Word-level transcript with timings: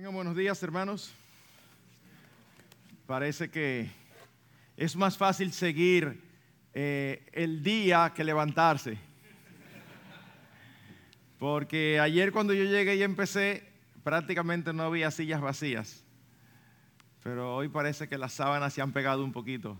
Tengan 0.00 0.14
buenos 0.14 0.34
días, 0.34 0.62
hermanos. 0.62 1.12
Parece 3.06 3.50
que 3.50 3.90
es 4.74 4.96
más 4.96 5.18
fácil 5.18 5.52
seguir 5.52 6.22
eh, 6.72 7.28
el 7.34 7.62
día 7.62 8.10
que 8.16 8.24
levantarse. 8.24 8.96
Porque 11.38 12.00
ayer 12.00 12.32
cuando 12.32 12.54
yo 12.54 12.64
llegué 12.64 12.96
y 12.96 13.02
empecé, 13.02 13.70
prácticamente 14.02 14.72
no 14.72 14.84
había 14.84 15.10
sillas 15.10 15.42
vacías. 15.42 16.02
Pero 17.22 17.54
hoy 17.56 17.68
parece 17.68 18.08
que 18.08 18.16
las 18.16 18.32
sábanas 18.32 18.72
se 18.72 18.80
han 18.80 18.92
pegado 18.92 19.22
un 19.22 19.34
poquito. 19.34 19.76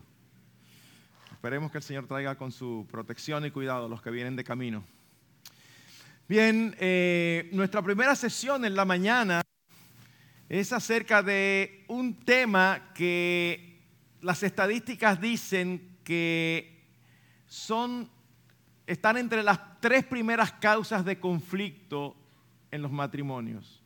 Esperemos 1.33 1.73
que 1.73 1.79
el 1.79 1.85
Señor 1.85 2.07
traiga 2.07 2.35
con 2.35 2.53
su 2.53 2.87
protección 2.91 3.47
y 3.47 3.51
cuidado 3.51 3.89
los 3.89 4.03
que 4.03 4.11
vienen 4.11 4.37
de 4.37 4.45
camino. 4.45 4.85
Bien, 6.29 6.77
eh, 6.79 7.49
nuestra 7.53 7.81
primera 7.81 8.15
sesión 8.15 8.67
en 8.67 8.77
la 8.77 8.85
mañana 8.85 9.41
es 10.51 10.73
acerca 10.73 11.23
de 11.23 11.85
un 11.87 12.13
tema 12.13 12.91
que 12.93 13.79
las 14.21 14.43
estadísticas 14.43 15.21
dicen 15.21 15.97
que 16.03 16.89
son, 17.47 18.11
están 18.85 19.17
entre 19.17 19.45
las 19.45 19.61
tres 19.79 20.05
primeras 20.05 20.51
causas 20.51 21.05
de 21.05 21.21
conflicto 21.21 22.17
en 22.73 22.83
los 22.83 22.91
matrimonios. 22.91 23.81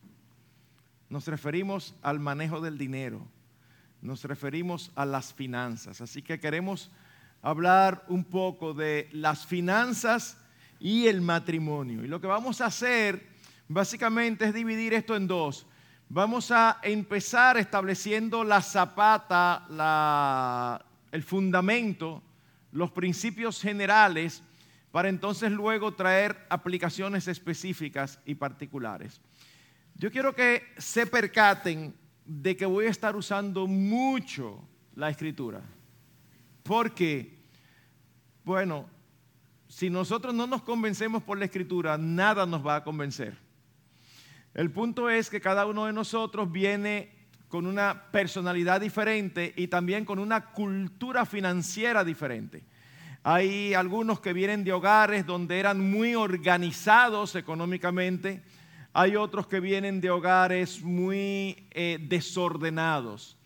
Nos 1.11 1.29
referimos 1.29 1.95
al 2.01 2.19
manejo 2.19 2.63
del 2.63 2.79
dinero, 2.79 3.29
nos 4.01 4.25
referimos 4.25 4.91
a 4.95 5.05
las 5.05 5.35
finanzas. 5.35 6.01
Así 6.01 6.23
que 6.23 6.41
queremos 6.41 6.91
hablar 7.43 8.07
un 8.09 8.25
poco 8.25 8.73
de 8.73 9.11
las 9.13 9.45
finanzas 9.45 10.39
y 10.81 11.09
el 11.09 11.21
matrimonio. 11.21 12.03
Y 12.03 12.09
lo 12.09 12.23
que 12.23 12.27
vamos 12.27 12.63
a 12.63 12.67
hacer 12.67 13.29
básicamente 13.69 14.47
es 14.47 14.55
dividir 14.55 14.95
esto 14.95 15.15
en 15.15 15.27
dos. 15.27 15.67
Vamos 16.09 16.51
a 16.51 16.79
empezar 16.83 17.57
estableciendo 17.57 18.45
la 18.45 18.61
zapata, 18.63 19.67
el 21.11 21.23
fundamento, 21.23 22.23
los 22.73 22.91
principios 22.91 23.61
generales, 23.61 24.43
para 24.91 25.09
entonces 25.09 25.51
luego 25.51 25.93
traer 25.95 26.47
aplicaciones 26.51 27.27
específicas 27.27 28.21
y 28.25 28.37
particulares. 28.37 29.21
Yo 29.97 30.11
quiero 30.11 30.35
que 30.35 30.63
se 30.77 31.07
percaten 31.07 31.95
de 32.25 32.57
que 32.57 32.67
voy 32.67 32.87
a 32.87 32.91
estar 32.91 33.17
usando 33.17 33.67
mucho 33.67 34.67
la 34.95 35.11
escritura. 35.11 35.63
Porque, 36.63 37.37
bueno, 38.45 38.89
si 39.69 39.91
nosotros 39.91 40.33
no 40.33 40.47
nos 40.47 40.63
convencemos 40.63 41.23
por 41.23 41.39
la 41.39 41.45
escritura, 41.45 41.99
nada 41.99 42.47
nos 42.47 42.65
va 42.65 42.77
a 42.77 42.85
convencer. 42.85 43.44
El 44.55 44.71
punto 44.71 45.11
es 45.11 45.31
que 45.31 45.41
cada 45.41 45.67
uno 45.67 45.87
de 45.87 45.93
nosotros 45.93 46.51
viene 46.51 47.11
con 47.49 47.67
una 47.67 48.05
personalidad 48.13 48.81
diferente 48.81 49.53
y 49.57 49.67
también 49.67 50.05
con 50.05 50.21
una 50.21 50.53
cultura 50.53 51.27
financiera 51.27 52.05
diferente. 52.05 52.63
Hay 53.25 53.75
algunos 53.75 54.21
que 54.21 54.33
vienen 54.33 54.63
de 54.63 54.73
hogares 54.73 55.27
donde 55.27 55.59
eran 55.59 55.81
muy 55.91 56.15
organizados 56.15 57.35
económicamente, 57.35 58.43
hay 58.93 59.17
otros 59.17 59.49
que 59.49 59.59
vienen 59.59 60.01
de 60.01 60.11
hogares 60.11 60.83
muy 60.83 61.67
eh, 61.73 61.99
desordenados, 62.01 63.37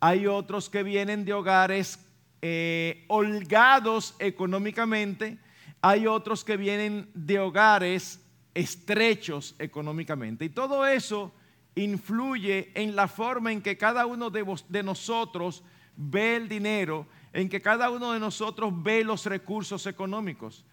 hay 0.00 0.26
otros 0.26 0.70
que 0.70 0.82
vienen 0.82 1.26
de 1.26 1.34
hogares 1.34 1.98
eh, 2.40 3.04
holgados 3.08 4.14
económicamente, 4.18 5.36
hay 5.82 6.06
otros 6.06 6.42
que 6.42 6.56
vienen 6.56 7.10
de 7.12 7.38
hogares 7.38 8.20
estrechos 8.58 9.54
económicamente. 9.60 10.44
Y 10.44 10.48
todo 10.48 10.84
eso 10.84 11.32
influye 11.76 12.72
en 12.74 12.96
la 12.96 13.06
forma 13.06 13.52
en 13.52 13.62
que 13.62 13.78
cada 13.78 14.04
uno 14.04 14.30
de, 14.30 14.82
nosotros 14.82 15.62
ve 15.96 16.34
el 16.36 16.48
dinero, 16.48 17.06
en 17.32 17.48
que 17.48 17.62
cada 17.62 17.88
uno 17.88 18.12
de 18.12 18.18
nosotros 18.18 18.72
ve 18.82 19.04
los 19.04 19.26
recursos 19.26 19.86
económicos. 19.86 20.64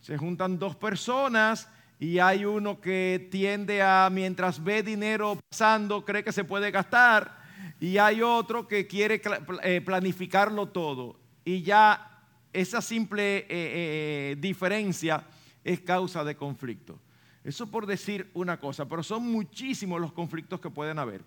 Se 0.00 0.18
juntan 0.18 0.58
dos 0.58 0.74
personas 0.74 1.68
y 2.00 2.18
hay 2.18 2.44
uno 2.44 2.80
que 2.80 3.28
tiende 3.30 3.82
a, 3.82 4.08
mientras 4.10 4.62
ve 4.62 4.82
dinero 4.82 5.38
pasando, 5.48 6.04
cree 6.04 6.24
que 6.24 6.32
se 6.32 6.42
puede 6.42 6.72
gastar, 6.72 7.40
y 7.78 7.98
hay 7.98 8.20
otro 8.20 8.66
que 8.66 8.88
quiere 8.88 9.22
eh, 9.62 9.80
planificarlo 9.80 10.66
todo. 10.70 11.20
Y 11.44 11.62
ya 11.62 12.20
esa 12.52 12.82
simple 12.82 13.38
eh, 13.38 13.46
eh, 13.48 14.36
diferencia 14.40 15.24
es 15.62 15.80
causa 15.82 16.24
de 16.24 16.34
conflicto. 16.34 16.98
Eso 17.44 17.66
por 17.66 17.86
decir 17.86 18.30
una 18.34 18.58
cosa, 18.58 18.88
pero 18.88 19.02
son 19.02 19.30
muchísimos 19.30 20.00
los 20.00 20.12
conflictos 20.12 20.60
que 20.60 20.70
pueden 20.70 20.98
haber. 20.98 21.22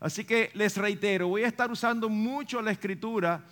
Así 0.00 0.24
que 0.24 0.50
les 0.54 0.76
reitero, 0.76 1.28
voy 1.28 1.42
a 1.42 1.48
estar 1.48 1.70
usando 1.70 2.08
mucho 2.08 2.62
la 2.62 2.70
escritura 2.70 3.44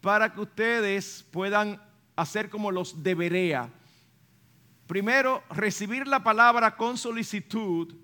para 0.00 0.32
que 0.32 0.40
ustedes 0.40 1.24
puedan 1.30 1.80
hacer 2.16 2.50
como 2.50 2.70
los 2.70 3.02
debería. 3.02 3.70
Primero, 4.86 5.42
recibir 5.50 6.06
la 6.06 6.22
palabra 6.22 6.76
con 6.76 6.98
solicitud 6.98 7.94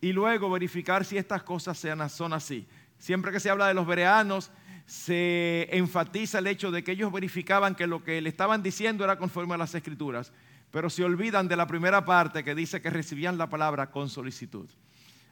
y 0.00 0.12
luego 0.12 0.50
verificar 0.50 1.04
si 1.04 1.16
estas 1.16 1.44
cosas 1.44 1.80
son 2.08 2.32
así. 2.32 2.66
Siempre 2.98 3.30
que 3.30 3.38
se 3.38 3.50
habla 3.50 3.68
de 3.68 3.74
los 3.74 3.86
bereanos, 3.86 4.50
se 4.86 5.68
enfatiza 5.70 6.40
el 6.40 6.48
hecho 6.48 6.72
de 6.72 6.82
que 6.82 6.92
ellos 6.92 7.12
verificaban 7.12 7.76
que 7.76 7.86
lo 7.86 8.02
que 8.02 8.20
le 8.20 8.28
estaban 8.28 8.62
diciendo 8.62 9.04
era 9.04 9.16
conforme 9.16 9.54
a 9.54 9.58
las 9.58 9.74
escrituras 9.74 10.32
pero 10.72 10.90
se 10.90 11.04
olvidan 11.04 11.46
de 11.46 11.54
la 11.54 11.66
primera 11.66 12.04
parte 12.04 12.42
que 12.42 12.54
dice 12.54 12.80
que 12.80 12.90
recibían 12.90 13.38
la 13.38 13.48
palabra 13.48 13.90
con 13.90 14.08
solicitud. 14.08 14.68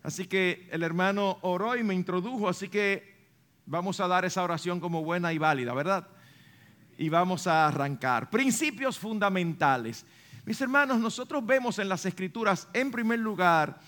Así 0.03 0.27
que 0.27 0.69
el 0.71 0.83
hermano 0.83 1.39
oró 1.41 1.75
y 1.77 1.83
me 1.83 1.95
introdujo, 1.95 2.49
así 2.49 2.69
que 2.69 3.17
vamos 3.65 4.01
a 4.01 4.07
dar 4.07 4.25
esa 4.27 4.43
oración 4.43 4.81
como 4.81 5.03
buena 5.03 5.33
y 5.33 5.39
válida, 5.39 5.73
¿verdad? 5.73 6.07
Y 6.99 7.09
vamos 7.09 7.47
a 7.47 7.67
arrancar. 7.67 8.29
Principios 8.29 8.99
fundamentales. 8.99 10.05
Mis 10.45 10.61
hermanos, 10.61 10.99
nosotros 10.99 11.45
vemos 11.45 11.79
en 11.79 11.89
las 11.89 12.05
escrituras, 12.05 12.69
en 12.75 12.91
primer 12.91 13.19
lugar, 13.19 13.81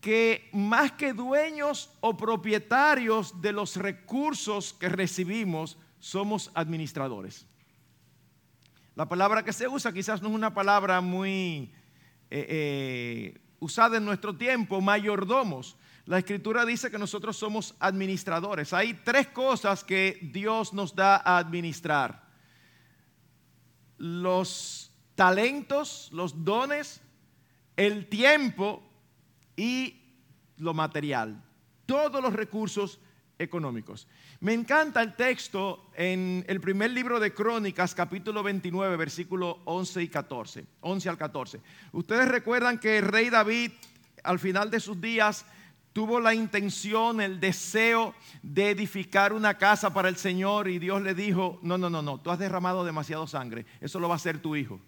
que 0.00 0.48
más 0.52 0.92
que 0.92 1.12
dueños 1.12 1.90
o 2.00 2.16
propietarios 2.16 3.42
de 3.42 3.52
los 3.52 3.76
recursos 3.76 4.72
que 4.72 4.88
recibimos, 4.88 5.76
somos 5.98 6.50
administradores. 6.54 7.47
La 8.98 9.08
palabra 9.08 9.44
que 9.44 9.52
se 9.52 9.68
usa 9.68 9.92
quizás 9.92 10.20
no 10.22 10.28
es 10.28 10.34
una 10.34 10.52
palabra 10.52 11.00
muy 11.00 11.72
eh, 12.30 12.46
eh, 12.48 13.40
usada 13.60 13.98
en 13.98 14.04
nuestro 14.04 14.36
tiempo, 14.36 14.80
mayordomos. 14.80 15.76
La 16.04 16.18
escritura 16.18 16.64
dice 16.64 16.90
que 16.90 16.98
nosotros 16.98 17.36
somos 17.36 17.76
administradores. 17.78 18.72
Hay 18.72 18.94
tres 18.94 19.28
cosas 19.28 19.84
que 19.84 20.18
Dios 20.32 20.72
nos 20.72 20.96
da 20.96 21.14
a 21.14 21.38
administrar. 21.38 22.24
Los 23.98 24.90
talentos, 25.14 26.08
los 26.10 26.44
dones, 26.44 27.00
el 27.76 28.08
tiempo 28.08 28.82
y 29.54 30.02
lo 30.56 30.74
material. 30.74 31.40
Todos 31.86 32.20
los 32.20 32.32
recursos 32.32 32.98
económicos. 33.38 34.08
Me 34.40 34.54
encanta 34.54 35.02
el 35.02 35.16
texto 35.16 35.90
en 35.96 36.44
el 36.46 36.60
primer 36.60 36.92
libro 36.92 37.18
de 37.18 37.34
Crónicas, 37.34 37.92
capítulo 37.92 38.44
29, 38.44 38.96
versículo 38.96 39.58
11 39.64 40.02
y 40.04 40.08
14, 40.08 40.64
11 40.80 41.08
al 41.08 41.18
14. 41.18 41.60
Ustedes 41.90 42.28
recuerdan 42.28 42.78
que 42.78 42.98
el 42.98 43.04
rey 43.06 43.30
David 43.30 43.72
al 44.22 44.38
final 44.38 44.70
de 44.70 44.78
sus 44.78 45.00
días 45.00 45.44
tuvo 45.92 46.20
la 46.20 46.34
intención, 46.34 47.20
el 47.20 47.40
deseo 47.40 48.14
de 48.40 48.70
edificar 48.70 49.32
una 49.32 49.58
casa 49.58 49.92
para 49.92 50.08
el 50.08 50.16
Señor 50.16 50.68
y 50.68 50.78
Dios 50.78 51.02
le 51.02 51.14
dijo, 51.14 51.58
no, 51.62 51.76
no, 51.76 51.90
no, 51.90 52.00
no, 52.00 52.20
tú 52.20 52.30
has 52.30 52.38
derramado 52.38 52.84
demasiado 52.84 53.26
sangre, 53.26 53.66
eso 53.80 53.98
lo 53.98 54.08
va 54.08 54.14
a 54.14 54.18
hacer 54.18 54.38
tu 54.38 54.54
hijo. 54.54 54.78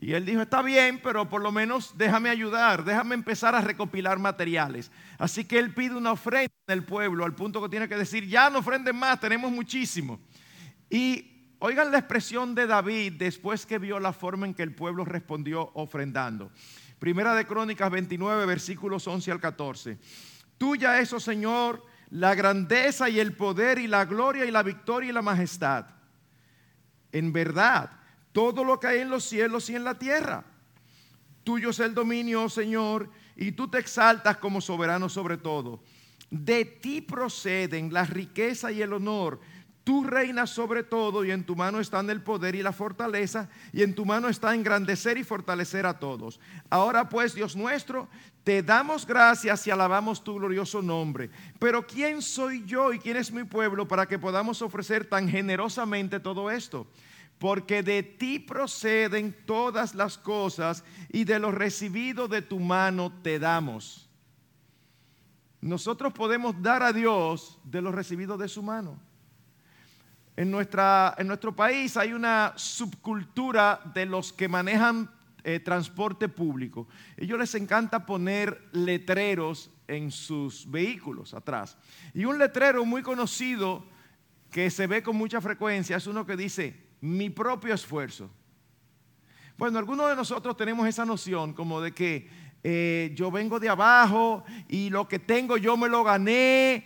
Y 0.00 0.12
él 0.12 0.24
dijo, 0.24 0.42
está 0.42 0.62
bien, 0.62 1.00
pero 1.02 1.28
por 1.28 1.42
lo 1.42 1.50
menos 1.50 1.94
déjame 1.96 2.30
ayudar, 2.30 2.84
déjame 2.84 3.16
empezar 3.16 3.56
a 3.56 3.60
recopilar 3.60 4.18
materiales. 4.20 4.92
Así 5.18 5.44
que 5.44 5.58
él 5.58 5.74
pide 5.74 5.96
una 5.96 6.12
ofrenda 6.12 6.52
en 6.68 6.78
el 6.78 6.84
pueblo, 6.84 7.24
al 7.24 7.34
punto 7.34 7.60
que 7.60 7.68
tiene 7.68 7.88
que 7.88 7.96
decir, 7.96 8.24
ya 8.28 8.48
no 8.48 8.60
ofrenden 8.60 8.94
más, 8.94 9.18
tenemos 9.18 9.50
muchísimo. 9.50 10.20
Y 10.88 11.54
oigan 11.58 11.90
la 11.90 11.98
expresión 11.98 12.54
de 12.54 12.68
David 12.68 13.14
después 13.14 13.66
que 13.66 13.78
vio 13.78 13.98
la 13.98 14.12
forma 14.12 14.46
en 14.46 14.54
que 14.54 14.62
el 14.62 14.72
pueblo 14.72 15.04
respondió 15.04 15.72
ofrendando. 15.74 16.52
Primera 17.00 17.34
de 17.34 17.44
Crónicas 17.44 17.90
29, 17.90 18.46
versículos 18.46 19.06
11 19.06 19.32
al 19.32 19.40
14. 19.40 19.98
Tuya 20.58 21.00
es, 21.00 21.12
oh 21.12 21.18
Señor, 21.18 21.84
la 22.10 22.36
grandeza 22.36 23.08
y 23.08 23.18
el 23.18 23.34
poder 23.34 23.80
y 23.80 23.88
la 23.88 24.04
gloria 24.04 24.44
y 24.44 24.52
la 24.52 24.62
victoria 24.62 25.10
y 25.10 25.12
la 25.12 25.22
majestad. 25.22 25.86
En 27.10 27.32
verdad 27.32 27.98
todo 28.32 28.64
lo 28.64 28.78
que 28.78 28.86
hay 28.86 28.98
en 29.00 29.10
los 29.10 29.24
cielos 29.24 29.68
y 29.70 29.76
en 29.76 29.84
la 29.84 29.98
tierra. 29.98 30.44
Tuyo 31.44 31.70
es 31.70 31.80
el 31.80 31.94
dominio, 31.94 32.44
oh 32.44 32.48
Señor, 32.48 33.10
y 33.36 33.52
tú 33.52 33.68
te 33.68 33.78
exaltas 33.78 34.36
como 34.36 34.60
soberano 34.60 35.08
sobre 35.08 35.38
todo. 35.38 35.82
De 36.30 36.64
ti 36.64 37.00
proceden 37.00 37.92
la 37.92 38.04
riqueza 38.04 38.70
y 38.70 38.82
el 38.82 38.92
honor. 38.92 39.40
Tú 39.82 40.04
reinas 40.04 40.50
sobre 40.50 40.82
todo 40.82 41.24
y 41.24 41.30
en 41.30 41.44
tu 41.44 41.56
mano 41.56 41.80
están 41.80 42.10
el 42.10 42.20
poder 42.20 42.54
y 42.54 42.62
la 42.62 42.74
fortaleza 42.74 43.48
y 43.72 43.82
en 43.82 43.94
tu 43.94 44.04
mano 44.04 44.28
está 44.28 44.54
engrandecer 44.54 45.16
y 45.16 45.24
fortalecer 45.24 45.86
a 45.86 45.98
todos. 45.98 46.38
Ahora 46.68 47.08
pues, 47.08 47.32
Dios 47.32 47.56
nuestro, 47.56 48.06
te 48.44 48.62
damos 48.62 49.06
gracias 49.06 49.66
y 49.66 49.70
alabamos 49.70 50.22
tu 50.22 50.34
glorioso 50.34 50.82
nombre. 50.82 51.30
Pero 51.58 51.86
¿quién 51.86 52.20
soy 52.20 52.62
yo 52.66 52.92
y 52.92 52.98
quién 52.98 53.16
es 53.16 53.32
mi 53.32 53.44
pueblo 53.44 53.88
para 53.88 54.04
que 54.04 54.18
podamos 54.18 54.60
ofrecer 54.60 55.06
tan 55.06 55.26
generosamente 55.26 56.20
todo 56.20 56.50
esto? 56.50 56.86
Porque 57.38 57.82
de 57.82 58.02
ti 58.02 58.38
proceden 58.38 59.34
todas 59.46 59.94
las 59.94 60.18
cosas 60.18 60.84
y 61.10 61.24
de 61.24 61.38
lo 61.38 61.52
recibido 61.52 62.26
de 62.28 62.42
tu 62.42 62.58
mano 62.58 63.12
te 63.22 63.38
damos. 63.38 64.08
Nosotros 65.60 66.12
podemos 66.12 66.60
dar 66.62 66.82
a 66.82 66.92
Dios 66.92 67.58
de 67.64 67.82
lo 67.82 67.92
recibido 67.92 68.36
de 68.36 68.48
su 68.48 68.62
mano. 68.62 69.00
En, 70.36 70.50
nuestra, 70.50 71.14
en 71.18 71.26
nuestro 71.26 71.54
país 71.54 71.96
hay 71.96 72.12
una 72.12 72.52
subcultura 72.56 73.80
de 73.92 74.06
los 74.06 74.32
que 74.32 74.48
manejan 74.48 75.10
eh, 75.42 75.58
transporte 75.60 76.28
público. 76.28 76.88
Ellos 77.16 77.38
les 77.38 77.54
encanta 77.54 78.06
poner 78.06 78.68
letreros 78.72 79.70
en 79.88 80.10
sus 80.10 80.70
vehículos 80.70 81.34
atrás. 81.34 81.76
Y 82.14 82.24
un 82.24 82.38
letrero 82.38 82.84
muy 82.84 83.02
conocido 83.02 83.84
que 84.50 84.70
se 84.70 84.86
ve 84.86 85.02
con 85.02 85.16
mucha 85.16 85.40
frecuencia 85.40 85.96
es 85.96 86.06
uno 86.06 86.24
que 86.24 86.36
dice, 86.36 86.87
mi 87.00 87.30
propio 87.30 87.74
esfuerzo. 87.74 88.30
Bueno, 89.56 89.78
algunos 89.78 90.08
de 90.08 90.16
nosotros 90.16 90.56
tenemos 90.56 90.86
esa 90.86 91.04
noción 91.04 91.52
como 91.52 91.80
de 91.80 91.92
que 91.92 92.28
eh, 92.62 93.12
yo 93.14 93.30
vengo 93.30 93.58
de 93.58 93.68
abajo 93.68 94.44
y 94.68 94.90
lo 94.90 95.08
que 95.08 95.18
tengo 95.18 95.56
yo 95.56 95.76
me 95.76 95.88
lo 95.88 96.04
gané. 96.04 96.84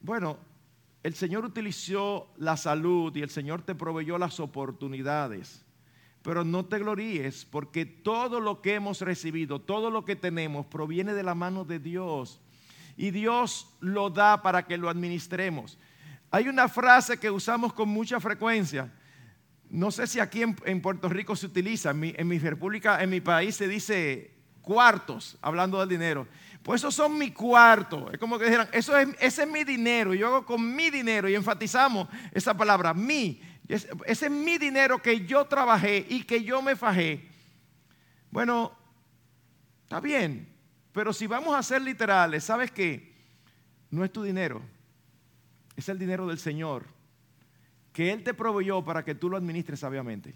Bueno, 0.00 0.38
el 1.02 1.14
Señor 1.14 1.44
utilizó 1.44 2.32
la 2.36 2.56
salud 2.56 3.14
y 3.16 3.22
el 3.22 3.30
Señor 3.30 3.62
te 3.62 3.74
proveyó 3.74 4.18
las 4.18 4.40
oportunidades. 4.40 5.64
Pero 6.22 6.44
no 6.44 6.64
te 6.64 6.80
gloríes 6.80 7.44
porque 7.44 7.86
todo 7.86 8.40
lo 8.40 8.60
que 8.60 8.74
hemos 8.74 9.00
recibido, 9.00 9.60
todo 9.60 9.90
lo 9.90 10.04
que 10.04 10.16
tenemos 10.16 10.66
proviene 10.66 11.14
de 11.14 11.22
la 11.22 11.36
mano 11.36 11.64
de 11.64 11.78
Dios. 11.78 12.40
Y 12.96 13.10
Dios 13.10 13.68
lo 13.80 14.10
da 14.10 14.42
para 14.42 14.66
que 14.66 14.78
lo 14.78 14.88
administremos. 14.88 15.78
Hay 16.30 16.48
una 16.48 16.68
frase 16.68 17.18
que 17.18 17.30
usamos 17.30 17.72
con 17.72 17.88
mucha 17.88 18.18
frecuencia. 18.18 18.92
No 19.70 19.90
sé 19.90 20.06
si 20.06 20.20
aquí 20.20 20.42
en, 20.42 20.80
Puerto 20.80 21.08
Rico 21.08 21.34
se 21.36 21.46
utiliza. 21.46 21.90
En 21.90 22.28
mi, 22.28 22.38
república, 22.38 23.02
en 23.02 23.10
mi 23.10 23.20
país 23.20 23.56
se 23.56 23.68
dice 23.68 24.34
cuartos, 24.62 25.38
hablando 25.42 25.80
del 25.80 25.88
dinero. 25.88 26.26
Pues 26.62 26.80
esos 26.80 26.94
son 26.94 27.18
mi 27.18 27.32
cuarto. 27.32 28.10
Es 28.12 28.18
como 28.18 28.38
que 28.38 28.46
dijeran, 28.46 28.68
eso 28.72 28.96
es, 28.96 29.08
ese 29.20 29.42
es 29.42 29.48
mi 29.48 29.64
dinero. 29.64 30.14
Yo 30.14 30.28
hago 30.28 30.46
con 30.46 30.74
mi 30.74 30.90
dinero 30.90 31.28
y 31.28 31.34
enfatizamos 31.34 32.08
esa 32.32 32.56
palabra, 32.56 32.94
mi. 32.94 33.40
Ese 33.68 34.26
es 34.26 34.30
mi 34.30 34.58
dinero 34.58 35.02
que 35.02 35.26
yo 35.26 35.44
trabajé 35.46 36.06
y 36.08 36.22
que 36.22 36.44
yo 36.44 36.62
me 36.62 36.76
fajé. 36.76 37.28
Bueno, 38.30 38.72
está 39.82 40.00
bien. 40.00 40.54
Pero 40.92 41.12
si 41.12 41.26
vamos 41.26 41.54
a 41.54 41.62
ser 41.62 41.82
literales, 41.82 42.44
¿sabes 42.44 42.70
qué? 42.70 43.14
No 43.90 44.04
es 44.04 44.12
tu 44.12 44.22
dinero. 44.22 44.62
Es 45.76 45.88
el 45.88 45.98
dinero 45.98 46.26
del 46.26 46.38
Señor. 46.38 46.95
Que 47.96 48.12
Él 48.12 48.22
te 48.22 48.34
proveyó 48.34 48.84
para 48.84 49.02
que 49.02 49.14
tú 49.14 49.30
lo 49.30 49.38
administres 49.38 49.80
sabiamente. 49.80 50.34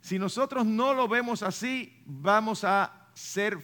Si 0.00 0.16
nosotros 0.16 0.64
no 0.64 0.94
lo 0.94 1.08
vemos 1.08 1.42
así, 1.42 2.00
vamos 2.06 2.62
a 2.62 3.08
ser 3.14 3.58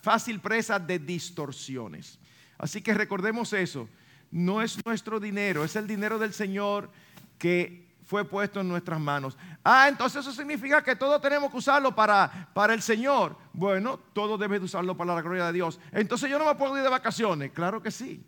fácil 0.00 0.40
presa 0.40 0.78
de 0.78 0.98
distorsiones. 0.98 2.18
Así 2.56 2.80
que 2.80 2.94
recordemos 2.94 3.52
eso. 3.52 3.86
No 4.30 4.62
es 4.62 4.78
nuestro 4.86 5.20
dinero, 5.20 5.62
es 5.62 5.76
el 5.76 5.86
dinero 5.86 6.18
del 6.18 6.32
Señor 6.32 6.90
que 7.36 7.92
fue 8.06 8.24
puesto 8.24 8.60
en 8.60 8.68
nuestras 8.68 8.98
manos. 8.98 9.36
Ah, 9.62 9.88
entonces 9.90 10.22
eso 10.22 10.32
significa 10.32 10.82
que 10.82 10.96
todo 10.96 11.20
tenemos 11.20 11.50
que 11.50 11.58
usarlo 11.58 11.94
para, 11.94 12.48
para 12.54 12.72
el 12.72 12.80
Señor. 12.80 13.36
Bueno, 13.52 13.98
todo 14.14 14.38
debe 14.38 14.58
de 14.58 14.64
usarlo 14.64 14.96
para 14.96 15.14
la 15.14 15.20
gloria 15.20 15.44
de 15.48 15.52
Dios. 15.52 15.78
Entonces 15.92 16.30
yo 16.30 16.38
no 16.38 16.46
me 16.46 16.54
puedo 16.54 16.78
ir 16.78 16.82
de 16.82 16.88
vacaciones. 16.88 17.52
Claro 17.52 17.82
que 17.82 17.90
sí. 17.90 18.24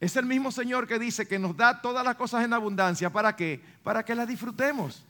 Es 0.00 0.16
el 0.16 0.26
mismo 0.26 0.52
Señor 0.52 0.86
que 0.86 0.98
dice 0.98 1.26
que 1.26 1.38
nos 1.38 1.56
da 1.56 1.80
todas 1.80 2.04
las 2.04 2.16
cosas 2.16 2.44
en 2.44 2.52
abundancia. 2.52 3.10
¿Para 3.10 3.34
qué? 3.34 3.62
Para 3.82 4.04
que 4.04 4.14
las 4.14 4.28
disfrutemos. 4.28 5.04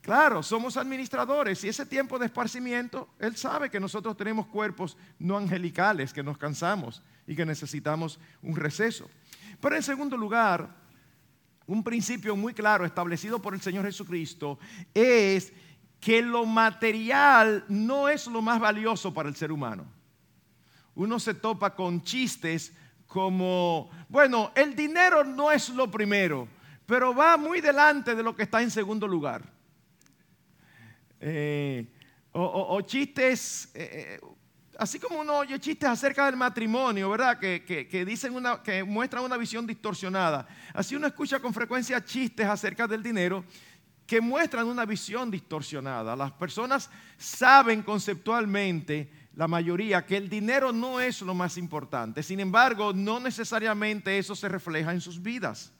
Claro, 0.00 0.42
somos 0.42 0.76
administradores 0.76 1.64
y 1.64 1.68
ese 1.68 1.84
tiempo 1.84 2.16
de 2.16 2.26
esparcimiento, 2.26 3.08
Él 3.18 3.36
sabe 3.36 3.68
que 3.68 3.80
nosotros 3.80 4.16
tenemos 4.16 4.46
cuerpos 4.46 4.96
no 5.18 5.36
angelicales, 5.36 6.12
que 6.12 6.22
nos 6.22 6.38
cansamos 6.38 7.02
y 7.26 7.34
que 7.34 7.44
necesitamos 7.44 8.20
un 8.40 8.54
receso. 8.54 9.10
Pero 9.60 9.74
en 9.74 9.82
segundo 9.82 10.16
lugar, 10.16 10.70
un 11.66 11.82
principio 11.82 12.36
muy 12.36 12.54
claro 12.54 12.86
establecido 12.86 13.42
por 13.42 13.52
el 13.52 13.60
Señor 13.60 13.84
Jesucristo 13.84 14.60
es 14.94 15.52
que 15.98 16.22
lo 16.22 16.46
material 16.46 17.64
no 17.68 18.08
es 18.08 18.28
lo 18.28 18.40
más 18.40 18.60
valioso 18.60 19.12
para 19.12 19.28
el 19.28 19.34
ser 19.34 19.50
humano. 19.50 19.95
Uno 20.96 21.20
se 21.20 21.34
topa 21.34 21.74
con 21.74 22.02
chistes 22.02 22.72
como, 23.06 23.88
bueno, 24.08 24.50
el 24.54 24.74
dinero 24.74 25.22
no 25.24 25.52
es 25.52 25.68
lo 25.68 25.90
primero, 25.90 26.48
pero 26.84 27.14
va 27.14 27.36
muy 27.36 27.60
delante 27.60 28.14
de 28.14 28.22
lo 28.22 28.34
que 28.34 28.42
está 28.42 28.60
en 28.60 28.70
segundo 28.70 29.06
lugar. 29.06 29.42
Eh, 31.20 31.86
o, 32.32 32.80
chistes, 32.82 33.70
eh, 33.74 34.18
eh, 34.20 34.26
así 34.78 34.98
como 34.98 35.20
uno 35.20 35.38
oye 35.38 35.58
chistes 35.58 35.88
acerca 35.88 36.26
del 36.26 36.36
matrimonio, 36.36 37.08
¿verdad? 37.08 37.38
Que, 37.38 38.04
dicen 38.06 38.34
una, 38.34 38.62
que 38.62 38.84
muestran 38.84 39.24
una 39.24 39.36
visión 39.36 39.66
distorsionada. 39.66 40.46
Así 40.74 40.94
uno 40.94 41.06
escucha 41.06 41.40
con 41.40 41.54
frecuencia 41.54 42.04
chistes 42.04 42.46
acerca 42.46 42.86
del 42.86 43.02
dinero 43.02 43.44
que 44.06 44.20
muestran 44.20 44.66
una 44.66 44.84
visión 44.84 45.30
distorsionada. 45.30 46.14
Las 46.14 46.32
personas 46.32 46.90
saben 47.16 47.82
conceptualmente, 47.82 49.10
la 49.36 49.46
mayoría, 49.46 50.06
que 50.06 50.16
el 50.16 50.30
dinero 50.30 50.72
no 50.72 50.98
es 50.98 51.20
lo 51.20 51.34
más 51.34 51.58
importante. 51.58 52.22
Sin 52.22 52.40
embargo, 52.40 52.94
no 52.94 53.20
necesariamente 53.20 54.18
eso 54.18 54.34
se 54.34 54.48
refleja 54.48 54.92
en 54.92 55.02
sus 55.02 55.22
vidas. 55.22 55.72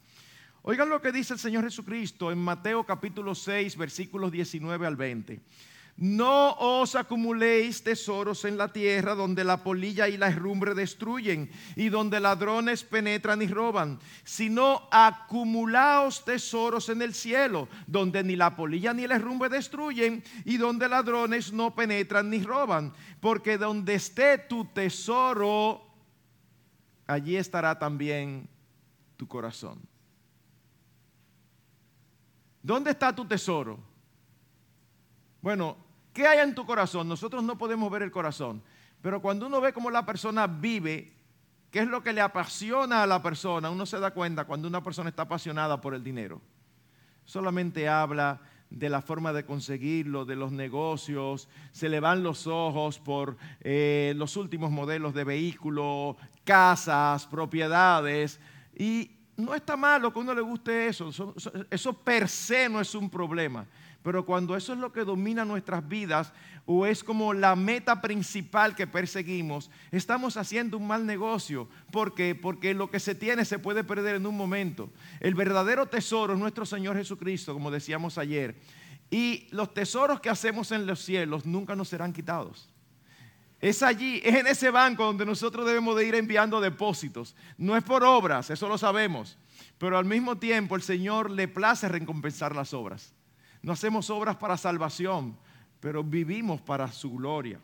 Oigan 0.61 0.91
lo 0.91 1.01
que 1.01 1.11
dice 1.11 1.33
el 1.33 1.39
Señor 1.39 1.65
Jesucristo 1.65 2.31
en 2.31 2.39
Mateo 2.39 2.85
capítulo 2.85 3.35
6, 3.35 3.79
versículos 3.79 4.31
19 4.31 4.87
al 4.87 4.97
20. 4.97 5.41
No 5.99 6.53
os 6.61 6.95
acumuléis 6.95 7.81
tesoros 7.83 8.45
en 8.45 8.59
la 8.59 8.69
tierra 8.71 9.15
donde 9.15 9.45
la 9.45 9.65
polilla 9.65 10.09
y 10.09 10.19
la 10.19 10.29
herrumbre 10.29 10.75
destruyen 10.75 11.51
y 11.75 11.89
donde 11.89 12.21
ladrones 12.21 12.85
penetran 12.85 13.41
y 13.41 13.47
roban, 13.47 13.99
sino 14.23 14.89
acumulaos 14.91 16.23
tesoros 16.27 16.91
en 16.91 17.01
el 17.01 17.15
cielo 17.15 17.69
donde 17.87 18.23
ni 18.23 18.37
la 18.37 18.55
polilla 18.55 18.93
ni 18.93 19.07
la 19.07 19.17
herrumbre 19.17 19.49
destruyen 19.49 20.23
y 20.45 20.59
donde 20.59 20.87
ladrones 20.87 21.55
no 21.55 21.75
penetran 21.75 22.29
ni 22.29 22.43
roban, 22.43 22.93
porque 23.21 23.57
donde 23.57 23.95
esté 23.95 24.37
tu 24.37 24.67
tesoro, 24.67 25.81
allí 27.07 27.37
estará 27.37 27.79
también 27.79 28.47
tu 29.17 29.27
corazón. 29.27 29.81
¿Dónde 32.63 32.91
está 32.91 33.15
tu 33.15 33.25
tesoro? 33.25 33.79
Bueno, 35.41 35.86
¿qué 36.17 36.27
hay 36.27 36.39
en 36.39 36.55
tu 36.55 36.65
corazón? 36.65 37.07
Nosotros 37.09 37.45
no 37.45 37.59
podemos 37.59 37.91
ver 37.91 38.01
el 38.01 38.11
corazón, 38.11 38.63
pero 39.03 39.21
cuando 39.21 39.47
uno 39.47 39.61
ve 39.61 39.75
cómo 39.75 39.91
la 39.91 40.07
persona 40.07 40.47
vive, 40.47 41.13
qué 41.71 41.81
es 41.81 41.89
lo 41.89 42.03
que 42.03 42.15
le 42.15 42.23
apasiona 42.23 43.03
a 43.03 43.07
la 43.07 43.23
persona, 43.23 43.69
uno 43.69 43.85
se 43.85 44.01
da 44.01 44.13
cuenta 44.13 44.47
cuando 44.47 44.67
una 44.67 44.83
persona 44.83 45.11
está 45.11 45.23
apasionada 45.23 45.79
por 45.79 45.95
el 45.95 46.03
dinero. 46.03 46.41
Solamente 47.27 47.87
habla 47.87 48.41
de 48.71 48.89
la 48.89 49.03
forma 49.03 49.35
de 49.35 49.45
conseguirlo, 49.45 50.25
de 50.25 50.37
los 50.37 50.53
negocios, 50.53 51.51
se 51.71 51.91
le 51.91 52.01
van 52.01 52.23
los 52.23 52.47
ojos 52.47 52.99
por 52.99 53.37
eh, 53.61 54.15
los 54.17 54.39
últimos 54.39 54.71
modelos 54.71 55.13
de 55.13 55.25
vehículos, 55.25 56.17
casas, 56.45 57.27
propiedades, 57.27 58.41
y 58.75 59.11
no 59.37 59.55
está 59.55 59.77
malo 59.77 60.11
que 60.15 60.19
a 60.19 60.23
uno 60.23 60.35
le 60.35 60.41
guste 60.41 60.89
eso, 60.89 61.11
eso, 61.71 61.93
per 61.93 62.27
se 62.27 62.71
no 62.71 62.81
es 62.81 62.95
un 62.95 63.11
problema. 63.11 63.67
Pero 64.07 64.25
cuando 64.25 64.57
eso 64.57 64.73
es 64.73 64.79
lo 64.79 64.93
que 64.93 65.05
domina 65.05 65.45
nuestras 65.45 65.89
vidas 65.89 66.33
o 66.65 66.87
es 66.87 67.03
como 67.03 67.35
la 67.35 67.57
meta 67.57 68.01
principal 68.01 68.77
que 68.77 68.87
perseguimos, 68.87 69.69
estamos 69.91 70.37
haciendo 70.37 70.77
un 70.77 70.87
mal 70.87 71.05
negocio. 71.05 71.69
¿Por 71.91 72.15
qué? 72.15 72.37
Porque 72.37 72.73
lo 72.73 72.89
que 72.89 73.01
se 73.01 73.17
tiene 73.17 73.45
se 73.45 73.59
puede 73.59 73.83
perder 73.83 74.15
en 74.15 74.27
un 74.29 74.37
momento. 74.37 74.93
El 75.19 75.35
verdadero 75.35 75.87
tesoro 75.87 76.35
es 76.35 76.39
nuestro 76.39 76.65
Señor 76.65 76.97
Jesucristo, 76.97 77.53
como 77.53 77.69
decíamos 77.73 78.17
ayer. 78.17 78.55
Y 79.11 79.49
los 79.51 79.75
tesoros 79.75 80.21
que 80.21 80.31
hacemos 80.31 80.71
en 80.71 80.87
los 80.87 81.01
cielos 81.01 81.45
nunca 81.45 81.75
nos 81.75 81.89
serán 81.89 82.13
quitados. 82.13 82.73
Es 83.61 83.83
allí, 83.83 84.21
es 84.25 84.37
en 84.37 84.47
ese 84.47 84.71
banco 84.71 85.05
donde 85.05 85.27
nosotros 85.27 85.67
debemos 85.67 85.97
de 85.97 86.07
ir 86.07 86.15
enviando 86.15 86.61
depósitos. 86.61 87.35
No 87.59 87.77
es 87.77 87.83
por 87.83 88.05
obras, 88.05 88.51
eso 88.51 88.69
lo 88.69 88.79
sabemos. 88.79 89.37
Pero 89.79 89.99
al 89.99 90.05
mismo 90.05 90.39
tiempo 90.39 90.77
el 90.77 90.83
Señor 90.83 91.29
le 91.29 91.49
place 91.49 91.89
recompensar 91.89 92.55
las 92.55 92.73
obras. 92.73 93.16
No 93.67 93.73
hacemos 93.73 94.11
obras 94.11 94.37
para 94.37 94.57
salvación, 94.57 95.37
pero 95.81 96.05
vivimos 96.05 96.61
para 96.61 96.87
su 96.93 97.11
gloria. 97.11 97.59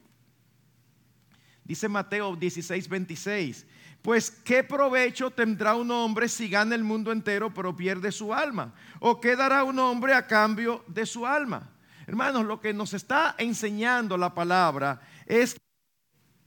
Dice 1.62 1.88
Mateo 1.88 2.34
16, 2.34 2.88
26. 2.88 3.64
Pues 4.02 4.28
qué 4.28 4.64
provecho 4.64 5.30
tendrá 5.30 5.76
un 5.76 5.92
hombre 5.92 6.28
si 6.28 6.48
gana 6.48 6.74
el 6.74 6.82
mundo 6.82 7.12
entero 7.12 7.54
pero 7.54 7.76
pierde 7.76 8.10
su 8.10 8.34
alma? 8.34 8.74
¿O 8.98 9.20
qué 9.20 9.36
dará 9.36 9.62
un 9.62 9.78
hombre 9.78 10.12
a 10.12 10.26
cambio 10.26 10.84
de 10.88 11.06
su 11.06 11.24
alma? 11.24 11.70
Hermanos, 12.04 12.46
lo 12.46 12.60
que 12.60 12.74
nos 12.74 12.94
está 12.94 13.36
enseñando 13.38 14.16
la 14.18 14.34
palabra 14.34 15.00
es 15.24 15.54
que 15.54 15.60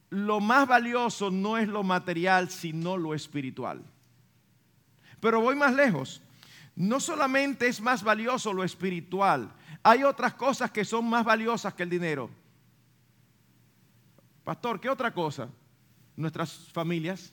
lo 0.10 0.42
más 0.42 0.68
valioso 0.68 1.32
no 1.32 1.58
es 1.58 1.70
lo 1.70 1.82
material, 1.82 2.50
sino 2.50 2.98
lo 2.98 3.14
espiritual. 3.14 3.82
Pero 5.22 5.40
voy 5.40 5.56
más 5.56 5.74
lejos. 5.74 6.22
No 6.76 7.00
solamente 7.00 7.68
es 7.68 7.80
más 7.80 8.04
valioso 8.04 8.52
lo 8.52 8.64
espiritual, 8.64 9.54
hay 9.82 10.04
otras 10.04 10.34
cosas 10.34 10.72
que 10.72 10.84
son 10.84 11.08
más 11.08 11.24
valiosas 11.24 11.74
que 11.74 11.84
el 11.84 11.90
dinero. 11.90 12.30
Pastor, 14.44 14.80
¿qué 14.80 14.90
otra 14.90 15.14
cosa? 15.14 15.50
Nuestras 16.16 16.70
familias, 16.72 17.32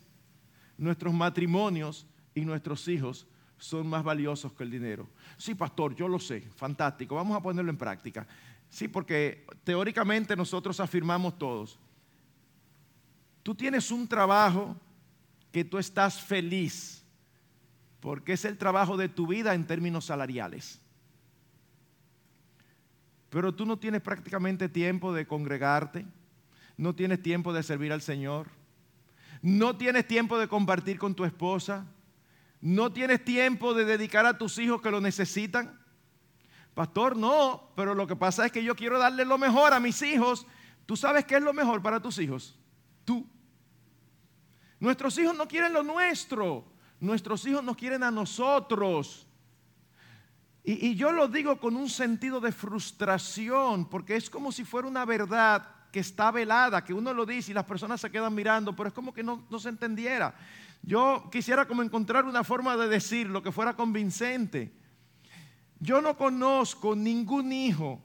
nuestros 0.79 1.13
matrimonios 1.13 2.07
y 2.35 2.43
nuestros 2.43 2.87
hijos 2.89 3.27
son 3.59 3.87
más 3.87 4.03
valiosos 4.03 4.53
que 4.53 4.65
el 4.65 4.71
dinero. 4.71 5.09
Sí, 5.37 5.55
pastor, 5.55 5.95
yo 5.95 6.09
lo 6.09 6.19
sé, 6.19 6.41
fantástico, 6.57 7.15
vamos 7.15 7.37
a 7.37 7.43
ponerlo 7.43 7.71
en 7.71 7.77
práctica. 7.77 8.27
Sí, 8.69 8.89
porque 8.89 9.47
teóricamente 9.65 10.35
nosotros 10.35 10.81
afirmamos 10.81 11.39
todos. 11.39 11.79
Tú 13.43 13.55
tienes 13.55 13.91
un 13.91 14.09
trabajo 14.09 14.77
que 15.53 15.65
tú 15.65 15.79
estás 15.79 16.21
feliz, 16.21 17.02
porque 18.03 18.33
es 18.33 18.45
el 18.45 18.59
trabajo 18.59 18.97
de 18.97 19.09
tu 19.09 19.29
vida 19.29 19.55
en 19.55 19.65
términos 19.65 20.07
salariales. 20.07 20.81
Pero 23.31 23.55
tú 23.55 23.65
no 23.65 23.79
tienes 23.79 24.03
prácticamente 24.03 24.69
tiempo 24.69 25.15
de 25.15 25.25
congregarte, 25.25 26.05
no 26.77 26.97
tienes 26.97 27.23
tiempo 27.23 27.53
de 27.53 27.63
servir 27.63 27.93
al 27.93 28.03
Señor, 28.03 28.49
no 29.41 29.77
tienes 29.77 30.09
tiempo 30.09 30.37
de 30.37 30.49
compartir 30.49 30.99
con 30.99 31.15
tu 31.15 31.25
esposa, 31.25 31.87
no 32.61 32.93
tienes 32.93 33.25
tiempo 33.25 33.73
de 33.73 33.85
dedicar 33.85 34.27
a 34.27 34.37
tus 34.37 34.59
hijos 34.59 34.83
que 34.83 34.91
lo 34.91 35.01
necesitan. 35.01 35.81
Pastor, 36.75 37.17
no, 37.17 37.71
pero 37.77 37.95
lo 37.95 38.09
que 38.09 38.17
pasa 38.17 38.47
es 38.47 38.51
que 38.51 38.65
yo 38.65 38.75
quiero 38.75 38.99
darle 38.99 39.25
lo 39.25 39.39
mejor 39.39 39.73
a 39.73 39.79
mis 39.79 40.03
hijos. 40.03 40.45
¿Tú 40.87 40.97
sabes 40.97 41.25
qué 41.25 41.37
es 41.37 41.43
lo 41.43 41.53
mejor 41.53 41.83
para 41.83 42.03
tus 42.03 42.19
hijos? 42.19 42.59
Tú. 43.05 43.25
Nuestros 44.81 45.17
hijos 45.19 45.37
no 45.37 45.47
quieren 45.47 45.73
lo 45.73 45.85
nuestro, 45.85 46.72
nuestros 47.03 47.45
hijos 47.47 47.65
nos 47.65 47.77
quieren 47.77 48.05
a 48.05 48.13
nosotros. 48.13 49.27
Y, 50.63 50.87
y, 50.87 50.95
yo 50.95 51.11
lo 51.11 51.27
digo 51.27 51.59
con 51.59 51.75
un 51.75 51.89
sentido 51.89 52.41
de 52.41 52.53
frustración, 52.53 53.87
porque 53.87 54.15
es 54.15 54.31
como 54.31 54.53
si 54.53 54.65
fuera 54.65 54.87
una 54.87 55.05
verdad 55.05 55.67
que 55.91 55.99
está 55.99 56.31
velada, 56.31 56.85
que 56.85 56.95
uno 56.95 57.13
lo 57.13 57.27
dice 57.27 57.51
y 57.51 57.55
las 57.55 57.65
personas 57.65 58.01
se 58.01 58.11
quedan 58.11 58.33
mirando, 58.33 58.77
pero 58.77 58.89
es 58.89 58.95
como 58.95 59.13
que 59.13 59.25
no, 59.25 59.45
no 59.51 59.59
se 59.59 59.69
entendiera. 59.69 60.33
Yo 60.81 61.29
quisiera 61.33 61.67
como 61.67 61.83
encontrar 61.83 62.25
una 62.25 62.45
forma 62.45 62.77
de 62.77 62.87
decir 62.87 63.29
lo 63.29 63.43
que 63.43 63.51
fuera 63.51 63.75
convincente. 63.75 64.73
Yo 65.81 66.01
no 66.01 66.17
conozco 66.17 66.95
ningún 66.95 67.53
hijo, 67.53 68.01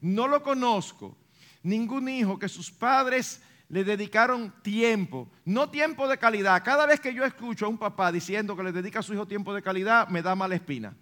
no 0.00 0.26
lo 0.26 0.42
conozco, 0.42 1.18
ningún 1.62 2.08
hijo 2.08 2.38
que 2.38 2.48
sus 2.48 2.70
padres 2.70 3.42
le 3.68 3.84
dedicaron 3.84 4.52
tiempo, 4.62 5.28
no 5.44 5.68
tiempo 5.68 6.08
de 6.08 6.16
calidad. 6.16 6.62
Cada 6.64 6.86
vez 6.86 7.00
que 7.00 7.12
yo 7.12 7.24
escucho 7.24 7.66
a 7.66 7.68
un 7.68 7.76
papá 7.76 8.10
diciendo 8.10 8.56
que 8.56 8.62
le 8.62 8.72
dedica 8.72 9.00
a 9.00 9.02
su 9.02 9.12
hijo 9.12 9.26
tiempo 9.26 9.52
de 9.52 9.62
calidad, 9.62 10.08
me 10.08 10.22
da 10.22 10.34
mala 10.34 10.54
espina. 10.54 10.94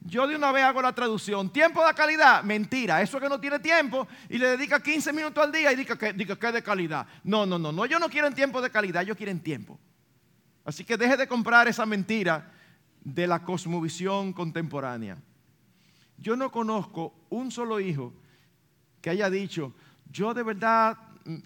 Yo 0.00 0.26
de 0.28 0.36
una 0.36 0.52
vez 0.52 0.62
hago 0.62 0.82
la 0.82 0.94
traducción. 0.94 1.50
Tiempo 1.50 1.84
de 1.84 1.92
calidad, 1.94 2.44
mentira. 2.44 3.02
Eso 3.02 3.18
que 3.18 3.28
no 3.28 3.40
tiene 3.40 3.58
tiempo 3.58 4.06
y 4.28 4.38
le 4.38 4.50
dedica 4.50 4.80
15 4.80 5.12
minutos 5.12 5.42
al 5.42 5.50
día 5.50 5.72
y 5.72 5.76
diga 5.76 5.96
que, 5.96 6.08
es 6.10 6.52
de 6.52 6.62
calidad. 6.62 7.06
No, 7.24 7.44
no, 7.44 7.58
no, 7.58 7.72
no. 7.72 7.84
Ellos 7.84 7.98
no 8.00 8.08
tiempo 8.32 8.60
de 8.60 8.70
calidad, 8.70 9.02
ellos 9.02 9.16
quieren 9.16 9.40
tiempo. 9.40 9.80
Así 10.64 10.84
que 10.84 10.96
deje 10.96 11.16
de 11.16 11.26
comprar 11.26 11.66
esa 11.66 11.86
mentira 11.86 12.52
de 13.02 13.26
la 13.26 13.42
cosmovisión 13.42 14.32
contemporánea. 14.32 15.16
Yo 16.18 16.36
no 16.36 16.50
conozco 16.50 17.14
un 17.30 17.50
solo 17.50 17.80
hijo 17.80 18.12
que 19.00 19.10
haya 19.10 19.30
dicho, 19.30 19.74
yo 20.10 20.34
de 20.34 20.42
verdad 20.42 20.98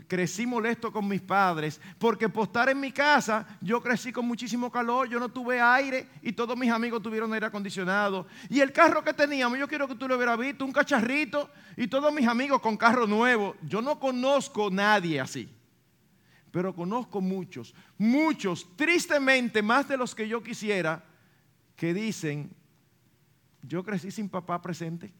crecí 0.06 0.46
molesto 0.46 0.92
con 0.92 1.06
mis 1.08 1.20
padres, 1.20 1.80
porque 1.98 2.28
por 2.28 2.44
estar 2.44 2.68
en 2.68 2.80
mi 2.80 2.92
casa 2.92 3.46
yo 3.60 3.80
crecí 3.80 4.12
con 4.12 4.26
muchísimo 4.26 4.70
calor, 4.70 5.08
yo 5.08 5.18
no 5.18 5.28
tuve 5.28 5.60
aire 5.60 6.08
y 6.22 6.32
todos 6.32 6.56
mis 6.56 6.70
amigos 6.70 7.02
tuvieron 7.02 7.32
aire 7.32 7.46
acondicionado. 7.46 8.26
Y 8.48 8.60
el 8.60 8.72
carro 8.72 9.02
que 9.02 9.12
teníamos, 9.12 9.58
yo 9.58 9.68
quiero 9.68 9.88
que 9.88 9.94
tú 9.94 10.06
lo 10.06 10.16
hubieras 10.16 10.38
visto, 10.38 10.64
un 10.64 10.72
cacharrito 10.72 11.50
y 11.76 11.88
todos 11.88 12.12
mis 12.12 12.26
amigos 12.26 12.60
con 12.60 12.76
carro 12.76 13.06
nuevo. 13.06 13.56
Yo 13.62 13.80
no 13.80 13.98
conozco 13.98 14.70
nadie 14.70 15.20
así, 15.20 15.48
pero 16.50 16.74
conozco 16.74 17.20
muchos, 17.20 17.74
muchos, 17.96 18.66
tristemente 18.76 19.62
más 19.62 19.88
de 19.88 19.96
los 19.96 20.14
que 20.14 20.28
yo 20.28 20.42
quisiera, 20.42 21.04
que 21.76 21.94
dicen, 21.94 22.54
yo 23.62 23.82
crecí 23.82 24.10
sin 24.10 24.28
papá 24.28 24.60
presente. 24.60 25.12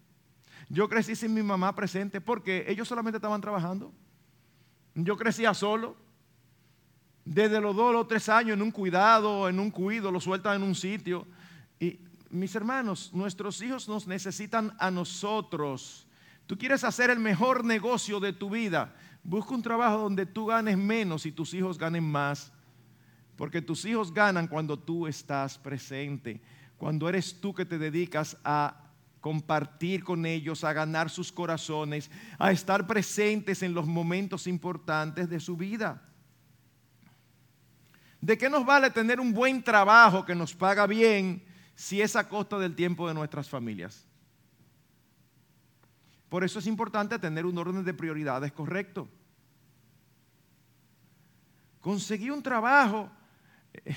Yo 0.68 0.88
crecí 0.88 1.16
sin 1.16 1.34
mi 1.34 1.42
mamá 1.42 1.74
presente 1.74 2.20
porque 2.20 2.64
ellos 2.68 2.86
solamente 2.86 3.16
estaban 3.16 3.40
trabajando. 3.40 3.92
Yo 4.94 5.16
crecía 5.16 5.54
solo. 5.54 5.96
Desde 7.24 7.60
los 7.60 7.76
dos 7.76 7.94
o 7.94 8.06
tres 8.06 8.28
años 8.28 8.54
en 8.54 8.62
un 8.62 8.70
cuidado, 8.70 9.48
en 9.48 9.60
un 9.60 9.70
cuido, 9.70 10.10
lo 10.10 10.20
sueltan 10.20 10.56
en 10.56 10.62
un 10.62 10.74
sitio. 10.74 11.26
Y 11.78 12.00
mis 12.30 12.54
hermanos, 12.54 13.10
nuestros 13.12 13.60
hijos 13.62 13.88
nos 13.88 14.06
necesitan 14.06 14.74
a 14.78 14.90
nosotros. 14.90 16.06
Tú 16.46 16.56
quieres 16.58 16.82
hacer 16.82 17.10
el 17.10 17.20
mejor 17.20 17.64
negocio 17.64 18.18
de 18.18 18.32
tu 18.32 18.50
vida. 18.50 18.94
Busca 19.22 19.54
un 19.54 19.62
trabajo 19.62 19.98
donde 19.98 20.26
tú 20.26 20.46
ganes 20.46 20.76
menos 20.76 21.26
y 21.26 21.32
tus 21.32 21.54
hijos 21.54 21.78
ganen 21.78 22.04
más. 22.04 22.52
Porque 23.36 23.62
tus 23.62 23.84
hijos 23.84 24.12
ganan 24.12 24.48
cuando 24.48 24.78
tú 24.78 25.06
estás 25.06 25.58
presente. 25.58 26.40
Cuando 26.76 27.08
eres 27.08 27.40
tú 27.40 27.54
que 27.54 27.64
te 27.64 27.78
dedicas 27.78 28.36
a 28.42 28.89
compartir 29.20 30.02
con 30.02 30.24
ellos, 30.26 30.64
a 30.64 30.72
ganar 30.72 31.10
sus 31.10 31.30
corazones, 31.30 32.10
a 32.38 32.50
estar 32.50 32.86
presentes 32.86 33.62
en 33.62 33.74
los 33.74 33.86
momentos 33.86 34.46
importantes 34.46 35.28
de 35.28 35.40
su 35.40 35.56
vida. 35.56 36.02
¿De 38.20 38.36
qué 38.36 38.50
nos 38.50 38.64
vale 38.64 38.90
tener 38.90 39.20
un 39.20 39.32
buen 39.32 39.62
trabajo 39.62 40.24
que 40.24 40.34
nos 40.34 40.54
paga 40.54 40.86
bien 40.86 41.42
si 41.74 42.02
es 42.02 42.16
a 42.16 42.28
costa 42.28 42.58
del 42.58 42.74
tiempo 42.74 43.08
de 43.08 43.14
nuestras 43.14 43.48
familias? 43.48 44.06
Por 46.28 46.44
eso 46.44 46.58
es 46.58 46.66
importante 46.66 47.18
tener 47.18 47.44
un 47.44 47.58
orden 47.58 47.84
de 47.84 47.94
prioridades 47.94 48.52
correcto. 48.52 49.08
Conseguí 51.80 52.30
un 52.30 52.42
trabajo, 52.42 53.10
eh, 53.72 53.96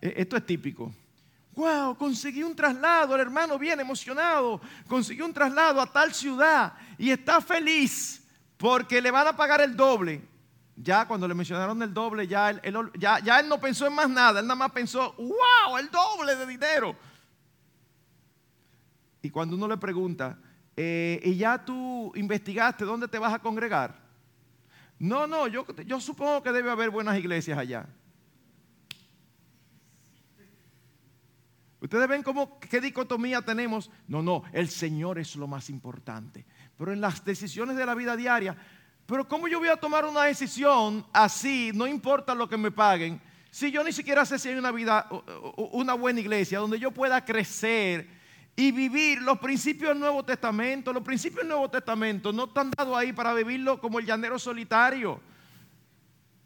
esto 0.00 0.36
es 0.36 0.44
típico, 0.44 0.92
Wow, 1.54 1.96
conseguí 1.96 2.42
un 2.42 2.56
traslado, 2.56 3.14
el 3.14 3.20
hermano 3.20 3.58
viene 3.58 3.82
emocionado, 3.82 4.60
consiguió 4.88 5.26
un 5.26 5.34
traslado 5.34 5.80
a 5.80 5.86
tal 5.86 6.14
ciudad 6.14 6.72
y 6.96 7.10
está 7.10 7.42
feliz 7.42 8.26
porque 8.56 9.02
le 9.02 9.10
van 9.10 9.26
a 9.26 9.36
pagar 9.36 9.60
el 9.60 9.76
doble. 9.76 10.22
Ya 10.74 11.06
cuando 11.06 11.28
le 11.28 11.34
mencionaron 11.34 11.82
el 11.82 11.92
doble, 11.92 12.26
ya 12.26 12.48
él, 12.50 13.48
no 13.48 13.60
pensó 13.60 13.86
en 13.86 13.94
más 13.94 14.08
nada, 14.08 14.40
él 14.40 14.46
nada 14.46 14.56
más 14.56 14.72
pensó, 14.72 15.14
wow, 15.18 15.76
el 15.78 15.90
doble 15.90 16.36
de 16.36 16.46
dinero. 16.46 16.96
Y 19.20 19.28
cuando 19.28 19.54
uno 19.54 19.68
le 19.68 19.76
pregunta, 19.76 20.38
eh, 20.74 21.20
¿y 21.22 21.36
ya 21.36 21.62
tú 21.62 22.12
investigaste 22.16 22.86
dónde 22.86 23.08
te 23.08 23.18
vas 23.18 23.34
a 23.34 23.38
congregar? 23.38 24.00
No, 24.98 25.26
no, 25.26 25.46
yo 25.48 26.00
supongo 26.00 26.42
que 26.42 26.50
debe 26.50 26.70
haber 26.70 26.88
buenas 26.88 27.18
iglesias 27.18 27.58
allá. 27.58 27.86
Ustedes 31.82 32.06
ven 32.06 32.22
cómo, 32.22 32.60
qué 32.60 32.80
dicotomía 32.80 33.42
tenemos. 33.42 33.90
No, 34.06 34.22
no, 34.22 34.44
el 34.52 34.68
Señor 34.68 35.18
es 35.18 35.34
lo 35.34 35.48
más 35.48 35.68
importante. 35.68 36.46
Pero 36.78 36.92
en 36.92 37.00
las 37.00 37.24
decisiones 37.24 37.76
de 37.76 37.84
la 37.84 37.96
vida 37.96 38.16
diaria, 38.16 38.56
pero 39.04 39.26
¿cómo 39.26 39.48
yo 39.48 39.58
voy 39.58 39.68
a 39.68 39.76
tomar 39.76 40.04
una 40.04 40.22
decisión 40.22 41.04
así, 41.12 41.72
no 41.74 41.88
importa 41.88 42.36
lo 42.36 42.48
que 42.48 42.56
me 42.56 42.70
paguen, 42.70 43.20
si 43.50 43.72
yo 43.72 43.82
ni 43.82 43.92
siquiera 43.92 44.24
sé 44.24 44.38
si 44.38 44.48
hay 44.48 44.54
una 44.54 44.70
vida, 44.70 45.08
una 45.72 45.94
buena 45.94 46.20
iglesia 46.20 46.60
donde 46.60 46.78
yo 46.78 46.92
pueda 46.92 47.24
crecer 47.24 48.08
y 48.54 48.70
vivir 48.70 49.20
los 49.20 49.40
principios 49.40 49.90
del 49.90 49.98
Nuevo 49.98 50.24
Testamento? 50.24 50.92
Los 50.92 51.02
principios 51.02 51.40
del 51.40 51.48
Nuevo 51.48 51.68
Testamento 51.68 52.32
no 52.32 52.44
están 52.44 52.70
dados 52.70 52.96
ahí 52.96 53.12
para 53.12 53.34
vivirlo 53.34 53.80
como 53.80 53.98
el 53.98 54.06
llanero 54.06 54.38
solitario, 54.38 55.20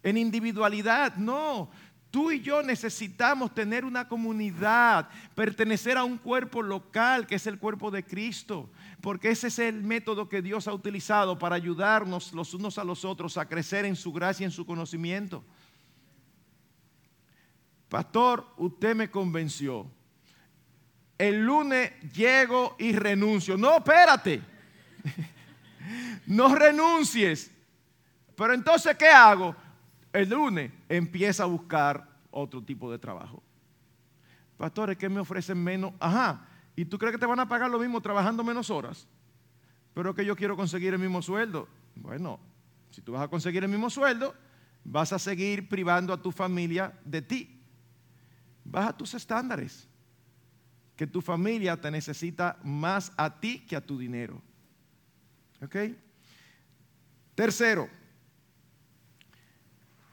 en 0.02 0.16
individualidad, 0.16 1.14
no. 1.16 1.68
Tú 2.16 2.32
y 2.32 2.40
yo 2.40 2.62
necesitamos 2.62 3.54
tener 3.54 3.84
una 3.84 4.08
comunidad, 4.08 5.06
pertenecer 5.34 5.98
a 5.98 6.04
un 6.04 6.16
cuerpo 6.16 6.62
local 6.62 7.26
que 7.26 7.34
es 7.34 7.46
el 7.46 7.58
cuerpo 7.58 7.90
de 7.90 8.06
Cristo, 8.06 8.70
porque 9.02 9.28
ese 9.28 9.48
es 9.48 9.58
el 9.58 9.82
método 9.82 10.26
que 10.26 10.40
Dios 10.40 10.66
ha 10.66 10.72
utilizado 10.72 11.38
para 11.38 11.56
ayudarnos 11.56 12.32
los 12.32 12.54
unos 12.54 12.78
a 12.78 12.84
los 12.84 13.04
otros 13.04 13.36
a 13.36 13.46
crecer 13.46 13.84
en 13.84 13.96
su 13.96 14.14
gracia 14.14 14.44
y 14.44 14.46
en 14.46 14.50
su 14.50 14.64
conocimiento. 14.64 15.44
Pastor, 17.90 18.46
usted 18.56 18.96
me 18.96 19.10
convenció. 19.10 19.86
El 21.18 21.44
lunes 21.44 21.92
llego 22.14 22.76
y 22.78 22.92
renuncio. 22.96 23.58
No, 23.58 23.76
espérate. 23.76 24.40
No 26.26 26.54
renuncies. 26.54 27.50
Pero 28.34 28.54
entonces, 28.54 28.96
¿qué 28.96 29.06
hago? 29.06 29.54
El 30.16 30.30
lunes 30.30 30.72
empieza 30.88 31.42
a 31.42 31.46
buscar 31.46 32.08
otro 32.30 32.64
tipo 32.64 32.90
de 32.90 32.98
trabajo. 32.98 33.42
Pastores, 34.56 34.96
¿qué 34.96 35.10
me 35.10 35.20
ofrecen 35.20 35.62
menos? 35.62 35.92
Ajá. 36.00 36.48
¿Y 36.74 36.86
tú 36.86 36.96
crees 36.96 37.12
que 37.12 37.18
te 37.18 37.26
van 37.26 37.38
a 37.38 37.46
pagar 37.46 37.70
lo 37.70 37.78
mismo 37.78 38.00
trabajando 38.00 38.42
menos 38.42 38.70
horas? 38.70 39.06
Pero 39.92 40.14
que 40.14 40.24
yo 40.24 40.34
quiero 40.34 40.56
conseguir 40.56 40.94
el 40.94 41.00
mismo 41.00 41.20
sueldo. 41.20 41.68
Bueno, 41.94 42.40
si 42.90 43.02
tú 43.02 43.12
vas 43.12 43.24
a 43.24 43.28
conseguir 43.28 43.62
el 43.62 43.68
mismo 43.68 43.90
sueldo, 43.90 44.34
vas 44.84 45.12
a 45.12 45.18
seguir 45.18 45.68
privando 45.68 46.14
a 46.14 46.22
tu 46.22 46.32
familia 46.32 46.98
de 47.04 47.20
ti. 47.20 47.60
Baja 48.64 48.96
tus 48.96 49.12
estándares. 49.12 49.86
Que 50.96 51.06
tu 51.06 51.20
familia 51.20 51.78
te 51.78 51.90
necesita 51.90 52.58
más 52.64 53.12
a 53.18 53.38
ti 53.38 53.66
que 53.66 53.76
a 53.76 53.84
tu 53.84 53.98
dinero. 53.98 54.40
¿Ok? 55.62 55.76
Tercero, 57.34 57.90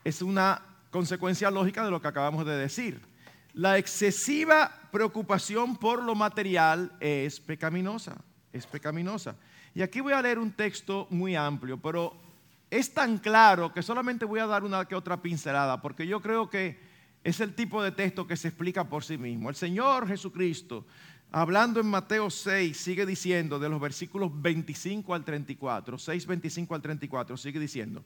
es 0.04 0.22
una 0.22 0.62
consecuencia 0.92 1.50
lógica 1.50 1.84
de 1.84 1.92
lo 1.92 2.02
que 2.02 2.08
acabamos 2.08 2.46
de 2.46 2.56
decir. 2.56 3.02
La 3.54 3.78
excesiva 3.78 4.72
preocupación 4.92 5.76
por 5.76 6.02
lo 6.02 6.16
material 6.16 6.92
es 7.00 7.40
pecaminosa, 7.40 8.16
es 8.52 8.66
pecaminosa. 8.66 9.36
Y 9.76 9.82
aquí 9.82 10.02
voy 10.02 10.14
a 10.14 10.22
leer 10.22 10.40
un 10.40 10.52
texto 10.52 11.08
muy 11.10 11.36
amplio, 11.36 11.80
pero 11.80 12.16
es 12.70 12.94
tan 12.94 13.18
claro 13.18 13.72
que 13.72 13.84
solamente 13.84 14.26
voy 14.26 14.40
a 14.40 14.48
dar 14.48 14.64
una 14.64 14.86
que 14.86 14.96
otra 14.96 15.22
pincelada, 15.22 15.82
porque 15.82 16.08
yo 16.08 16.22
creo 16.22 16.50
que 16.50 16.80
es 17.24 17.40
el 17.40 17.54
tipo 17.54 17.82
de 17.82 17.92
texto 17.92 18.28
que 18.28 18.36
se 18.36 18.50
explica 18.50 18.84
por 18.84 19.04
sí 19.04 19.18
mismo. 19.18 19.50
El 19.50 19.56
Señor 19.56 20.08
Jesucristo, 20.08 20.86
hablando 21.32 21.80
en 21.80 21.88
Mateo 21.88 22.30
6, 22.30 22.76
sigue 22.76 23.06
diciendo 23.06 23.60
de 23.60 23.70
los 23.70 23.80
versículos 23.80 24.32
25 24.34 25.14
al 25.14 25.24
34, 25.24 25.98
6, 25.98 26.26
25 26.26 26.76
al 26.76 26.82
34, 26.82 27.38
sigue 27.38 27.60
diciendo, 27.60 28.04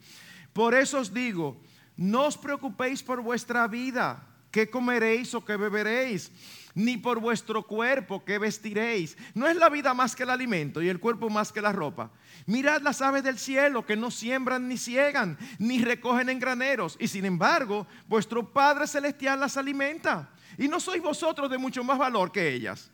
por 0.54 0.76
eso 0.76 1.00
os 1.00 1.14
digo, 1.14 1.58
no 1.98 2.26
os 2.28 2.38
preocupéis 2.38 3.04
por 3.04 3.22
vuestra 3.22 3.68
vida, 3.68 4.24
qué 4.52 4.70
comeréis 4.70 5.34
o 5.34 5.44
qué 5.44 5.58
beberéis, 5.58 6.32
ni 6.76 6.96
por 6.96 7.20
vuestro 7.20 7.64
cuerpo, 7.64 8.24
qué 8.24 8.38
vestiréis. 8.38 9.18
No 9.34 9.48
es 9.48 9.56
la 9.56 9.68
vida 9.68 9.96
más 9.96 10.16
que 10.16 10.24
el 10.24 10.30
alimento 10.30 10.80
y 10.82 10.90
el 10.90 11.00
cuerpo 11.00 11.28
más 11.28 11.52
que 11.52 11.60
la 11.60 11.72
ropa. 11.72 12.12
Mirad 12.46 12.82
las 12.82 13.02
aves 13.02 13.24
del 13.24 13.40
cielo 13.40 13.84
que 13.84 13.96
no 13.96 14.12
siembran 14.12 14.68
ni 14.68 14.78
ciegan, 14.78 15.40
ni 15.58 15.84
recogen 15.84 16.30
en 16.30 16.40
graneros, 16.40 16.96
y 17.00 17.08
sin 17.08 17.26
embargo 17.26 17.88
vuestro 18.08 18.54
Padre 18.54 18.86
Celestial 18.86 19.40
las 19.40 19.58
alimenta. 19.58 20.30
Y 20.58 20.68
no 20.68 20.80
sois 20.80 21.02
vosotros 21.02 21.50
de 21.50 21.58
mucho 21.58 21.84
más 21.84 21.98
valor 21.98 22.32
que 22.32 22.48
ellas. 22.54 22.92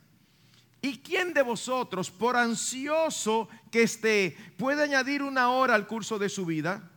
¿Y 0.82 1.00
quién 1.00 1.34
de 1.34 1.42
vosotros, 1.42 2.10
por 2.10 2.36
ansioso 2.36 3.48
que 3.72 3.84
esté, 3.84 4.36
puede 4.58 4.84
añadir 4.84 5.24
una 5.24 5.50
hora 5.50 5.76
al 5.76 5.88
curso 5.88 6.20
de 6.20 6.30
su 6.30 6.46
vida? 6.46 6.90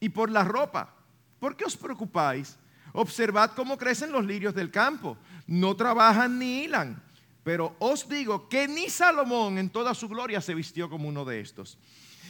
Y 0.00 0.08
por 0.08 0.30
la 0.30 0.44
ropa. 0.44 0.94
¿Por 1.38 1.56
qué 1.56 1.64
os 1.64 1.76
preocupáis? 1.76 2.56
Observad 2.92 3.52
cómo 3.54 3.76
crecen 3.76 4.12
los 4.12 4.24
lirios 4.24 4.54
del 4.54 4.70
campo. 4.70 5.16
No 5.46 5.76
trabajan 5.76 6.38
ni 6.38 6.64
hilan. 6.64 7.02
Pero 7.44 7.76
os 7.78 8.08
digo 8.08 8.48
que 8.48 8.68
ni 8.68 8.90
Salomón 8.90 9.58
en 9.58 9.70
toda 9.70 9.94
su 9.94 10.08
gloria 10.08 10.40
se 10.40 10.54
vistió 10.54 10.90
como 10.90 11.08
uno 11.08 11.24
de 11.24 11.40
estos. 11.40 11.78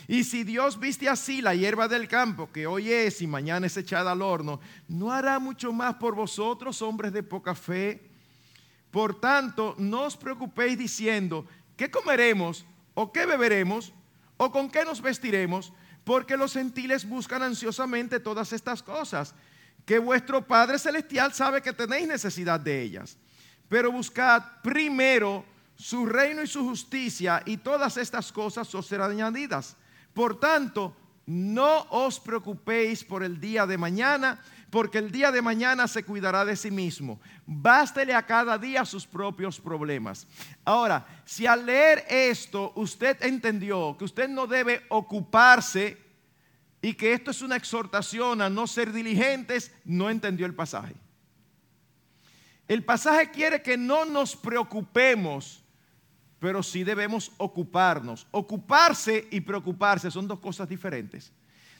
Y 0.06 0.24
si 0.24 0.44
Dios 0.44 0.78
viste 0.78 1.08
así 1.08 1.42
la 1.42 1.54
hierba 1.54 1.88
del 1.88 2.08
campo, 2.08 2.50
que 2.50 2.66
hoy 2.66 2.90
es 2.90 3.20
y 3.20 3.26
mañana 3.26 3.66
es 3.66 3.76
echada 3.76 4.12
al 4.12 4.22
horno, 4.22 4.60
¿no 4.88 5.12
hará 5.12 5.38
mucho 5.38 5.72
más 5.72 5.96
por 5.96 6.14
vosotros, 6.14 6.80
hombres 6.80 7.12
de 7.12 7.22
poca 7.22 7.54
fe? 7.54 8.08
Por 8.90 9.20
tanto, 9.20 9.74
no 9.76 10.04
os 10.04 10.16
preocupéis 10.16 10.78
diciendo, 10.78 11.46
¿qué 11.76 11.90
comeremos? 11.90 12.64
¿O 12.94 13.12
qué 13.12 13.26
beberemos? 13.26 13.92
¿O 14.38 14.50
con 14.50 14.70
qué 14.70 14.84
nos 14.84 15.02
vestiremos? 15.02 15.72
Porque 16.08 16.38
los 16.38 16.54
gentiles 16.54 17.06
buscan 17.06 17.42
ansiosamente 17.42 18.18
todas 18.18 18.54
estas 18.54 18.82
cosas, 18.82 19.34
que 19.84 19.98
vuestro 19.98 20.40
Padre 20.40 20.78
Celestial 20.78 21.34
sabe 21.34 21.60
que 21.60 21.74
tenéis 21.74 22.08
necesidad 22.08 22.58
de 22.58 22.80
ellas. 22.80 23.18
Pero 23.68 23.92
buscad 23.92 24.42
primero 24.62 25.44
su 25.76 26.06
reino 26.06 26.42
y 26.42 26.46
su 26.46 26.64
justicia, 26.64 27.42
y 27.44 27.58
todas 27.58 27.98
estas 27.98 28.32
cosas 28.32 28.74
os 28.74 28.86
serán 28.86 29.10
añadidas. 29.10 29.76
Por 30.14 30.40
tanto, 30.40 30.96
no 31.26 31.82
os 31.90 32.18
preocupéis 32.18 33.04
por 33.04 33.22
el 33.22 33.38
día 33.38 33.66
de 33.66 33.76
mañana, 33.76 34.40
porque 34.70 34.96
el 34.96 35.12
día 35.12 35.30
de 35.30 35.42
mañana 35.42 35.86
se 35.86 36.04
cuidará 36.04 36.42
de 36.46 36.56
sí 36.56 36.70
mismo. 36.70 37.20
Bástele 37.46 38.14
a 38.14 38.24
cada 38.24 38.56
día 38.56 38.86
sus 38.86 39.06
propios 39.06 39.60
problemas. 39.60 40.26
Ahora, 40.64 41.06
si 41.26 41.46
al 41.46 41.66
leer 41.66 42.06
esto 42.08 42.72
usted 42.76 43.22
entendió 43.22 43.94
que 43.98 44.06
usted 44.06 44.26
no 44.26 44.46
debe 44.46 44.86
ocuparse 44.88 46.07
y 46.80 46.94
que 46.94 47.12
esto 47.12 47.30
es 47.30 47.42
una 47.42 47.56
exhortación 47.56 48.40
a 48.40 48.48
no 48.48 48.66
ser 48.66 48.92
diligentes, 48.92 49.72
no 49.84 50.10
entendió 50.10 50.46
el 50.46 50.54
pasaje. 50.54 50.94
El 52.66 52.84
pasaje 52.84 53.30
quiere 53.30 53.62
que 53.62 53.76
no 53.76 54.04
nos 54.04 54.36
preocupemos 54.36 55.62
pero 56.38 56.62
sí 56.62 56.84
debemos 56.84 57.32
ocuparnos. 57.36 58.26
Ocuparse 58.30 59.26
y 59.30 59.40
preocuparse 59.40 60.10
son 60.10 60.28
dos 60.28 60.38
cosas 60.38 60.68
diferentes. 60.68 61.32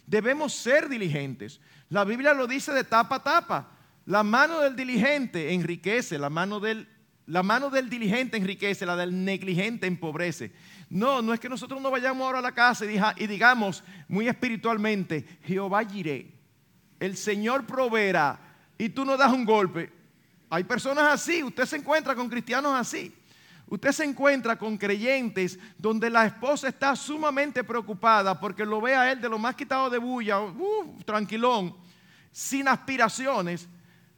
Debemos 0.06 0.54
ser 0.54 0.88
diligentes. 0.88 1.60
La 1.90 2.04
Biblia 2.04 2.34
lo 2.34 2.46
dice 2.46 2.72
de 2.72 2.84
tapa 2.84 3.16
a 3.16 3.22
tapa. 3.22 3.68
La 4.06 4.22
mano 4.22 4.60
del 4.60 4.74
diligente 4.74 5.52
enriquece, 5.52 6.18
la 6.18 6.30
mano 6.30 6.60
del, 6.60 6.88
la 7.28 7.42
mano 7.42 7.68
del 7.68 7.90
diligente 7.90 8.38
enriquece, 8.38 8.86
la 8.86 8.96
del 8.96 9.24
negligente 9.24 9.86
empobrece. 9.86 10.50
No, 10.88 11.20
no 11.20 11.34
es 11.34 11.40
que 11.40 11.48
nosotros 11.50 11.80
no 11.80 11.90
vayamos 11.90 12.24
ahora 12.24 12.38
a 12.38 12.42
la 12.42 12.52
casa 12.52 12.86
y, 12.86 13.26
digamos 13.26 13.84
muy 14.08 14.28
espiritualmente, 14.28 15.38
Jehová 15.44 15.82
iré, 15.82 16.32
el 16.98 17.18
Señor 17.18 17.66
proveerá 17.66 18.40
y 18.78 18.88
tú 18.88 19.04
no 19.04 19.18
das 19.18 19.30
un 19.30 19.44
golpe. 19.44 19.92
Hay 20.48 20.64
personas 20.64 21.04
así, 21.12 21.42
usted 21.42 21.66
se 21.66 21.76
encuentra 21.76 22.14
con 22.14 22.30
cristianos 22.30 22.72
así. 22.74 23.14
Usted 23.70 23.92
se 23.92 24.04
encuentra 24.04 24.56
con 24.56 24.78
creyentes 24.78 25.58
donde 25.76 26.08
la 26.08 26.24
esposa 26.24 26.68
está 26.68 26.96
sumamente 26.96 27.62
preocupada 27.62 28.40
porque 28.40 28.64
lo 28.64 28.80
ve 28.80 28.96
a 28.96 29.12
él 29.12 29.20
de 29.20 29.28
lo 29.28 29.38
más 29.38 29.54
quitado 29.54 29.90
de 29.90 29.98
bulla, 29.98 30.40
uh, 30.40 30.98
tranquilón, 31.04 31.76
sin 32.32 32.66
aspiraciones. 32.66 33.68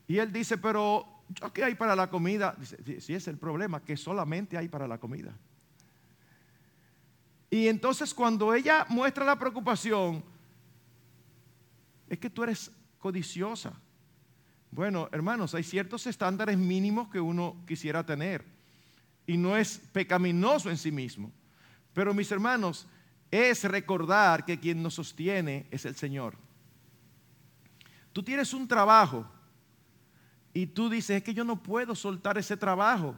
Y 0.07 0.19
él 0.19 0.33
dice, 0.33 0.57
pero 0.57 1.10
¿qué 1.53 1.65
hay 1.65 1.75
para 1.75 1.95
la 1.97 2.11
comida? 2.11 2.55
Dice, 2.59 3.01
si 3.01 3.15
es 3.15 3.29
el 3.29 3.39
problema, 3.39 3.83
que 3.85 3.97
solamente 3.97 4.57
hay 4.57 4.69
para 4.69 4.87
la 4.89 4.99
comida. 4.99 5.35
Y 7.51 7.67
entonces 7.69 8.15
cuando 8.15 8.55
ella 8.55 8.87
muestra 8.89 9.25
la 9.25 9.39
preocupación, 9.39 10.23
es 12.09 12.19
que 12.19 12.31
tú 12.31 12.45
eres 12.45 12.71
codiciosa. 12.99 13.73
Bueno, 14.71 15.09
hermanos, 15.11 15.55
hay 15.55 15.65
ciertos 15.65 16.07
estándares 16.07 16.57
mínimos 16.57 17.09
que 17.09 17.21
uno 17.21 17.57
quisiera 17.67 18.07
tener 18.07 18.45
y 19.27 19.37
no 19.37 19.57
es 19.57 19.79
pecaminoso 19.93 20.71
en 20.71 20.77
sí 20.77 20.93
mismo. 20.93 21.33
Pero 21.93 22.15
mis 22.15 22.31
hermanos, 22.31 22.87
es 23.31 23.65
recordar 23.65 24.45
que 24.45 24.59
quien 24.59 24.83
nos 24.83 24.95
sostiene 24.95 25.67
es 25.71 25.85
el 25.85 25.97
Señor. 25.97 26.37
Tú 28.13 28.23
tienes 28.23 28.53
un 28.55 28.67
trabajo 28.67 29.29
y 30.53 30.67
tú 30.67 30.89
dices, 30.89 31.19
es 31.19 31.23
que 31.23 31.35
yo 31.35 31.45
no 31.45 31.63
puedo 31.63 31.95
soltar 31.95 32.37
ese 32.39 32.57
trabajo 32.57 33.15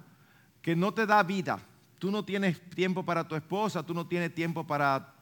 que 0.61 0.77
no 0.77 0.92
te 0.92 1.07
da 1.07 1.23
vida. 1.23 1.59
Tú 1.99 2.11
no 2.11 2.25
tienes 2.25 2.61
tiempo 2.71 3.05
para 3.05 3.27
tu 3.27 3.35
esposa, 3.35 3.85
tú 3.85 3.95
no 3.95 4.07
tienes 4.07 4.35
tiempo 4.35 4.66
para 4.66 5.14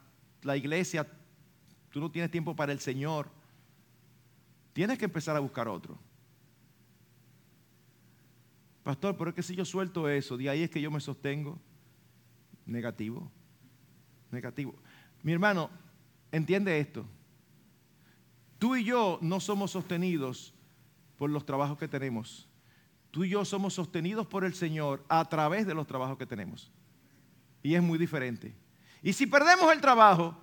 la 0.43 0.57
iglesia, 0.57 1.07
tú 1.91 2.01
no 2.01 2.11
tienes 2.11 2.31
tiempo 2.31 2.57
para 2.57 2.73
el 2.73 2.81
Señor. 2.81 3.31
Tienes 4.73 4.99
que 4.99 5.05
empezar 5.05 5.37
a 5.37 5.41
buscar 5.41 5.69
otro. 5.69 5.99
Pastor, 8.83 9.17
pero 9.17 9.31
es 9.31 9.37
que 9.37 9.43
si 9.43 9.55
yo 9.55 9.65
suelto 9.65 10.09
eso, 10.09 10.37
de 10.37 10.49
ahí 10.49 10.63
es 10.63 10.71
que 10.71 10.81
yo 10.81 10.91
me 10.91 11.01
sostengo. 11.01 11.61
Negativo. 12.67 13.31
Negativo. 14.31 14.75
Mi 15.23 15.33
hermano, 15.33 15.71
entiende 16.33 16.79
esto. 16.79 17.05
Tú 18.59 18.77
y 18.77 18.85
yo 18.85 19.19
no 19.23 19.39
somos 19.39 19.71
sostenidos 19.73 20.55
por 21.21 21.29
los 21.29 21.45
trabajos 21.45 21.77
que 21.77 21.87
tenemos. 21.87 22.49
Tú 23.11 23.25
y 23.25 23.29
yo 23.29 23.45
somos 23.45 23.75
sostenidos 23.75 24.27
por 24.27 24.43
el 24.43 24.55
Señor 24.55 25.05
a 25.07 25.23
través 25.29 25.67
de 25.67 25.75
los 25.75 25.87
trabajos 25.87 26.17
que 26.17 26.25
tenemos. 26.25 26.73
Y 27.63 27.75
es 27.75 27.83
muy 27.83 27.99
diferente. 27.99 28.55
Y 29.03 29.13
si 29.13 29.27
perdemos 29.27 29.71
el 29.71 29.83
trabajo, 29.83 30.35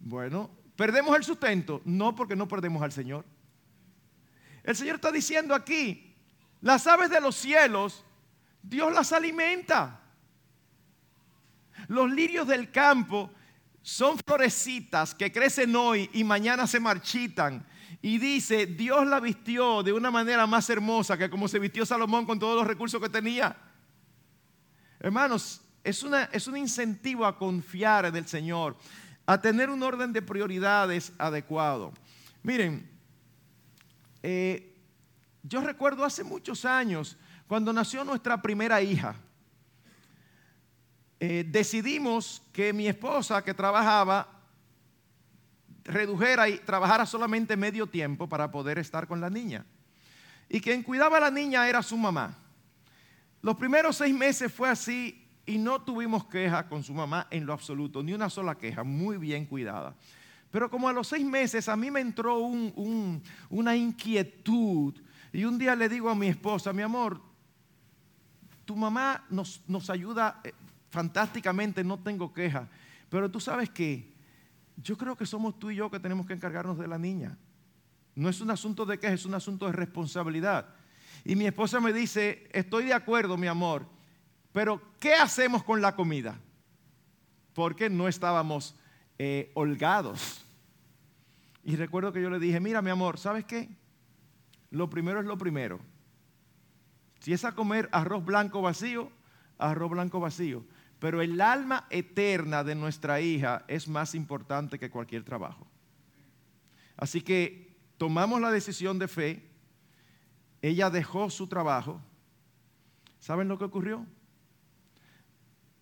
bueno, 0.00 0.48
perdemos 0.74 1.14
el 1.18 1.22
sustento, 1.22 1.82
no 1.84 2.14
porque 2.14 2.34
no 2.34 2.48
perdemos 2.48 2.82
al 2.82 2.92
Señor. 2.92 3.26
El 4.64 4.74
Señor 4.74 4.94
está 4.94 5.12
diciendo 5.12 5.54
aquí, 5.54 6.16
las 6.62 6.86
aves 6.86 7.10
de 7.10 7.20
los 7.20 7.36
cielos, 7.36 8.02
Dios 8.62 8.90
las 8.94 9.12
alimenta. 9.12 10.00
Los 11.88 12.10
lirios 12.10 12.48
del 12.48 12.70
campo 12.70 13.30
son 13.82 14.16
florecitas 14.26 15.14
que 15.14 15.30
crecen 15.30 15.76
hoy 15.76 16.08
y 16.14 16.24
mañana 16.24 16.66
se 16.66 16.80
marchitan. 16.80 17.66
Y 18.06 18.18
dice, 18.18 18.66
Dios 18.66 19.04
la 19.04 19.18
vistió 19.18 19.82
de 19.82 19.92
una 19.92 20.12
manera 20.12 20.46
más 20.46 20.70
hermosa 20.70 21.18
que 21.18 21.28
como 21.28 21.48
se 21.48 21.58
vistió 21.58 21.84
Salomón 21.84 22.24
con 22.24 22.38
todos 22.38 22.54
los 22.54 22.64
recursos 22.64 23.02
que 23.02 23.08
tenía. 23.08 23.56
Hermanos, 25.00 25.60
es, 25.82 26.04
una, 26.04 26.22
es 26.26 26.46
un 26.46 26.56
incentivo 26.56 27.26
a 27.26 27.36
confiar 27.36 28.04
en 28.04 28.14
el 28.14 28.28
Señor, 28.28 28.76
a 29.26 29.40
tener 29.40 29.70
un 29.70 29.82
orden 29.82 30.12
de 30.12 30.22
prioridades 30.22 31.12
adecuado. 31.18 31.92
Miren, 32.44 32.88
eh, 34.22 34.72
yo 35.42 35.60
recuerdo 35.62 36.04
hace 36.04 36.22
muchos 36.22 36.64
años, 36.64 37.16
cuando 37.48 37.72
nació 37.72 38.04
nuestra 38.04 38.40
primera 38.40 38.80
hija, 38.80 39.16
eh, 41.18 41.44
decidimos 41.44 42.40
que 42.52 42.72
mi 42.72 42.86
esposa 42.86 43.42
que 43.42 43.52
trabajaba 43.52 44.35
redujera 45.86 46.48
y 46.48 46.58
trabajara 46.58 47.06
solamente 47.06 47.56
medio 47.56 47.86
tiempo 47.86 48.28
para 48.28 48.50
poder 48.50 48.78
estar 48.78 49.06
con 49.06 49.20
la 49.20 49.30
niña. 49.30 49.64
Y 50.48 50.60
quien 50.60 50.82
cuidaba 50.82 51.16
a 51.16 51.20
la 51.20 51.30
niña 51.30 51.68
era 51.68 51.82
su 51.82 51.96
mamá. 51.96 52.36
Los 53.42 53.56
primeros 53.56 53.96
seis 53.96 54.14
meses 54.14 54.52
fue 54.52 54.68
así 54.68 55.26
y 55.44 55.58
no 55.58 55.80
tuvimos 55.80 56.26
queja 56.26 56.68
con 56.68 56.82
su 56.82 56.92
mamá 56.92 57.28
en 57.30 57.46
lo 57.46 57.52
absoluto, 57.52 58.02
ni 58.02 58.12
una 58.12 58.28
sola 58.28 58.56
queja, 58.56 58.82
muy 58.82 59.16
bien 59.16 59.46
cuidada. 59.46 59.94
Pero 60.50 60.70
como 60.70 60.88
a 60.88 60.92
los 60.92 61.08
seis 61.08 61.24
meses 61.24 61.68
a 61.68 61.76
mí 61.76 61.90
me 61.90 62.00
entró 62.00 62.38
una 62.38 63.76
inquietud 63.76 64.94
y 65.32 65.44
un 65.44 65.58
día 65.58 65.76
le 65.76 65.88
digo 65.88 66.08
a 66.08 66.14
mi 66.14 66.28
esposa, 66.28 66.72
mi 66.72 66.82
amor, 66.82 67.20
tu 68.64 68.74
mamá 68.74 69.24
nos, 69.30 69.62
nos 69.68 69.90
ayuda 69.90 70.40
eh, 70.42 70.52
fantásticamente, 70.90 71.84
no 71.84 71.98
tengo 71.98 72.32
queja, 72.32 72.68
pero 73.08 73.30
tú 73.30 73.38
sabes 73.38 73.70
que 73.70 74.15
yo 74.76 74.96
creo 74.96 75.16
que 75.16 75.26
somos 75.26 75.58
tú 75.58 75.70
y 75.70 75.76
yo 75.76 75.90
que 75.90 76.00
tenemos 76.00 76.26
que 76.26 76.34
encargarnos 76.34 76.78
de 76.78 76.86
la 76.86 76.98
niña. 76.98 77.38
No 78.14 78.28
es 78.28 78.40
un 78.40 78.50
asunto 78.50 78.86
de 78.86 78.98
queja, 78.98 79.14
es 79.14 79.26
un 79.26 79.34
asunto 79.34 79.66
de 79.66 79.72
responsabilidad. 79.72 80.74
Y 81.24 81.36
mi 81.36 81.46
esposa 81.46 81.80
me 81.80 81.92
dice, 81.92 82.48
estoy 82.52 82.84
de 82.84 82.94
acuerdo, 82.94 83.36
mi 83.36 83.46
amor, 83.46 83.86
pero 84.52 84.80
¿qué 84.98 85.14
hacemos 85.14 85.62
con 85.64 85.82
la 85.82 85.94
comida? 85.94 86.38
Porque 87.52 87.90
no 87.90 88.08
estábamos 88.08 88.74
eh, 89.18 89.50
holgados. 89.54 90.44
Y 91.64 91.76
recuerdo 91.76 92.12
que 92.12 92.22
yo 92.22 92.30
le 92.30 92.38
dije, 92.38 92.60
mira 92.60 92.80
mi 92.80 92.90
amor, 92.90 93.18
¿sabes 93.18 93.44
qué? 93.44 93.68
Lo 94.70 94.88
primero 94.88 95.20
es 95.20 95.26
lo 95.26 95.36
primero. 95.36 95.80
Si 97.20 97.32
es 97.32 97.44
a 97.44 97.54
comer 97.54 97.88
arroz 97.92 98.24
blanco 98.24 98.62
vacío, 98.62 99.10
arroz 99.58 99.90
blanco 99.90 100.20
vacío. 100.20 100.64
Pero 100.98 101.20
el 101.20 101.40
alma 101.40 101.86
eterna 101.90 102.64
de 102.64 102.74
nuestra 102.74 103.20
hija 103.20 103.64
es 103.68 103.86
más 103.86 104.14
importante 104.14 104.78
que 104.78 104.90
cualquier 104.90 105.24
trabajo. 105.24 105.66
Así 106.96 107.20
que 107.20 107.76
tomamos 107.98 108.40
la 108.40 108.50
decisión 108.50 108.98
de 108.98 109.08
fe. 109.08 109.42
Ella 110.62 110.88
dejó 110.88 111.28
su 111.28 111.46
trabajo. 111.46 112.00
¿Saben 113.20 113.48
lo 113.48 113.58
que 113.58 113.64
ocurrió? 113.64 114.06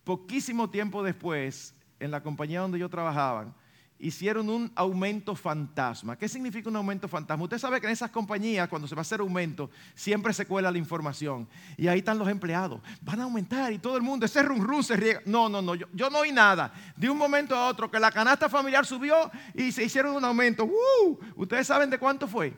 Poquísimo 0.02 0.68
tiempo 0.70 1.02
después, 1.02 1.74
en 2.00 2.10
la 2.10 2.22
compañía 2.22 2.60
donde 2.60 2.78
yo 2.78 2.88
trabajaba, 2.88 3.54
hicieron 3.98 4.48
un 4.48 4.72
aumento 4.74 5.34
fantasma. 5.34 6.16
¿Qué 6.16 6.28
significa 6.28 6.68
un 6.68 6.76
aumento 6.76 7.08
fantasma? 7.08 7.44
Usted 7.44 7.58
sabe 7.58 7.80
que 7.80 7.86
en 7.86 7.92
esas 7.92 8.10
compañías, 8.10 8.68
cuando 8.68 8.88
se 8.88 8.94
va 8.94 9.00
a 9.00 9.02
hacer 9.02 9.20
aumento, 9.20 9.70
siempre 9.94 10.32
se 10.32 10.46
cuela 10.46 10.70
la 10.70 10.78
información. 10.78 11.48
Y 11.76 11.86
ahí 11.88 11.98
están 11.98 12.18
los 12.18 12.28
empleados. 12.28 12.80
Van 13.02 13.20
a 13.20 13.24
aumentar 13.24 13.72
y 13.72 13.78
todo 13.78 13.96
el 13.96 14.02
mundo, 14.02 14.26
ese 14.26 14.42
rum 14.42 14.60
rum 14.60 14.82
se 14.82 14.96
riega. 14.96 15.22
No, 15.26 15.48
no, 15.48 15.62
no, 15.62 15.74
yo, 15.74 15.86
yo, 15.92 16.10
no 16.10 16.18
oí 16.18 16.32
nada. 16.32 16.72
De 16.96 17.08
un 17.08 17.18
momento 17.18 17.54
a 17.54 17.68
otro 17.68 17.90
que 17.90 17.98
la 17.98 18.10
canasta 18.10 18.48
familiar 18.48 18.84
subió 18.84 19.30
y 19.54 19.72
se 19.72 19.84
hicieron 19.84 20.14
un 20.14 20.24
aumento. 20.24 20.64
¡Uh! 20.64 21.18
¿Ustedes 21.36 21.66
saben 21.66 21.90
de 21.90 21.98
cuánto 21.98 22.26
fue? 22.26 22.54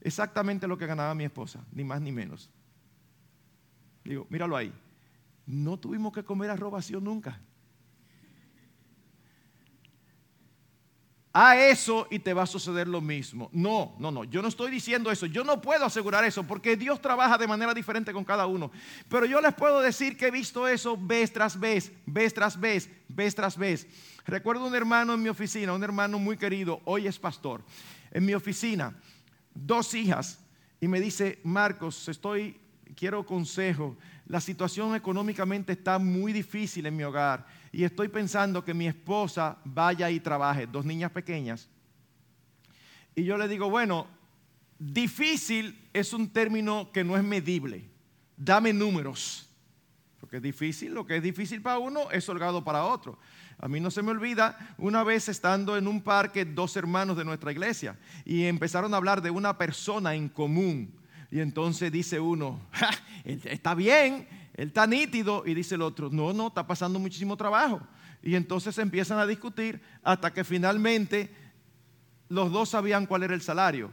Exactamente 0.00 0.66
lo 0.66 0.78
que 0.78 0.86
ganaba 0.86 1.14
mi 1.14 1.24
esposa, 1.24 1.64
ni 1.72 1.84
más 1.84 2.00
ni 2.00 2.12
menos. 2.12 2.50
Digo, 4.04 4.26
míralo 4.30 4.56
ahí 4.56 4.72
no 5.48 5.78
tuvimos 5.78 6.12
que 6.12 6.22
comer 6.22 6.50
arrobación 6.50 7.04
nunca. 7.04 7.40
A 11.32 11.58
eso 11.58 12.06
y 12.10 12.18
te 12.18 12.32
va 12.32 12.44
a 12.44 12.46
suceder 12.46 12.88
lo 12.88 13.00
mismo. 13.00 13.50
No, 13.52 13.94
no, 13.98 14.10
no, 14.10 14.24
yo 14.24 14.40
no 14.40 14.48
estoy 14.48 14.70
diciendo 14.70 15.10
eso. 15.10 15.26
Yo 15.26 15.44
no 15.44 15.60
puedo 15.60 15.84
asegurar 15.84 16.24
eso 16.24 16.44
porque 16.44 16.76
Dios 16.76 17.00
trabaja 17.02 17.36
de 17.36 17.46
manera 17.46 17.74
diferente 17.74 18.12
con 18.12 18.24
cada 18.24 18.46
uno. 18.46 18.70
Pero 19.08 19.26
yo 19.26 19.40
les 19.40 19.54
puedo 19.54 19.80
decir 19.80 20.16
que 20.16 20.28
he 20.28 20.30
visto 20.30 20.66
eso 20.66 20.96
vez 20.96 21.32
tras 21.32 21.58
vez, 21.58 21.92
vez 22.06 22.32
tras 22.32 22.58
vez, 22.58 22.90
vez 23.08 23.34
tras 23.34 23.56
vez. 23.56 23.86
Recuerdo 24.24 24.66
un 24.66 24.74
hermano 24.74 25.14
en 25.14 25.22
mi 25.22 25.28
oficina, 25.28 25.72
un 25.72 25.84
hermano 25.84 26.18
muy 26.18 26.36
querido, 26.36 26.80
hoy 26.84 27.06
es 27.06 27.18
pastor. 27.18 27.62
En 28.10 28.24
mi 28.24 28.34
oficina, 28.34 28.96
dos 29.54 29.94
hijas, 29.94 30.40
y 30.80 30.88
me 30.88 31.00
dice, 31.00 31.40
Marcos, 31.44 32.08
estoy, 32.08 32.58
quiero 32.94 33.24
consejo 33.26 33.96
la 34.28 34.40
situación 34.42 34.94
económicamente 34.94 35.72
está 35.72 35.98
muy 35.98 36.34
difícil 36.34 36.84
en 36.84 36.94
mi 36.94 37.02
hogar 37.02 37.46
y 37.72 37.84
estoy 37.84 38.08
pensando 38.08 38.64
que 38.64 38.74
mi 38.74 38.86
esposa 38.86 39.58
vaya 39.64 40.10
y 40.10 40.20
trabaje, 40.20 40.66
dos 40.66 40.84
niñas 40.84 41.10
pequeñas. 41.10 41.68
Y 43.14 43.24
yo 43.24 43.36
le 43.36 43.48
digo, 43.48 43.68
bueno, 43.68 44.06
difícil 44.78 45.88
es 45.92 46.12
un 46.12 46.30
término 46.30 46.90
que 46.92 47.04
no 47.04 47.16
es 47.16 47.24
medible. 47.24 47.84
Dame 48.36 48.72
números. 48.72 49.48
Porque 50.20 50.38
es 50.38 50.42
difícil, 50.42 50.94
lo 50.94 51.06
que 51.06 51.16
es 51.16 51.22
difícil 51.22 51.62
para 51.62 51.78
uno 51.78 52.10
es 52.10 52.28
holgado 52.28 52.64
para 52.64 52.84
otro. 52.84 53.18
A 53.58 53.68
mí 53.68 53.80
no 53.80 53.90
se 53.90 54.02
me 54.02 54.10
olvida 54.10 54.74
una 54.78 55.04
vez 55.04 55.28
estando 55.28 55.76
en 55.76 55.86
un 55.86 56.02
parque 56.02 56.44
dos 56.44 56.76
hermanos 56.76 57.16
de 57.16 57.24
nuestra 57.24 57.52
iglesia 57.52 57.96
y 58.24 58.44
empezaron 58.44 58.94
a 58.94 58.96
hablar 58.96 59.22
de 59.22 59.30
una 59.30 59.58
persona 59.58 60.14
en 60.14 60.28
común 60.28 60.98
y 61.30 61.40
entonces 61.40 61.92
dice 61.92 62.20
uno, 62.20 62.60
está 63.24 63.74
bien, 63.74 64.26
él 64.58 64.68
está 64.68 64.88
nítido. 64.88 65.44
Y 65.46 65.54
dice 65.54 65.76
el 65.76 65.82
otro, 65.82 66.10
no, 66.10 66.32
no, 66.32 66.48
está 66.48 66.66
pasando 66.66 66.98
muchísimo 66.98 67.36
trabajo. 67.36 67.80
Y 68.20 68.34
entonces 68.34 68.76
empiezan 68.78 69.20
a 69.20 69.26
discutir 69.26 69.80
hasta 70.02 70.34
que 70.34 70.42
finalmente 70.42 71.30
los 72.28 72.50
dos 72.50 72.70
sabían 72.70 73.06
cuál 73.06 73.22
era 73.22 73.34
el 73.34 73.40
salario. 73.40 73.92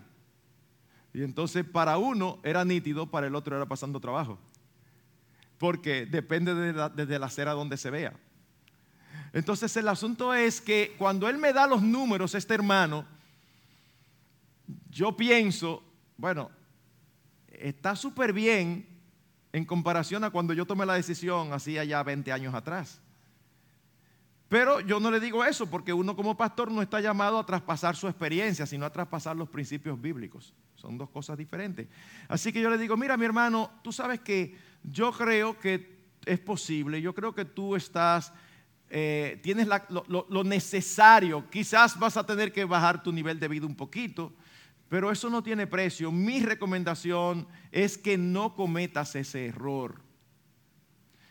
Y 1.13 1.21
entonces 1.21 1.63
para 1.63 1.99
uno 1.99 2.39
era 2.43 2.65
nítido, 2.65 3.05
para 3.05 3.27
el 3.27 3.35
otro 3.35 3.55
era 3.55 3.67
pasando 3.67 3.99
trabajo. 3.99 4.39
Porque 5.59 6.07
depende 6.07 6.55
de 6.55 6.73
la, 6.73 6.89
desde 6.89 7.19
la 7.19 7.27
acera 7.27 7.53
donde 7.53 7.77
se 7.77 7.91
vea. 7.91 8.19
Entonces 9.33 9.77
el 9.77 9.87
asunto 9.87 10.33
es 10.33 10.61
que 10.61 10.95
cuando 10.97 11.29
él 11.29 11.37
me 11.37 11.53
da 11.53 11.67
los 11.67 11.83
números, 11.83 12.33
este 12.33 12.55
hermano, 12.55 13.05
yo 14.89 15.15
pienso, 15.15 15.83
bueno, 16.17 16.49
está 17.49 17.95
súper 17.95 18.33
bien 18.33 18.94
en 19.55 19.63
comparación 19.63 20.21
a 20.25 20.31
cuando 20.31 20.53
yo 20.53 20.65
tomé 20.65 20.85
la 20.85 20.95
decisión 20.95 21.53
hacía 21.53 21.85
ya 21.85 22.03
20 22.03 22.29
años 22.33 22.53
atrás. 22.53 22.99
Pero 24.49 24.81
yo 24.81 24.99
no 24.99 25.09
le 25.09 25.21
digo 25.21 25.45
eso 25.45 25.65
porque 25.69 25.93
uno 25.93 26.13
como 26.13 26.35
pastor 26.35 26.69
no 26.69 26.81
está 26.81 26.99
llamado 26.99 27.39
a 27.39 27.45
traspasar 27.45 27.95
su 27.95 28.09
experiencia, 28.09 28.65
sino 28.65 28.85
a 28.85 28.89
traspasar 28.89 29.33
los 29.37 29.47
principios 29.47 29.99
bíblicos. 30.01 30.53
Son 30.75 30.97
dos 30.97 31.09
cosas 31.09 31.37
diferentes. 31.37 31.87
Así 32.27 32.51
que 32.51 32.59
yo 32.59 32.69
le 32.69 32.77
digo, 32.77 32.97
mira 32.97 33.15
mi 33.15 33.23
hermano, 33.23 33.71
tú 33.81 33.93
sabes 33.93 34.19
que 34.19 34.57
yo 34.83 35.13
creo 35.13 35.57
que 35.57 36.03
es 36.25 36.39
posible, 36.39 37.01
yo 37.01 37.15
creo 37.15 37.33
que 37.33 37.45
tú 37.45 37.77
estás, 37.77 38.33
eh, 38.89 39.39
tienes 39.41 39.69
lo 39.69 40.43
necesario, 40.43 41.49
quizás 41.49 41.97
vas 41.97 42.17
a 42.17 42.25
tener 42.25 42.51
que 42.51 42.65
bajar 42.65 43.01
tu 43.01 43.13
nivel 43.13 43.39
de 43.39 43.47
vida 43.47 43.65
un 43.65 43.75
poquito, 43.75 44.33
pero 44.89 45.11
eso 45.11 45.29
no 45.29 45.43
tiene 45.43 45.67
precio. 45.67 46.11
Mi 46.11 46.39
recomendación 46.39 47.47
es 47.71 47.97
que 47.97 48.17
no 48.17 48.55
cometas 48.55 49.15
ese 49.15 49.47
error. 49.47 50.01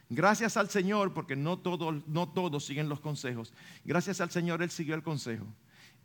Gracias 0.08 0.56
al 0.56 0.68
Señor, 0.68 1.14
porque 1.14 1.36
no 1.36 1.58
todos, 1.58 2.06
no 2.06 2.28
todos 2.28 2.64
siguen 2.64 2.88
los 2.88 3.00
consejos. 3.00 3.52
Gracias 3.84 4.20
al 4.20 4.30
Señor, 4.30 4.62
Él 4.62 4.70
siguió 4.70 4.94
el 4.94 5.02
consejo. 5.02 5.46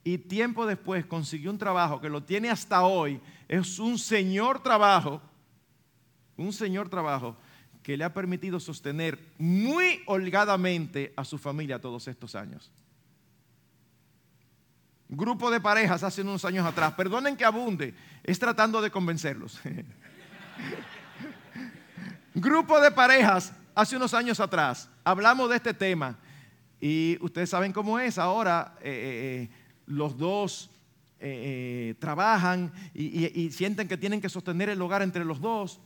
Y 0.04 0.18
tiempo 0.18 0.66
después 0.66 1.06
consiguió 1.06 1.52
un 1.52 1.58
trabajo 1.58 2.00
que 2.00 2.10
lo 2.10 2.24
tiene 2.24 2.50
hasta 2.50 2.84
hoy. 2.84 3.20
Es 3.48 3.80
un 3.80 4.00
señor 4.00 4.64
trabajo, 4.64 5.22
un 6.38 6.54
señor 6.54 6.88
trabajo 6.88 7.36
que 7.84 7.98
le 7.98 8.06
ha 8.06 8.14
permitido 8.14 8.60
sostener 8.60 9.20
muy 9.38 10.02
holgadamente 10.06 11.14
a 11.18 11.26
su 11.26 11.38
familia 11.38 11.82
todos 11.82 12.08
estos 12.08 12.36
años 12.36 12.72
grupo 15.10 15.50
de 15.50 15.60
parejas 15.60 16.04
hace 16.04 16.22
unos 16.22 16.46
años 16.46 16.66
atrás, 16.66 16.94
perdonen 16.94 17.36
que 17.36 17.44
abunde, 17.44 17.96
es 18.24 18.38
tratando 18.38 18.82
de 18.82 18.92
convencerlos. 18.92 19.60
grupo 22.36 22.80
de 22.80 22.92
parejas 22.92 23.52
hace 23.74 23.96
unos 23.96 24.14
años 24.14 24.40
atrás, 24.40 24.88
hablamos 25.04 25.50
de 25.50 25.56
este 25.56 25.74
tema 25.74 26.18
y 26.80 27.18
ustedes 27.22 27.50
saben 27.50 27.74
cómo 27.74 28.00
es, 28.00 28.20
ahora 28.20 28.76
eh, 28.82 28.92
eh, 28.92 29.44
eh, 29.44 29.50
los 29.88 30.18
dos 30.18 30.70
trabajan 32.00 32.72
y, 32.94 33.52
sienten 33.52 33.90
que 33.90 33.98
tienen 33.98 34.22
que 34.22 34.30
sostener 34.30 34.70
el 34.70 34.82
hogar 34.82 35.02
entre 35.02 35.26
los 35.26 35.42
dos. 35.42 35.82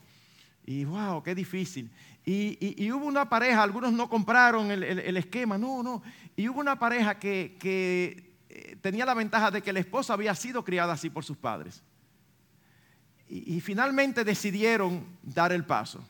Y 0.64 0.86
wow, 0.86 1.24
qué 1.24 1.34
difícil. 1.34 1.90
Y, 2.24 2.92
hubo 2.92 3.08
una 3.08 3.28
pareja, 3.28 3.64
algunos 3.64 3.92
no 3.94 4.08
compraron 4.08 4.70
el, 4.70 5.18
esquema, 5.18 5.58
no, 5.58 5.82
no. 5.82 6.04
Y 6.36 6.50
hubo 6.50 6.60
una 6.60 6.78
pareja 6.78 7.18
que, 7.18 7.58
que 7.60 8.33
eh, 8.56 8.78
tenía 8.80 9.04
la 9.04 9.16
ventaja 9.16 9.50
de 9.50 9.64
que 9.64 9.74
la 9.74 9.80
esposa 9.80 10.14
había 10.14 10.36
sido 10.36 10.64
criada 10.64 10.94
así 10.94 11.10
por 11.10 11.24
sus 11.24 11.36
padres. 11.36 11.82
Y, 13.28 13.62
finalmente 13.62 14.24
decidieron 14.24 15.08
dar 15.24 15.52
el 15.52 15.66
paso. 15.66 16.06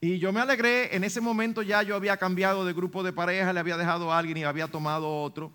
Y 0.00 0.18
yo 0.18 0.32
me 0.32 0.40
alegré, 0.40 0.96
en 0.96 1.04
ese 1.04 1.20
momento 1.20 1.62
ya 1.62 1.84
yo 1.84 1.94
había 1.94 2.16
cambiado 2.16 2.64
de 2.64 2.72
grupo 2.72 3.04
de 3.04 3.12
pareja, 3.12 3.52
le 3.52 3.60
había 3.60 3.76
dejado 3.76 4.12
a 4.12 4.18
alguien 4.18 4.38
y 4.38 4.42
había 4.42 4.66
tomado 4.66 5.22
otro. 5.22 5.52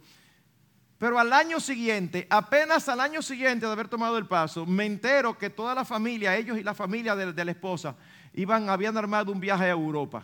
Pero 0.97 1.19
al 1.19 1.33
año 1.33 1.59
siguiente, 1.59 2.25
apenas 2.29 2.87
al 2.87 3.01
año 3.01 3.21
siguiente 3.21 3.65
de 3.65 3.71
haber 3.73 3.89
tomado 3.89 4.17
el 4.17 4.27
paso, 4.27 4.65
me 4.65 4.85
entero 4.85 5.37
que 5.37 5.49
toda 5.49 5.75
la 5.75 5.83
familia, 5.83 6.37
ellos 6.37 6.57
y 6.57 6.63
la 6.63 6.73
familia 6.73 7.17
de, 7.17 7.33
de 7.33 7.43
la 7.43 7.51
esposa, 7.51 7.97
iban, 8.33 8.69
habían 8.69 8.95
armado 8.95 9.33
un 9.33 9.41
viaje 9.41 9.65
a 9.65 9.71
Europa. 9.71 10.23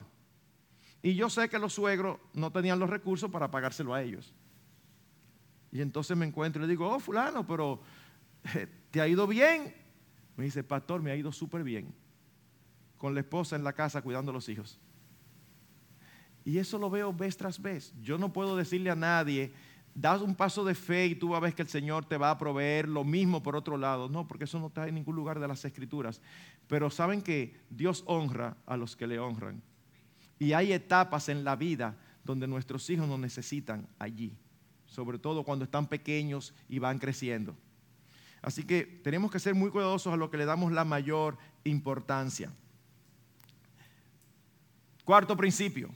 Y 1.02 1.16
yo 1.16 1.30
sé 1.30 1.50
que 1.50 1.60
los 1.60 1.74
suegros 1.74 2.20
no 2.34 2.52
tenían 2.52 2.80
los 2.80 2.90
recursos 2.90 3.30
para 3.30 3.52
pagárselo 3.52 3.94
a 3.94 4.02
ellos. 4.02 4.34
Y 5.72 5.82
entonces 5.82 6.18
me 6.18 6.26
encuentro 6.26 6.62
y 6.62 6.66
le 6.66 6.72
digo, 6.72 6.90
oh 6.90 7.00
fulano, 7.00 7.46
pero 7.46 7.82
eh, 8.56 8.68
¿te 8.92 9.02
ha 9.02 9.08
ido 9.08 9.26
bien? 9.26 9.74
Me 10.36 10.46
dice, 10.46 10.64
pastor, 10.64 11.02
me 11.02 11.12
ha 11.12 11.16
ido 11.16 11.32
súper 11.32 11.64
bien. 11.64 11.94
Con 12.98 13.14
la 13.14 13.22
esposa 13.22 13.56
en 13.56 13.64
la 13.64 13.74
casa 13.74 14.02
cuidando 14.02 14.32
a 14.32 14.34
los 14.34 14.50
hijos. 14.50 14.80
Y 16.44 16.58
eso 16.58 16.78
lo 16.78 16.90
veo 16.90 17.14
vez 17.14 17.38
tras 17.38 17.62
vez. 17.62 17.94
Yo 18.02 18.18
no 18.18 18.34
puedo 18.34 18.58
decirle 18.58 18.90
a 18.90 18.96
nadie, 18.96 19.54
das 19.94 20.22
un 20.22 20.36
paso 20.36 20.64
de 20.66 20.76
fe 20.76 21.08
y 21.08 21.16
tú 21.16 21.30
vas 21.30 21.38
a 21.38 21.42
ver 21.42 21.54
que 21.54 21.62
el 21.62 21.68
Señor 21.68 22.06
te 22.06 22.18
va 22.18 22.32
a 22.32 22.38
proveer 22.38 22.88
lo 22.88 23.04
mismo 23.04 23.44
por 23.44 23.56
otro 23.56 23.78
lado. 23.78 24.10
No, 24.10 24.28
porque 24.28 24.46
eso 24.46 24.60
no 24.60 24.68
está 24.68 24.88
en 24.88 24.96
ningún 24.96 25.16
lugar 25.16 25.40
de 25.40 25.48
las 25.48 25.64
escrituras. 25.66 26.22
Pero 26.68 26.90
saben 26.90 27.22
que 27.22 27.60
Dios 27.70 28.04
honra 28.08 28.58
a 28.66 28.78
los 28.78 28.96
que 28.96 29.08
le 29.08 29.20
honran. 29.20 29.62
Y 30.40 30.54
hay 30.54 30.74
etapas 30.74 31.30
en 31.30 31.44
la 31.44 31.56
vida 31.56 31.96
donde 32.24 32.48
nuestros 32.48 32.90
hijos 32.90 33.08
nos 33.08 33.20
necesitan 33.20 33.88
allí, 34.00 34.36
sobre 34.92 35.18
todo 35.18 35.44
cuando 35.44 35.64
están 35.64 35.88
pequeños 35.88 36.54
y 36.68 36.80
van 36.80 37.00
creciendo. 37.00 37.56
Así 38.42 38.64
que 38.64 38.84
tenemos 38.84 39.32
que 39.32 39.40
ser 39.40 39.56
muy 39.56 39.72
cuidadosos 39.72 40.14
a 40.14 40.18
lo 40.18 40.30
que 40.30 40.38
le 40.38 40.46
damos 40.46 40.74
la 40.74 40.84
mayor 40.84 41.38
importancia. 41.64 42.52
Cuarto 45.06 45.38
principio, 45.38 45.90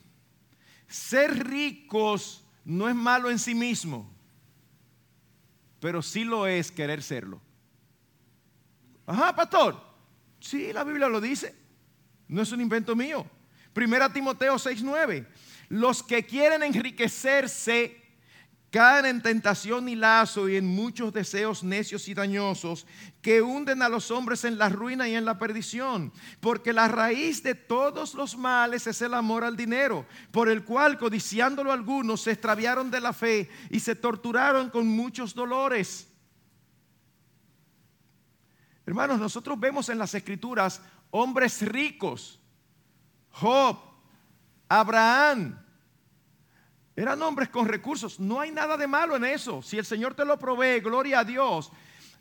ser 0.87 1.45
ricos 1.45 2.45
no 2.63 2.87
es 2.87 2.95
malo 2.95 3.29
en 3.29 3.37
sí 3.37 3.53
mismo, 3.53 4.09
pero 5.81 6.01
sí 6.01 6.23
lo 6.23 6.47
es 6.47 6.71
querer 6.71 7.03
serlo. 7.03 7.41
Ajá, 9.05 9.35
pastor. 9.35 9.83
Sí, 10.39 10.71
la 10.71 10.85
Biblia 10.85 11.09
lo 11.09 11.19
dice. 11.19 11.53
No 12.29 12.41
es 12.41 12.51
un 12.51 12.61
invento 12.61 12.95
mío. 12.95 13.25
Primera 13.73 14.11
Timoteo 14.11 14.55
6:9. 14.55 15.27
Los 15.67 16.01
que 16.01 16.25
quieren 16.25 16.63
enriquecerse 16.63 18.04
caen 18.75 19.05
en 19.05 19.21
tentación 19.21 19.87
y 19.87 19.95
lazo 19.95 20.49
y 20.49 20.57
en 20.57 20.65
muchos 20.67 21.13
deseos 21.13 21.63
necios 21.63 22.09
y 22.09 22.13
dañosos 22.13 22.85
que 23.21 23.41
hunden 23.41 23.81
a 23.81 23.87
los 23.87 24.11
hombres 24.11 24.43
en 24.43 24.57
la 24.57 24.67
ruina 24.67 25.07
y 25.07 25.15
en 25.15 25.23
la 25.23 25.39
perdición. 25.39 26.11
Porque 26.41 26.73
la 26.73 26.89
raíz 26.89 27.41
de 27.41 27.55
todos 27.55 28.13
los 28.15 28.37
males 28.37 28.85
es 28.85 29.01
el 29.01 29.13
amor 29.13 29.45
al 29.45 29.55
dinero, 29.55 30.05
por 30.29 30.49
el 30.49 30.65
cual, 30.65 30.97
codiciándolo 30.97 31.71
algunos, 31.71 32.19
se 32.19 32.31
extraviaron 32.31 32.91
de 32.91 32.99
la 32.99 33.13
fe 33.13 33.49
y 33.69 33.79
se 33.79 33.95
torturaron 33.95 34.69
con 34.69 34.85
muchos 34.85 35.33
dolores. 35.33 36.09
Hermanos, 38.85 39.21
nosotros 39.21 39.57
vemos 39.57 39.87
en 39.87 39.99
las 39.99 40.13
escrituras 40.15 40.81
hombres 41.11 41.61
ricos, 41.61 42.41
Job, 43.29 43.77
Abraham, 44.67 45.64
eran 46.95 47.21
hombres 47.21 47.49
con 47.49 47.67
recursos. 47.67 48.19
No 48.19 48.39
hay 48.39 48.51
nada 48.51 48.77
de 48.77 48.87
malo 48.87 49.15
en 49.15 49.25
eso. 49.25 49.61
Si 49.61 49.77
el 49.77 49.85
Señor 49.85 50.13
te 50.13 50.25
lo 50.25 50.39
provee, 50.39 50.79
gloria 50.79 51.19
a 51.19 51.23
Dios. 51.23 51.71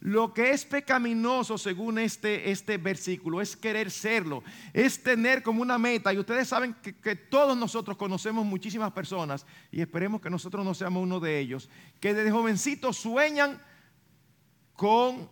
Lo 0.01 0.35
que 0.35 0.51
es 0.51 0.65
pecaminoso, 0.65 1.57
según 1.57 1.99
este, 1.99 2.51
este 2.51 2.77
versículo, 2.77 3.41
es 3.41 3.57
querer 3.57 3.91
serlo, 3.91 4.43
es 4.75 5.03
tener 5.03 5.43
como 5.43 5.63
una 5.63 5.79
meta. 5.79 6.13
Y 6.13 6.19
ustedes 6.19 6.49
saben 6.49 6.75
que, 6.83 6.95
que, 6.95 7.17
todos 7.17 7.57
nosotros 7.57 7.97
conocemos 7.97 8.45
muchísimas 8.45 8.93
personas, 8.93 9.47
y 9.71 9.81
esperemos 9.81 10.21
que 10.21 10.29
nosotros 10.29 10.63
no 10.65 10.75
seamos 10.75 11.03
uno 11.03 11.21
de 11.21 11.39
ellos, 11.39 11.71
que 12.01 12.13
desde 12.13 12.31
jovencitos 12.31 12.99
sueñan 12.99 13.63
con 14.75 15.31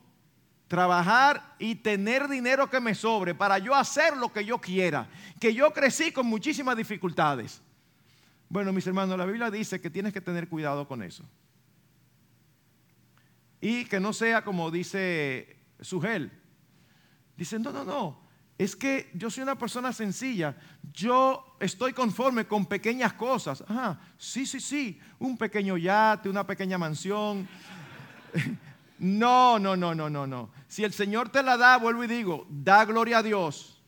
trabajar 0.68 1.54
y 1.58 1.74
tener 1.74 2.28
dinero 2.28 2.70
que 2.70 2.80
me 2.80 2.94
sobre 2.94 3.34
para 3.34 3.58
yo 3.58 3.74
hacer 3.74 4.16
lo 4.16 4.32
que 4.32 4.42
yo 4.42 4.58
quiera. 4.58 5.06
Que 5.38 5.52
yo 5.52 5.70
crecí 5.74 6.12
con 6.12 6.24
muchísimas 6.24 6.78
dificultades. 6.78 7.60
Bueno, 8.52 8.70
mis 8.70 8.86
hermanos, 8.86 9.16
la 9.16 9.24
Biblia 9.24 9.50
dice 9.50 9.80
que 9.80 9.88
tienes 9.88 10.12
que 10.12 10.20
tener 10.20 10.46
cuidado 10.46 10.86
con 10.86 11.02
eso. 11.02 11.24
Y 13.62 13.86
que 13.86 13.98
no 13.98 14.12
sea 14.12 14.44
como 14.44 14.70
dice 14.70 15.56
Sugel. 15.80 16.30
Dice, 17.34 17.58
no, 17.58 17.72
no, 17.72 17.82
no. 17.82 18.20
Es 18.58 18.76
que 18.76 19.10
yo 19.14 19.30
soy 19.30 19.44
una 19.44 19.56
persona 19.56 19.90
sencilla. 19.90 20.54
Yo 20.92 21.56
estoy 21.60 21.94
conforme 21.94 22.46
con 22.46 22.66
pequeñas 22.66 23.14
cosas. 23.14 23.64
Ajá, 23.66 23.98
sí, 24.18 24.44
sí, 24.44 24.60
sí. 24.60 25.00
Un 25.18 25.38
pequeño 25.38 25.78
yate, 25.78 26.28
una 26.28 26.46
pequeña 26.46 26.76
mansión. 26.76 27.48
No, 28.98 29.58
no, 29.58 29.74
no, 29.74 29.96
no, 29.96 30.08
no, 30.08 30.28
no. 30.28 30.50
Si 30.68 30.84
el 30.84 30.92
Señor 30.92 31.28
te 31.28 31.42
la 31.42 31.56
da, 31.56 31.76
vuelvo 31.76 32.04
y 32.04 32.06
digo, 32.06 32.46
da 32.48 32.84
gloria 32.84 33.18
a 33.18 33.22
Dios. 33.24 33.82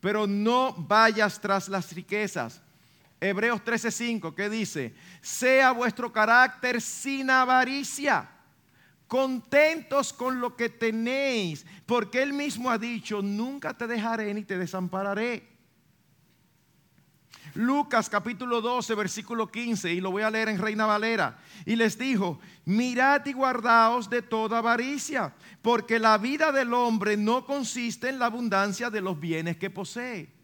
Pero 0.00 0.26
no 0.26 0.72
vayas 0.78 1.38
tras 1.38 1.68
las 1.68 1.92
riquezas. 1.92 2.62
Hebreos 3.20 3.62
13:5, 3.62 4.34
¿qué 4.34 4.48
dice? 4.48 4.94
Sea 5.20 5.72
vuestro 5.72 6.10
carácter 6.10 6.80
sin 6.80 7.28
avaricia, 7.28 8.30
contentos 9.06 10.14
con 10.14 10.40
lo 10.40 10.56
que 10.56 10.70
tenéis, 10.70 11.66
porque 11.84 12.22
Él 12.22 12.32
mismo 12.32 12.70
ha 12.70 12.78
dicho, 12.78 13.20
nunca 13.20 13.76
te 13.76 13.86
dejaré 13.86 14.32
ni 14.32 14.42
te 14.42 14.56
desampararé. 14.56 15.50
Lucas 17.54 18.08
capítulo 18.08 18.62
12, 18.62 18.94
versículo 18.94 19.50
15, 19.50 19.92
y 19.92 20.00
lo 20.00 20.12
voy 20.12 20.22
a 20.22 20.30
leer 20.30 20.48
en 20.48 20.58
Reina 20.58 20.86
Valera. 20.86 21.40
Y 21.66 21.76
les 21.76 21.98
dijo, 21.98 22.38
mirad 22.64 23.26
y 23.26 23.32
guardaos 23.32 24.08
de 24.08 24.22
toda 24.22 24.58
avaricia, 24.58 25.34
porque 25.60 25.98
la 25.98 26.16
vida 26.16 26.52
del 26.52 26.72
hombre 26.72 27.18
no 27.18 27.44
consiste 27.44 28.08
en 28.08 28.18
la 28.18 28.26
abundancia 28.26 28.88
de 28.88 29.00
los 29.02 29.18
bienes 29.18 29.58
que 29.58 29.68
posee 29.68 30.39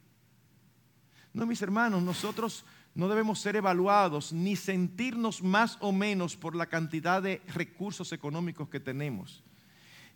no, 1.37 1.45
mis 1.45 1.61
hermanos, 1.61 2.03
nosotros 2.03 2.65
no 2.95 3.09
debemos 3.09 3.41
ser 3.41 3.57
evaluados 3.57 4.33
ni 4.33 4.57
sentirnos 4.57 5.43
más 5.43 5.77
o 5.81 5.93
menos 5.93 6.35
por 6.35 6.57
la 6.57 6.65
cantidad 6.65 7.23
de 7.23 7.43
recursos 7.55 8.11
económicos 8.13 8.71
que 8.71 8.81
tenemos. 8.81 9.45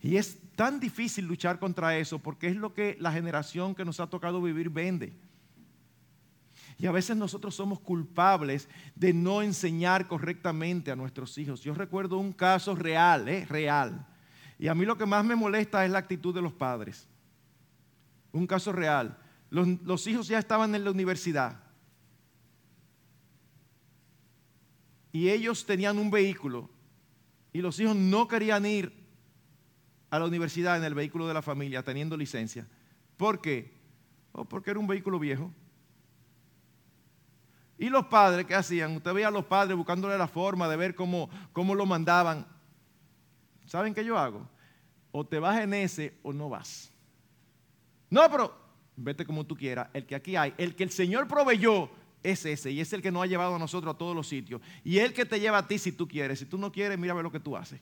Y 0.00 0.16
es 0.16 0.38
tan 0.56 0.80
difícil 0.80 1.26
luchar 1.26 1.59
contra 1.59 1.98
eso 1.98 2.18
porque 2.18 2.48
es 2.48 2.56
lo 2.56 2.72
que 2.72 2.96
la 2.98 3.12
generación 3.12 3.74
que 3.74 3.85
nos 3.85 4.00
ha 4.00 4.06
tocado 4.06 4.40
vivir 4.40 4.70
vende. 4.70 5.12
Y 6.78 6.87
a 6.87 6.92
veces 6.92 7.18
nosotros 7.18 7.54
somos 7.54 7.80
culpables 7.80 8.66
de 8.94 9.12
no 9.12 9.42
enseñar 9.42 10.09
correctamente 10.09 10.90
a 10.90 10.96
nuestros 10.96 11.37
hijos. 11.37 11.61
Yo 11.61 11.74
recuerdo 11.74 12.16
un 12.16 12.33
caso 12.33 12.74
real, 12.74 13.28
¿eh? 13.28 13.44
real. 13.44 14.06
Y 14.59 14.68
a 14.68 14.74
mí 14.74 14.87
lo 14.87 14.96
que 14.96 15.04
más 15.04 15.22
me 15.22 15.37
molesta 15.37 15.85
es 15.85 15.90
la 15.90 15.98
actitud 15.98 16.35
de 16.35 16.40
los 16.40 16.54
padres. 16.54 17.06
Un 18.33 18.46
caso 18.46 18.72
real. 18.72 19.18
Los, 19.50 20.06
hijos 20.06 20.28
ya 20.28 20.38
estaban 20.38 20.74
en 20.74 20.84
la 20.84 20.92
universidad. 20.92 21.60
Y 25.12 25.28
ellos 25.28 25.66
tenían 25.66 25.98
un 25.98 26.10
vehículo. 26.10 26.70
Y 27.52 27.60
los 27.60 27.78
hijos 27.80 27.96
no 27.96 28.28
querían 28.28 28.64
ir 28.64 28.92
a 30.08 30.20
la 30.20 30.26
universidad 30.26 30.76
en 30.76 30.84
el 30.84 30.94
vehículo 30.94 31.26
de 31.26 31.34
la 31.34 31.42
familia 31.42 31.82
teniendo 31.82 32.16
licencia. 32.16 32.66
¿Por 33.16 33.40
qué? 33.40 33.76
Oh, 34.32 34.44
porque 34.44 34.70
era 34.70 34.78
un 34.78 34.86
vehículo 34.86 35.18
viejo. 35.18 35.52
Y 37.76 37.88
los 37.88 38.06
padres, 38.06 38.46
¿qué 38.46 38.54
hacían? 38.54 38.94
Usted 38.96 39.12
veía 39.12 39.28
a 39.28 39.32
los 39.32 39.46
padres 39.46 39.76
buscándole 39.76 40.16
la 40.16 40.28
forma 40.28 40.68
de 40.68 40.76
ver 40.76 40.94
cómo, 40.94 41.28
cómo 41.52 41.74
lo 41.74 41.86
mandaban. 41.86 42.46
¿Saben 43.66 43.94
qué 43.94 44.04
yo 44.04 44.16
hago? 44.16 44.48
O 45.10 45.26
te 45.26 45.40
vas 45.40 45.58
en 45.60 45.74
ese 45.74 46.16
o 46.22 46.32
no 46.32 46.48
vas. 46.48 46.92
No, 48.10 48.28
pero 48.30 48.54
vete 49.02 49.24
como 49.24 49.44
tú 49.44 49.56
quieras, 49.56 49.88
el 49.92 50.06
que 50.06 50.14
aquí 50.14 50.36
hay, 50.36 50.54
el 50.58 50.74
que 50.74 50.84
el 50.84 50.90
Señor 50.90 51.26
proveyó 51.26 51.90
es 52.22 52.44
ese 52.44 52.70
y 52.70 52.80
es 52.80 52.92
el 52.92 53.00
que 53.00 53.10
nos 53.10 53.22
ha 53.22 53.26
llevado 53.26 53.56
a 53.56 53.58
nosotros 53.58 53.94
a 53.94 53.98
todos 53.98 54.14
los 54.14 54.28
sitios. 54.28 54.60
Y 54.84 54.98
el 54.98 55.12
que 55.12 55.24
te 55.24 55.40
lleva 55.40 55.58
a 55.58 55.66
ti 55.66 55.78
si 55.78 55.92
tú 55.92 56.06
quieres. 56.06 56.38
Si 56.38 56.44
tú 56.44 56.58
no 56.58 56.70
quieres, 56.70 56.98
mira 56.98 57.14
lo 57.14 57.32
que 57.32 57.40
tú 57.40 57.56
haces. 57.56 57.80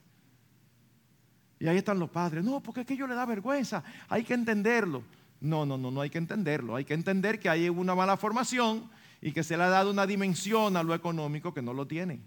Y 1.60 1.66
ahí 1.66 1.78
están 1.78 1.98
los 1.98 2.10
padres. 2.10 2.44
No, 2.44 2.60
porque 2.60 2.82
es 2.82 2.86
que 2.86 2.96
yo 2.96 3.06
le 3.06 3.14
da 3.14 3.26
vergüenza. 3.26 3.82
Hay 4.08 4.22
que 4.22 4.34
entenderlo. 4.34 5.02
No, 5.40 5.66
no, 5.66 5.76
no, 5.76 5.90
no 5.90 6.00
hay 6.00 6.10
que 6.10 6.18
entenderlo. 6.18 6.76
Hay 6.76 6.84
que 6.84 6.94
entender 6.94 7.40
que 7.40 7.48
hay 7.48 7.68
una 7.68 7.94
mala 7.94 8.16
formación 8.16 8.88
y 9.20 9.32
que 9.32 9.42
se 9.42 9.56
le 9.56 9.64
ha 9.64 9.68
dado 9.68 9.90
una 9.90 10.06
dimensión 10.06 10.76
a 10.76 10.84
lo 10.84 10.94
económico 10.94 11.52
que 11.52 11.62
no 11.62 11.72
lo 11.72 11.86
tiene. 11.86 12.20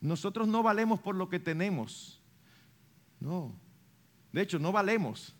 Nosotros 0.00 0.48
no 0.48 0.62
valemos 0.62 1.00
por 1.00 1.14
lo 1.14 1.28
que 1.28 1.38
tenemos. 1.38 2.20
No. 3.20 3.54
De 4.32 4.42
hecho, 4.42 4.58
no 4.58 4.72
valemos. 4.72 5.34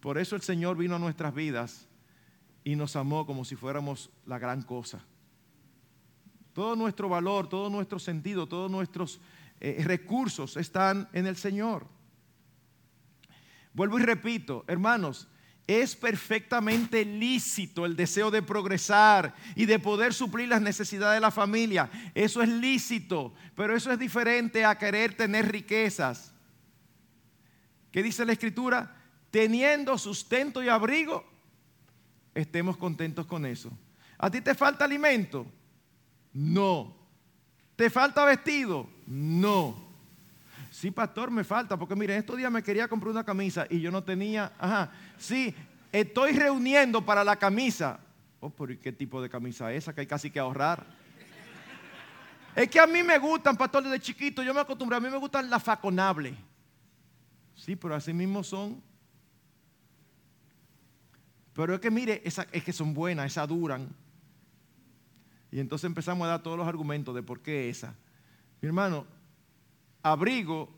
Por 0.00 0.18
eso 0.18 0.34
el 0.34 0.42
Señor 0.42 0.76
vino 0.76 0.96
a 0.96 0.98
nuestras 0.98 1.34
vidas 1.34 1.86
y 2.64 2.74
nos 2.74 2.96
amó 2.96 3.26
como 3.26 3.44
si 3.44 3.56
fuéramos 3.56 4.10
la 4.26 4.38
gran 4.38 4.62
cosa. 4.62 5.04
Todo 6.52 6.74
nuestro 6.74 7.08
valor, 7.08 7.48
todo 7.48 7.70
nuestro 7.70 7.98
sentido, 7.98 8.46
todos 8.46 8.70
nuestros 8.70 9.20
eh, 9.60 9.82
recursos 9.84 10.56
están 10.56 11.08
en 11.12 11.26
el 11.26 11.36
Señor. 11.36 11.86
Vuelvo 13.72 13.98
y 13.98 14.02
repito, 14.02 14.64
hermanos, 14.66 15.28
es 15.66 15.94
perfectamente 15.94 17.04
lícito 17.04 17.86
el 17.86 17.94
deseo 17.94 18.30
de 18.30 18.42
progresar 18.42 19.34
y 19.54 19.66
de 19.66 19.78
poder 19.78 20.12
suplir 20.12 20.48
las 20.48 20.60
necesidades 20.60 21.18
de 21.18 21.20
la 21.20 21.30
familia. 21.30 21.88
Eso 22.14 22.42
es 22.42 22.48
lícito, 22.48 23.34
pero 23.54 23.76
eso 23.76 23.92
es 23.92 23.98
diferente 23.98 24.64
a 24.64 24.76
querer 24.76 25.14
tener 25.14 25.52
riquezas. 25.52 26.34
¿Qué 27.92 28.02
dice 28.02 28.24
la 28.24 28.32
escritura? 28.32 28.99
Teniendo 29.30 29.96
sustento 29.96 30.62
y 30.62 30.68
abrigo, 30.68 31.24
estemos 32.34 32.76
contentos 32.76 33.26
con 33.26 33.46
eso. 33.46 33.70
¿A 34.18 34.30
ti 34.30 34.40
te 34.40 34.54
falta 34.54 34.84
alimento? 34.84 35.46
No. 36.32 36.96
¿Te 37.76 37.88
falta 37.88 38.24
vestido? 38.24 38.88
No. 39.06 39.90
Sí, 40.70 40.90
pastor, 40.90 41.30
me 41.30 41.44
falta, 41.44 41.76
porque 41.76 41.96
mire, 41.96 42.16
estos 42.16 42.36
días 42.36 42.50
me 42.50 42.62
quería 42.62 42.88
comprar 42.88 43.10
una 43.10 43.24
camisa 43.24 43.66
y 43.68 43.80
yo 43.80 43.90
no 43.90 44.04
tenía, 44.04 44.52
ajá, 44.58 44.92
sí, 45.18 45.54
estoy 45.90 46.32
reuniendo 46.32 47.04
para 47.04 47.24
la 47.24 47.36
camisa. 47.36 47.98
Oh, 48.40 48.50
pero 48.50 48.78
¿qué 48.80 48.92
tipo 48.92 49.20
de 49.20 49.28
camisa 49.28 49.72
es 49.72 49.84
esa 49.84 49.94
que 49.94 50.02
hay 50.02 50.06
casi 50.06 50.30
que 50.30 50.38
ahorrar? 50.38 50.86
Es 52.54 52.68
que 52.68 52.80
a 52.80 52.86
mí 52.86 53.02
me 53.02 53.18
gustan, 53.18 53.56
pastor, 53.56 53.84
desde 53.84 54.00
chiquito, 54.00 54.42
yo 54.42 54.52
me 54.52 54.60
acostumbré, 54.60 54.96
a 54.96 55.00
mí 55.00 55.08
me 55.08 55.16
gustan 55.16 55.48
las 55.48 55.62
faconables. 55.62 56.34
Sí, 57.54 57.76
pero 57.76 57.94
así 57.94 58.12
mismo 58.12 58.42
son. 58.42 58.82
Pero 61.60 61.74
es 61.74 61.80
que 61.80 61.90
mire, 61.90 62.22
es 62.24 62.40
que 62.64 62.72
son 62.72 62.94
buenas, 62.94 63.26
esas 63.26 63.46
duran. 63.46 63.94
Y 65.52 65.60
entonces 65.60 65.84
empezamos 65.84 66.24
a 66.24 66.30
dar 66.30 66.42
todos 66.42 66.56
los 66.56 66.66
argumentos 66.66 67.14
de 67.14 67.22
por 67.22 67.42
qué 67.42 67.68
esa. 67.68 67.94
Mi 68.62 68.68
hermano, 68.68 69.06
Abrigo 70.02 70.72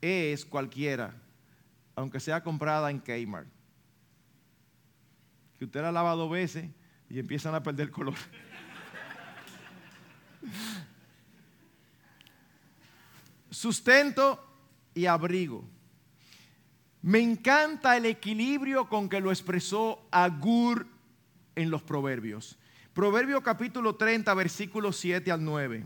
es 0.00 0.44
cualquiera, 0.44 1.14
aunque 1.94 2.18
sea 2.18 2.42
comprada 2.42 2.90
en 2.90 2.98
Kmart. 2.98 3.46
Que 5.56 5.66
usted 5.66 5.82
la 5.82 5.92
lava 5.92 6.16
dos 6.16 6.32
veces 6.32 6.68
y 7.08 7.20
empiezan 7.20 7.54
a 7.54 7.62
perder 7.62 7.92
color. 7.92 8.16
Sustento 13.50 14.44
y 14.94 15.06
abrigo. 15.06 15.64
Me 17.02 17.18
encanta 17.18 17.96
el 17.96 18.06
equilibrio 18.06 18.88
con 18.88 19.08
que 19.08 19.20
lo 19.20 19.30
expresó 19.30 20.06
Agur 20.12 20.86
en 21.56 21.70
los 21.70 21.82
proverbios. 21.82 22.56
Proverbio 22.94 23.42
capítulo 23.42 23.96
30, 23.96 24.32
versículos 24.34 24.96
7 24.98 25.32
al 25.32 25.44
9. 25.44 25.84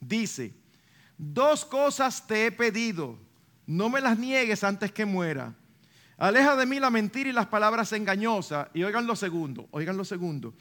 Dice, 0.00 0.54
Dos 1.18 1.66
cosas 1.66 2.26
te 2.26 2.46
he 2.46 2.52
pedido, 2.52 3.18
no 3.66 3.90
me 3.90 4.00
las 4.00 4.18
niegues 4.18 4.64
antes 4.64 4.90
que 4.90 5.04
muera. 5.04 5.54
Aleja 6.16 6.56
de 6.56 6.64
mí 6.64 6.80
la 6.80 6.90
mentira 6.90 7.28
y 7.28 7.32
las 7.32 7.46
palabras 7.46 7.92
engañosas. 7.92 8.68
Y 8.72 8.82
oigan 8.84 9.06
lo 9.06 9.16
segundo, 9.16 9.68
oigan 9.70 9.96
lo 9.96 10.04
segundo. 10.04 10.54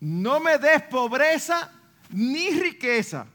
No 0.00 0.40
me 0.40 0.56
des 0.56 0.82
pobreza 0.84 1.70
ni 2.10 2.50
riqueza. 2.50 3.26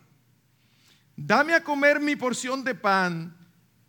Dame 1.16 1.54
a 1.54 1.64
comer 1.64 2.00
mi 2.00 2.16
porción 2.16 2.64
de 2.64 2.76
pan, 2.76 3.37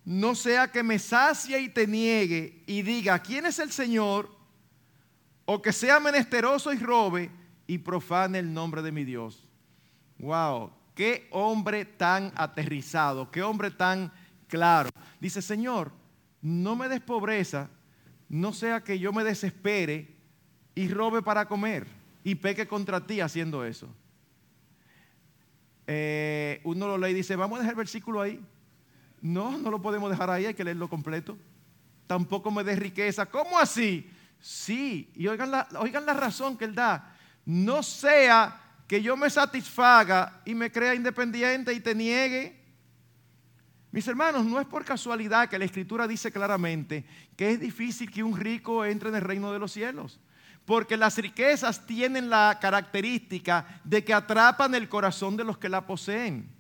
no 0.09 0.35
sea 0.35 0.73
que 0.73 0.83
me 0.83 0.99
sacie 0.99 1.61
y 1.61 1.69
te 1.69 1.87
niegue 1.87 2.63
y 2.67 2.81
diga, 2.81 3.19
¿quién 3.19 3.45
es 3.45 3.59
el 3.59 3.71
Señor? 3.71 4.35
O 5.45 5.61
que 5.61 5.71
sea 5.71 6.01
menesteroso 6.01 6.73
y 6.73 6.79
robe 6.79 7.31
y 7.67 7.77
profane 7.77 8.39
el 8.39 8.55
nombre 8.55 8.81
de 8.81 8.91
mi 8.91 9.05
Dios. 9.05 9.47
Wow, 10.19 10.73
Qué 10.95 11.29
hombre 11.31 11.85
tan 11.85 12.33
aterrizado, 12.37 13.31
qué 13.31 13.43
hombre 13.43 13.71
tan 13.71 14.11
claro. 14.49 14.89
Dice, 15.21 15.43
Señor, 15.43 15.93
no 16.41 16.75
me 16.75 16.89
des 16.89 17.03
pobreza, 17.03 17.69
no 18.31 18.55
sea 18.55 18.83
que 18.83 18.99
yo 18.99 19.13
me 19.13 19.25
desespere 19.25 20.17
y 20.75 20.89
robe 20.89 21.21
para 21.21 21.47
comer 21.47 21.87
y 22.25 22.35
peque 22.35 22.67
contra 22.67 23.07
ti 23.07 23.21
haciendo 23.21 23.63
eso. 23.67 23.95
Eh, 25.87 26.63
uno 26.65 26.89
lo 26.89 26.97
lee 26.97 27.11
y 27.11 27.15
dice, 27.15 27.37
vamos 27.37 27.59
a 27.59 27.61
dejar 27.61 27.75
el 27.75 27.79
versículo 27.79 28.23
ahí. 28.23 28.43
No, 29.21 29.59
no 29.59 29.71
lo 29.71 29.83
podemos 29.83 30.11
dejar 30.11 30.31
ahí, 30.31 30.47
hay 30.47 30.55
que 30.55 30.65
leerlo 30.65 30.89
completo. 30.89 31.37
Tampoco 32.07 32.51
me 32.51 32.65
des 32.65 32.79
riqueza. 32.79 33.27
¿Cómo 33.27 33.59
así? 33.59 34.11
Sí, 34.41 35.11
y 35.15 35.27
oigan 35.27 35.51
la, 35.51 35.69
oigan 35.81 36.07
la 36.07 36.15
razón 36.15 36.57
que 36.57 36.65
él 36.65 36.75
da. 36.75 37.15
No 37.45 37.83
sea 37.83 38.61
que 38.87 39.03
yo 39.03 39.17
me 39.17 39.29
satisfaga 39.29 40.41
y 40.45 40.55
me 40.55 40.71
crea 40.71 40.95
independiente 40.95 41.73
y 41.73 41.81
te 41.81 41.95
niegue. 41.95 42.59
Mis 43.91 44.07
hermanos, 44.07 44.45
no 44.45 44.61
es 44.61 44.67
por 44.67 44.85
casualidad 44.85 45.49
que 45.49 45.59
la 45.59 45.65
escritura 45.65 46.07
dice 46.07 46.31
claramente 46.31 47.05
que 47.37 47.53
es 47.53 47.61
difícil 47.61 48.11
que 48.11 48.23
un 48.23 48.37
rico 48.37 48.85
entre 48.85 49.09
en 49.09 49.17
el 49.17 49.23
reino 49.23 49.53
de 49.53 49.59
los 49.59 49.73
cielos. 49.73 50.21
Porque 50.65 50.97
las 50.99 51.17
riquezas 51.17 51.87
tienen 51.87 52.29
la 52.29 52.59
característica 52.61 53.81
de 53.85 54.05
que 54.05 54.13
atrapan 54.13 54.75
el 54.75 54.89
corazón 54.89 55.37
de 55.37 55.45
los 55.45 55.57
que 55.57 55.71
la 55.71 55.87
poseen 55.87 56.58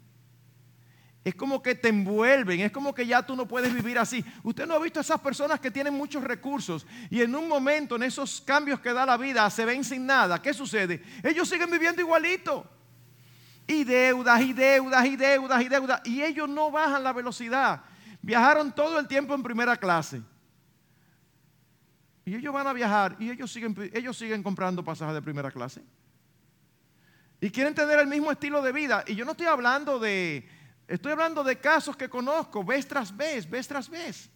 es 1.25 1.35
como 1.35 1.63
que 1.63 1.75
te 1.75 1.89
envuelven, 1.89 2.61
es 2.61 2.73
como 2.73 2.95
que 2.95 3.07
ya 3.07 3.23
tú 3.23 3.37
no 3.37 3.47
puedes 3.47 3.75
vivir 3.75 3.99
así. 3.99 4.25
Usted 4.43 4.67
no 4.67 4.75
ha 4.75 4.79
visto 4.79 5.01
esas 5.01 5.21
personas 5.21 5.61
que 5.61 5.71
tienen 5.71 5.95
muchos 5.95 6.25
recursos 6.25 6.87
y 7.11 7.21
en 7.21 7.35
un 7.35 7.49
momento, 7.49 7.97
en 7.97 8.05
esos 8.05 8.41
cambios 8.41 8.81
que 8.81 8.93
da 8.93 9.05
la 9.05 9.17
vida, 9.17 9.49
se 9.51 9.65
ven 9.65 9.85
sin 9.85 10.07
nada. 10.07 10.41
¿Qué 10.41 10.55
sucede? 10.55 11.03
Ellos 11.23 11.49
siguen 11.49 11.71
viviendo 11.71 12.01
igualito. 12.01 12.67
Y 13.67 13.85
deudas, 13.85 14.41
y 14.41 14.55
deudas, 14.55 15.05
y 15.05 15.17
deudas, 15.17 15.63
y 15.63 15.69
deudas. 15.69 16.01
Y 16.07 16.23
ellos 16.23 16.49
no 16.49 16.71
bajan 16.71 17.05
la 17.05 17.13
velocidad. 17.13 17.83
Viajaron 18.23 18.75
todo 18.75 18.99
el 18.99 19.07
tiempo 19.07 19.35
en 19.35 19.43
primera 19.43 19.77
clase. 19.77 20.23
Y 22.25 22.35
ellos 22.35 22.53
van 22.53 22.67
a 22.67 22.73
viajar 22.73 23.17
y 23.19 23.31
ellos 23.31 23.51
siguen, 23.51 23.75
ellos 23.93 24.17
siguen 24.17 24.43
comprando 24.43 24.85
pasajes 24.85 25.15
de 25.15 25.23
primera 25.23 25.51
clase. 25.51 25.83
Y 27.41 27.51
quieren 27.51 27.75
tener 27.75 27.99
el 27.99 28.07
mismo 28.07 28.31
estilo 28.33 28.63
de 28.63 28.73
vida. 28.73 29.05
Y 29.07 29.15
yo 29.15 29.25
no 29.25 29.33
estoy 29.33 29.47
hablando 29.47 29.99
de, 29.99 30.47
Estoy 30.89 31.13
hablando 31.13 31.45
de 31.45 31.61
casos 31.61 31.95
que 31.95 32.09
conozco 32.09 32.65
vez 32.65 32.89
tras 32.89 33.15
vez, 33.15 33.49
vez 33.49 33.69
tras 33.69 33.91
vez. 33.91 34.31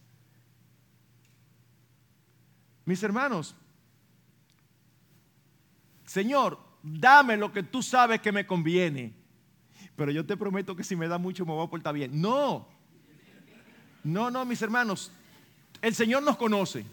Mis 2.85 3.01
hermanos, 3.01 3.55
Señor, 6.05 6.59
dame 6.83 7.37
lo 7.37 7.51
que 7.51 7.63
tú 7.63 7.81
sabes 7.81 8.21
que 8.21 8.31
me 8.31 8.45
conviene. 8.45 9.15
Pero 9.95 10.11
yo 10.11 10.23
te 10.25 10.37
prometo 10.37 10.75
que 10.75 10.83
si 10.83 10.95
me 10.95 11.07
da 11.07 11.17
mucho 11.17 11.43
me 11.43 11.53
voy 11.53 11.65
a 11.65 11.69
portar 11.69 11.95
bien. 11.95 12.21
No, 12.21 12.67
no, 14.03 14.29
no, 14.29 14.45
mis 14.45 14.61
hermanos. 14.61 15.11
El 15.81 15.95
Señor 15.95 16.21
nos 16.21 16.37
conoce. 16.37 16.85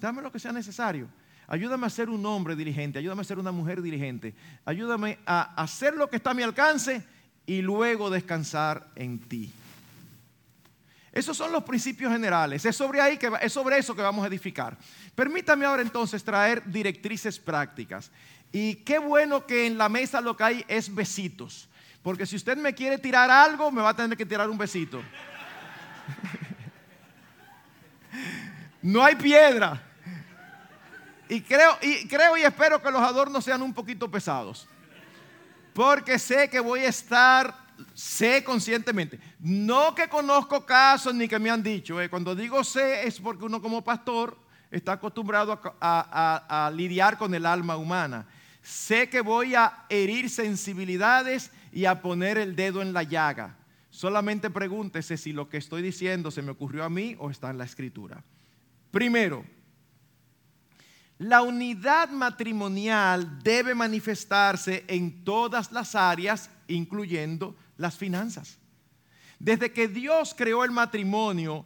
Dame 0.00 0.20
lo 0.20 0.32
que 0.32 0.40
sea 0.40 0.52
necesario. 0.52 1.08
Ayúdame 1.46 1.86
a 1.86 1.90
ser 1.90 2.10
un 2.10 2.26
hombre 2.26 2.56
diligente, 2.56 2.98
ayúdame 2.98 3.20
a 3.20 3.24
ser 3.24 3.38
una 3.38 3.52
mujer 3.52 3.82
diligente, 3.82 4.34
ayúdame 4.64 5.18
a 5.26 5.62
hacer 5.62 5.94
lo 5.94 6.08
que 6.08 6.16
está 6.16 6.30
a 6.30 6.34
mi 6.34 6.42
alcance 6.42 7.06
y 7.46 7.62
luego 7.62 8.10
descansar 8.10 8.88
en 8.96 9.18
ti. 9.18 9.52
Esos 11.12 11.36
son 11.36 11.52
los 11.52 11.62
principios 11.62 12.12
generales. 12.12 12.64
Es 12.64 12.76
sobre, 12.76 13.00
ahí 13.00 13.16
que, 13.16 13.30
es 13.40 13.52
sobre 13.52 13.78
eso 13.78 13.94
que 13.94 14.02
vamos 14.02 14.24
a 14.24 14.28
edificar. 14.28 14.76
Permítame 15.14 15.64
ahora 15.64 15.82
entonces 15.82 16.24
traer 16.24 16.64
directrices 16.64 17.38
prácticas. 17.38 18.10
Y 18.50 18.76
qué 18.76 18.98
bueno 18.98 19.46
que 19.46 19.66
en 19.66 19.78
la 19.78 19.88
mesa 19.88 20.20
lo 20.20 20.36
que 20.36 20.44
hay 20.44 20.64
es 20.66 20.92
besitos. 20.92 21.68
Porque 22.02 22.26
si 22.26 22.36
usted 22.36 22.56
me 22.56 22.74
quiere 22.74 22.98
tirar 22.98 23.30
algo, 23.30 23.70
me 23.70 23.80
va 23.80 23.90
a 23.90 23.96
tener 23.96 24.18
que 24.18 24.26
tirar 24.26 24.50
un 24.50 24.58
besito. 24.58 25.00
no 28.82 29.04
hay 29.04 29.14
piedra. 29.14 29.80
Y 31.28 31.40
creo, 31.42 31.78
y 31.80 32.08
creo 32.08 32.36
y 32.36 32.42
espero 32.42 32.82
que 32.82 32.90
los 32.90 33.00
adornos 33.00 33.44
sean 33.44 33.62
un 33.62 33.72
poquito 33.72 34.10
pesados 34.10 34.68
porque 35.74 36.18
sé 36.18 36.48
que 36.48 36.60
voy 36.60 36.80
a 36.80 36.88
estar, 36.88 37.54
sé 37.92 38.42
conscientemente, 38.44 39.18
no 39.40 39.94
que 39.94 40.08
conozco 40.08 40.64
casos 40.64 41.14
ni 41.14 41.28
que 41.28 41.38
me 41.38 41.50
han 41.50 41.62
dicho, 41.62 42.00
eh. 42.00 42.08
cuando 42.08 42.34
digo 42.34 42.64
sé 42.64 43.06
es 43.06 43.20
porque 43.20 43.44
uno 43.44 43.60
como 43.60 43.82
pastor 43.82 44.38
está 44.70 44.92
acostumbrado 44.92 45.60
a, 45.80 46.66
a 46.66 46.70
lidiar 46.70 47.18
con 47.18 47.34
el 47.34 47.44
alma 47.44 47.76
humana. 47.76 48.26
Sé 48.62 49.10
que 49.10 49.20
voy 49.20 49.54
a 49.54 49.84
herir 49.90 50.30
sensibilidades 50.30 51.50
y 51.70 51.84
a 51.84 52.00
poner 52.00 52.38
el 52.38 52.56
dedo 52.56 52.80
en 52.80 52.92
la 52.92 53.02
llaga. 53.02 53.56
Solamente 53.90 54.50
pregúntese 54.50 55.16
si 55.16 55.32
lo 55.32 55.48
que 55.48 55.58
estoy 55.58 55.82
diciendo 55.82 56.30
se 56.30 56.42
me 56.42 56.52
ocurrió 56.52 56.82
a 56.82 56.88
mí 56.88 57.14
o 57.18 57.30
está 57.30 57.50
en 57.50 57.58
la 57.58 57.64
escritura. 57.64 58.24
Primero, 58.90 59.44
la 61.18 61.42
unidad 61.42 62.10
matrimonial 62.10 63.42
debe 63.42 63.74
manifestarse 63.74 64.84
en 64.88 65.24
todas 65.24 65.70
las 65.70 65.94
áreas, 65.94 66.50
incluyendo 66.66 67.54
las 67.76 67.96
finanzas. 67.96 68.58
Desde 69.38 69.72
que 69.72 69.88
Dios 69.88 70.34
creó 70.36 70.64
el 70.64 70.70
matrimonio, 70.70 71.64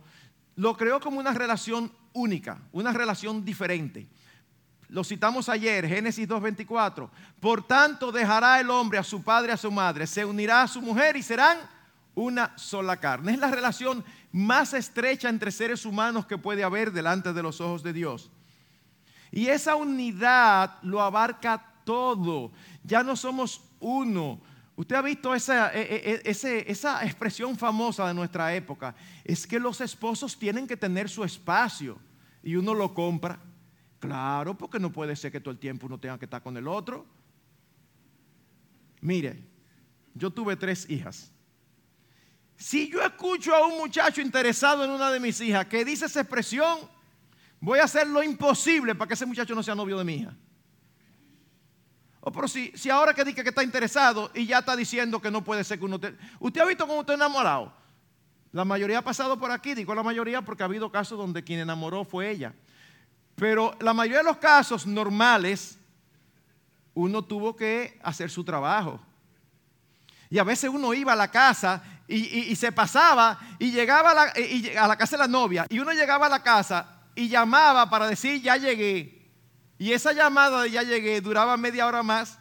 lo 0.57 0.77
creó 0.77 1.01
como 1.01 1.21
una 1.21 1.33
relación 1.33 1.91
única, 2.13 2.59
una 2.73 2.93
relación 2.93 3.45
diferente. 3.45 4.09
Lo 4.89 5.05
citamos 5.05 5.49
ayer, 5.49 5.87
Génesis 5.87 6.29
2.24. 6.29 7.09
Por 7.41 7.67
tanto, 7.67 8.11
dejará 8.11 8.59
el 8.59 8.71
hombre 8.71 8.99
a 8.99 9.05
su 9.05 9.23
padre 9.23 9.53
a 9.53 9.57
su 9.57 9.71
madre, 9.71 10.07
se 10.07 10.25
unirá 10.25 10.63
a 10.63 10.69
su 10.69 10.83
mujer 10.83 11.17
y 11.17 11.23
serán 11.23 11.59
una 12.15 12.57
sola 12.59 12.97
carne. 12.97 13.33
Es 13.33 13.39
la 13.39 13.51
relación 13.51 14.05
más 14.33 14.75
estrecha 14.75 15.29
entre 15.29 15.53
seres 15.53 15.85
humanos 15.85 16.27
que 16.27 16.39
puede 16.39 16.65
haber 16.65 16.91
delante 16.93 17.33
de 17.33 17.43
los 17.43 17.61
ojos 17.61 17.83
de 17.83 17.93
Dios. 17.93 18.31
Y 19.31 19.47
esa 19.47 19.77
unidad 19.77 20.79
lo 20.83 21.01
abarca 21.01 21.65
todo. 21.85 22.53
Ya 22.85 23.03
no 23.03 23.17
somos 23.17 23.63
uno. 23.81 24.41
Usted 24.77 24.97
ha 24.97 25.03
visto 25.03 25.35
esa, 25.35 25.75
e, 25.75 25.83
e, 25.83 26.23
e, 26.25 26.65
esa 26.69 27.05
expresión 27.05 27.57
famosa 27.57 28.07
de 28.07 28.15
nuestra 28.15 28.55
época. 28.55 28.95
Es 29.25 29.47
que 29.47 29.59
los 29.59 29.81
esposos 29.81 30.39
tienen 30.39 30.67
que 30.67 30.77
tener 30.77 31.09
su 31.09 31.25
espacio 31.25 31.99
y 32.43 32.57
uno 32.57 32.75
lo 32.75 32.95
compra. 32.95 33.41
Claro, 33.99 34.57
porque 34.57 34.79
no 34.79 34.93
puede 34.93 35.17
ser 35.17 35.33
que 35.33 35.41
todo 35.41 35.51
el 35.51 35.59
tiempo 35.59 35.87
uno 35.87 35.99
tenga 35.99 36.19
que 36.19 36.27
estar 36.27 36.43
con 36.43 36.57
el 36.57 36.69
otro. 36.69 37.05
Mire, 39.01 39.43
yo 40.15 40.31
tuve 40.31 40.57
tres 40.57 40.89
hijas. 40.89 41.33
Si 42.57 42.91
yo 42.91 43.03
escucho 43.03 43.55
a 43.55 43.67
un 43.67 43.79
muchacho 43.79 44.21
interesado 44.21 44.85
en 44.85 44.91
una 44.91 45.11
de 45.11 45.21
mis 45.21 45.41
hijas 45.41 45.67
que 45.67 45.85
dice 45.85 46.07
esa 46.07 46.21
expresión, 46.21 46.79
voy 47.61 47.79
a 47.79 47.85
hacer 47.85 48.07
lo 48.07 48.23
imposible 48.23 48.95
para 48.95 49.09
que 49.09 49.15
ese 49.15 49.27
muchacho 49.27 49.55
no 49.55 49.63
sea 49.63 49.75
novio 49.75 49.99
de 49.99 50.05
mi 50.05 50.15
hija. 50.15 50.35
O 52.21 52.33
pero 52.33 52.49
si, 52.49 52.73
si 52.75 52.91
ahora 52.91 53.15
que 53.15 53.25
dice 53.25 53.43
que 53.43 53.49
está 53.51 53.63
interesado 53.63 54.31
y 54.35 54.47
ya 54.47 54.59
está 54.59 54.77
diciendo 54.77 55.21
que 55.21 55.31
no 55.31 55.43
puede 55.45 55.65
ser 55.65 55.79
que 55.79 55.85
uno 55.85 55.99
te... 55.99 56.17
¿Usted 56.41 56.61
ha 56.61 56.67
visto 56.67 56.87
cómo 56.87 57.01
está 57.01 57.15
enamorado? 57.15 57.73
La 58.53 58.65
mayoría 58.65 58.99
ha 58.99 59.03
pasado 59.03 59.39
por 59.39 59.51
aquí, 59.51 59.75
digo 59.75 59.95
la 59.95 60.03
mayoría 60.03 60.43
porque 60.43 60.63
ha 60.63 60.67
habido 60.67 60.91
casos 60.91 61.19
donde 61.19 61.45
quien 61.45 61.61
enamoró 61.61 62.05
fue 62.05 62.31
ella. 62.31 62.55
Pero 63.35 63.77
la 63.81 63.95
mayoría 63.95 64.19
de 64.19 64.25
los 64.25 64.39
casos 64.39 64.87
normales, 64.87 65.79
uno 66.95 67.23
tuvo 67.23 67.55
que 67.55 68.01
hacer 68.03 68.31
su 68.31 68.43
trabajo. 68.43 69.01
Y 70.31 70.39
a 70.39 70.45
veces 70.45 70.71
uno 70.71 70.93
iba 70.93 71.13
a 71.13 71.17
la 71.17 71.31
casa 71.31 71.83
y, 72.09 72.55
se 72.57 72.73
pasaba 72.73 73.39
y 73.59 73.71
llegaba 73.71 74.11
a 74.11 74.89
la 74.89 74.97
casa 74.97 75.17
de 75.17 75.23
la 75.23 75.29
novia. 75.29 75.67
Y 75.69 75.79
uno 75.79 75.93
llegaba 75.93 76.27
a 76.27 76.31
la 76.31 76.43
casa 76.43 76.98
y 77.19 77.29
llamaba 77.29 77.91
para 77.91 78.07
decir 78.07 78.41
ya 78.41 78.57
llegué. 78.57 79.29
Y 79.77 79.91
esa 79.91 80.13
llamada 80.13 80.63
de 80.63 80.71
ya 80.71 80.85
llegué 80.85 81.21
duraba 81.21 81.57
media 81.57 81.85
hora 81.89 82.05
más. 82.05 82.39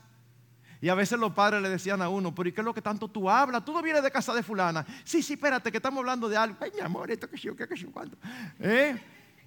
Y 0.80 0.90
a 0.90 0.94
veces 0.94 1.18
los 1.18 1.34
padres 1.34 1.64
le 1.64 1.70
decían 1.70 2.00
a 2.04 2.10
uno, 2.10 2.36
pero 2.36 2.48
¿y 2.48 2.52
qué 2.52 2.62
es 2.62 2.66
lo 2.66 2.76
que 2.76 2.82
tanto 2.84 3.08
tú 3.08 3.28
hablas? 3.28 3.66
Tú 3.66 3.74
no 3.74 3.82
vienes 3.82 4.04
de 4.04 4.12
casa 4.12 4.36
de 4.36 4.44
fulana. 4.44 4.86
Sí, 5.04 5.24
sí, 5.24 5.34
espérate, 5.34 5.72
que 5.72 5.78
estamos 5.78 5.98
hablando 5.98 6.30
de 6.30 6.38
algo. 6.38 6.58
Ay, 6.60 6.70
mi 6.76 6.82
amor, 6.82 7.10
esto 7.10 7.28
que 7.28 7.38
yo, 7.38 7.56
que 7.56 7.76
yo, 7.76 7.92
cuánto. 7.92 8.20
¿Eh? 8.60 8.96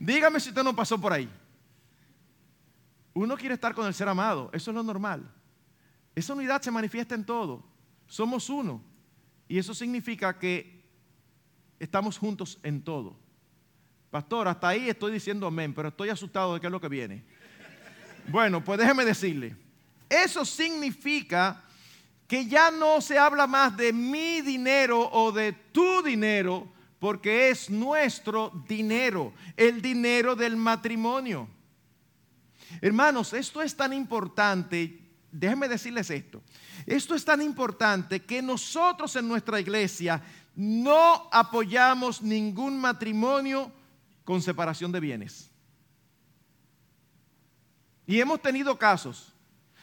Dígame 0.01 0.41
si 0.41 0.49
usted 0.49 0.65
no 0.65 0.75
pasó 0.75 1.01
por 1.01 1.13
ahí. 1.13 1.31
Uno 3.15 3.37
quiere 3.37 3.55
estar 3.55 3.73
con 3.73 3.87
el 3.87 3.95
ser 3.95 4.09
amado, 4.09 4.51
eso 4.53 4.73
es 4.73 4.75
lo 4.75 4.83
normal. 4.83 5.33
Esa 6.13 6.35
unidad 6.35 6.61
se 6.61 6.73
manifiesta 6.73 7.15
en 7.15 7.25
todo. 7.25 7.65
Somos 8.09 8.51
uno. 8.51 8.83
Y 9.47 9.59
eso 9.59 9.75
significa 9.75 10.37
que 10.37 10.85
estamos 11.79 12.19
juntos 12.19 12.59
en 12.65 12.83
todo. 12.83 13.30
Pastor, 14.11 14.49
hasta 14.49 14.69
ahí 14.69 14.89
estoy 14.89 15.13
diciendo 15.13 15.47
amén, 15.47 15.73
pero 15.73 15.89
estoy 15.89 16.09
asustado 16.09 16.55
de 16.55 16.61
qué 16.61 16.67
es 16.67 16.73
lo 16.73 16.81
que 16.81 16.89
viene. 16.89 17.23
Bueno, 18.27 18.65
pues 18.65 18.79
déjeme 18.79 19.05
decirle. 19.05 19.55
Eso 20.09 20.45
significa 20.45 21.63
que 22.27 22.47
ya 22.47 22.73
no 22.73 23.01
se 23.01 23.19
habla 23.19 23.47
más 23.47 23.77
de 23.77 23.93
mi 23.93 24.41
dinero 24.41 25.09
o 25.13 25.31
de 25.31 25.53
tu 25.53 26.03
dinero, 26.03 26.67
porque 26.99 27.51
es 27.51 27.71
nuestro 27.71 28.53
dinero, 28.69 29.33
el 29.57 29.81
dinero 29.81 30.35
del 30.35 30.57
matrimonio. 30.57 31.49
Hermanos, 32.81 33.33
esto 33.33 33.63
es 33.63 33.77
tan 33.77 33.93
importante, 33.93 35.01
déjenme 35.31 35.69
decirles 35.69 36.11
esto, 36.11 36.43
esto 36.87 37.15
es 37.15 37.25
tan 37.25 37.43
importante 37.43 38.21
que 38.21 38.43
nosotros 38.43 39.15
en 39.17 39.29
nuestra 39.29 39.61
iglesia 39.61 40.21
no 40.57 41.29
apoyamos 41.33 42.23
ningún 42.23 42.81
matrimonio 42.81 43.73
con 44.31 44.41
separación 44.41 44.93
de 44.93 45.01
bienes. 45.01 45.51
Y 48.07 48.21
hemos 48.21 48.41
tenido 48.41 48.79
casos, 48.79 49.35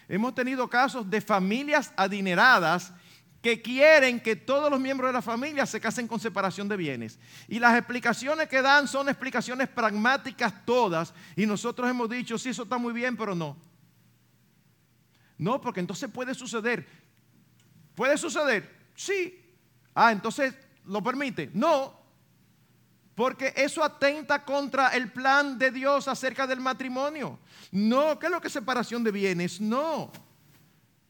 hemos 0.07 0.33
tenido 0.33 0.69
casos 0.69 1.09
de 1.09 1.19
familias 1.19 1.91
adineradas 1.97 2.93
que 3.41 3.61
quieren 3.61 4.21
que 4.21 4.37
todos 4.37 4.71
los 4.71 4.79
miembros 4.79 5.09
de 5.09 5.13
la 5.15 5.21
familia 5.21 5.65
se 5.65 5.81
casen 5.81 6.07
con 6.07 6.21
separación 6.21 6.69
de 6.69 6.77
bienes. 6.77 7.19
Y 7.49 7.59
las 7.59 7.77
explicaciones 7.77 8.47
que 8.47 8.61
dan 8.61 8.87
son 8.87 9.09
explicaciones 9.09 9.67
pragmáticas 9.67 10.63
todas. 10.63 11.13
Y 11.35 11.45
nosotros 11.45 11.89
hemos 11.89 12.09
dicho, 12.09 12.37
sí, 12.37 12.47
eso 12.47 12.63
está 12.63 12.77
muy 12.77 12.93
bien, 12.93 13.17
pero 13.17 13.35
no. 13.35 13.57
No, 15.37 15.59
porque 15.59 15.81
entonces 15.81 16.09
puede 16.09 16.33
suceder. 16.33 16.87
¿Puede 17.95 18.17
suceder? 18.17 18.87
Sí. 18.95 19.43
Ah, 19.93 20.13
entonces, 20.13 20.53
¿lo 20.85 21.03
permite? 21.03 21.51
No. 21.53 21.96
Porque 23.17 23.51
eso 23.55 23.83
atenta 23.83 24.45
contra 24.45 24.89
el 24.89 25.11
plan 25.11 25.57
de 25.57 25.71
Dios 25.71 26.07
acerca 26.07 26.45
del 26.45 26.59
matrimonio. 26.59 27.39
No, 27.71 28.19
¿qué 28.19 28.27
es 28.27 28.31
lo 28.31 28.39
que 28.39 28.45
es 28.45 28.53
separación 28.53 29.03
de 29.03 29.09
bienes? 29.09 29.59
No. 29.59 30.11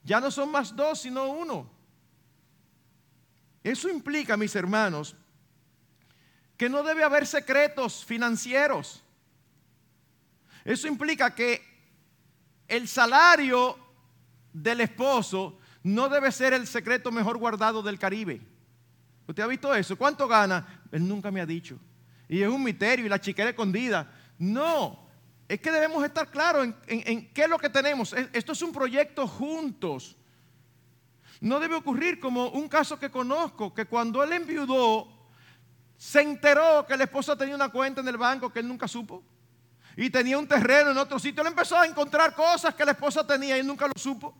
Ya 0.05 0.21
no 0.21 0.31
son 0.31 0.49
más 0.49 0.73
dos, 0.73 1.01
sino 1.01 1.25
uno. 1.25 1.69
Eso 3.61 3.89
implica, 3.89 4.37
mis 4.37 4.55
hermanos, 4.55 5.17
que 6.55 6.69
no 6.69 6.81
debe 6.81 7.03
haber 7.03 7.27
secretos 7.27 8.05
financieros. 8.05 9.03
Eso 10.63 10.87
implica 10.87 11.35
que 11.35 11.61
el 12.69 12.87
salario 12.87 13.77
del 14.53 14.79
esposo 14.79 15.59
no 15.83 16.07
debe 16.07 16.31
ser 16.31 16.53
el 16.53 16.67
secreto 16.67 17.11
mejor 17.11 17.37
guardado 17.37 17.83
del 17.83 17.99
Caribe. 17.99 18.39
¿Usted 19.27 19.43
ha 19.43 19.47
visto 19.47 19.75
eso? 19.75 19.97
¿Cuánto 19.97 20.25
gana? 20.25 20.85
Él 20.89 21.05
nunca 21.05 21.31
me 21.31 21.41
ha 21.41 21.45
dicho. 21.45 21.77
Y 22.29 22.41
es 22.41 22.49
un 22.49 22.63
misterio 22.63 23.05
y 23.05 23.09
la 23.09 23.21
chiquera 23.21 23.49
escondida. 23.49 24.11
No, 24.37 25.07
es 25.47 25.59
que 25.61 25.71
debemos 25.71 26.03
estar 26.03 26.29
claros 26.29 26.67
en, 26.87 27.29
qué 27.33 27.43
es 27.43 27.49
lo 27.49 27.57
que 27.57 27.69
tenemos. 27.69 28.13
Esto 28.33 28.51
es 28.51 28.61
un 28.61 28.71
proyecto 28.71 29.27
juntos. 29.27 30.17
No 31.39 31.59
debe 31.59 31.75
ocurrir 31.75 32.19
como 32.19 32.49
un 32.49 32.67
caso 32.67 32.99
que 32.99 33.09
conozco, 33.09 33.73
que 33.73 33.85
cuando 33.85 34.23
él 34.23 34.33
enviudó, 34.33 35.07
se 35.95 36.21
enteró 36.21 36.85
que 36.85 36.97
la 36.97 37.05
esposa 37.05 37.35
tenía 37.37 37.55
una 37.55 37.69
cuenta 37.69 38.01
en 38.01 38.07
el 38.07 38.17
banco 38.17 38.51
que 38.51 38.59
él 38.59 38.67
nunca 38.67 38.87
supo. 38.87 39.23
Y 39.95 40.09
tenía 40.09 40.37
un 40.37 40.47
terreno 40.47 40.91
en 40.91 40.97
otro 40.97 41.17
sitio. 41.17 41.41
Él 41.41 41.47
empezó 41.47 41.77
a 41.77 41.87
encontrar 41.87 42.35
cosas 42.35 42.75
que 42.75 42.85
la 42.85 42.91
esposa 42.91 43.25
tenía 43.25 43.57
y 43.57 43.63
nunca 43.63 43.87
lo 43.87 43.93
supo. 43.95 44.35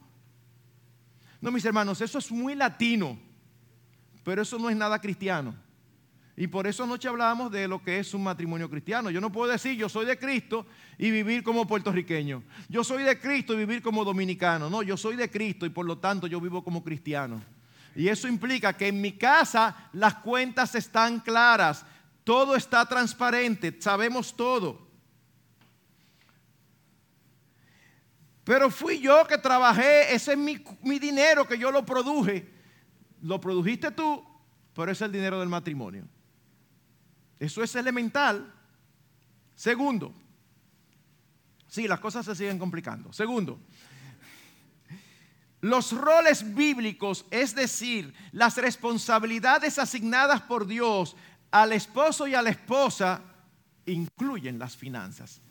No, 1.40 1.52
mis 1.52 1.66
hermanos, 1.66 2.02
eso 2.02 2.18
es 2.18 2.32
muy 2.32 2.56
latino, 2.56 3.18
pero 4.24 4.42
eso 4.42 4.58
no 4.60 4.70
es 4.70 4.76
nada 4.76 5.00
cristiano. 5.00 5.56
Y 6.40 6.46
por 6.46 6.68
eso 6.68 6.84
anoche 6.84 7.08
hablábamos 7.08 7.52
de 7.52 7.68
lo 7.68 7.82
que 7.82 7.98
es 7.98 8.14
un 8.14 8.24
matrimonio 8.24 8.70
cristiano. 8.70 9.10
Yo 9.10 9.20
no 9.20 9.32
puedo 9.32 9.52
decir 9.52 9.76
yo 9.76 9.90
soy 9.90 10.06
de 10.06 10.20
Cristo 10.20 10.68
y 11.00 11.10
vivir 11.10 11.42
como 11.42 11.66
puertorriqueño. 11.66 12.44
Yo 12.70 12.84
soy 12.84 13.02
de 13.02 13.20
Cristo 13.20 13.56
y 13.56 13.58
vivir 13.58 13.82
como 13.82 14.06
dominicano. 14.06 14.70
No, 14.70 14.84
yo 14.84 14.96
soy 14.96 15.16
de 15.16 15.32
Cristo 15.32 15.66
y 15.66 15.70
por 15.70 15.88
lo 15.88 15.98
tanto 15.98 16.28
yo 16.28 16.40
vivo 16.40 16.64
como 16.64 16.84
cristiano. 16.84 17.42
Y 17.96 18.08
eso 18.08 18.28
implica 18.28 18.78
que 18.78 18.88
en 18.88 19.02
mi 19.02 19.14
casa 19.14 19.90
las 19.94 20.14
cuentas 20.14 20.76
están 20.76 21.22
claras, 21.22 21.84
todo 22.24 22.56
está 22.56 22.86
transparente, 22.86 23.76
sabemos 23.80 24.36
todo. 24.36 24.88
Pero 28.44 28.70
fui 28.70 29.00
yo 29.00 29.26
que 29.26 29.40
trabajé, 29.40 30.14
ese 30.14 30.34
es 30.34 30.38
mi, 30.38 30.64
mi 30.84 31.00
dinero 31.00 31.48
que 31.48 31.58
yo 31.58 31.72
lo 31.72 31.84
produje. 31.84 32.48
Lo 33.24 33.42
produjiste 33.42 33.90
tú, 33.90 34.24
pero 34.76 34.92
es 34.92 35.02
el 35.02 35.12
dinero 35.12 35.40
del 35.40 35.50
matrimonio. 35.50 36.08
Eso 37.40 37.64
es 37.64 37.76
elemental. 37.76 38.54
Segundo, 39.56 40.14
sí, 41.68 41.88
las 41.88 42.00
cosas 42.00 42.26
se 42.26 42.36
siguen 42.36 42.60
complicando. 42.60 43.12
Segundo, 43.12 43.60
los 45.62 45.92
roles 45.92 46.54
bíblicos, 46.54 47.26
es 47.32 47.56
decir, 47.56 48.14
las 48.32 48.58
responsabilidades 48.58 49.80
asignadas 49.80 50.42
por 50.42 50.68
Dios 50.68 51.16
al 51.50 51.74
esposo 51.74 52.28
y 52.28 52.36
a 52.36 52.42
la 52.42 52.52
esposa, 52.52 53.22
incluyen 53.86 54.60
las 54.60 54.76
finanzas. 54.76 55.42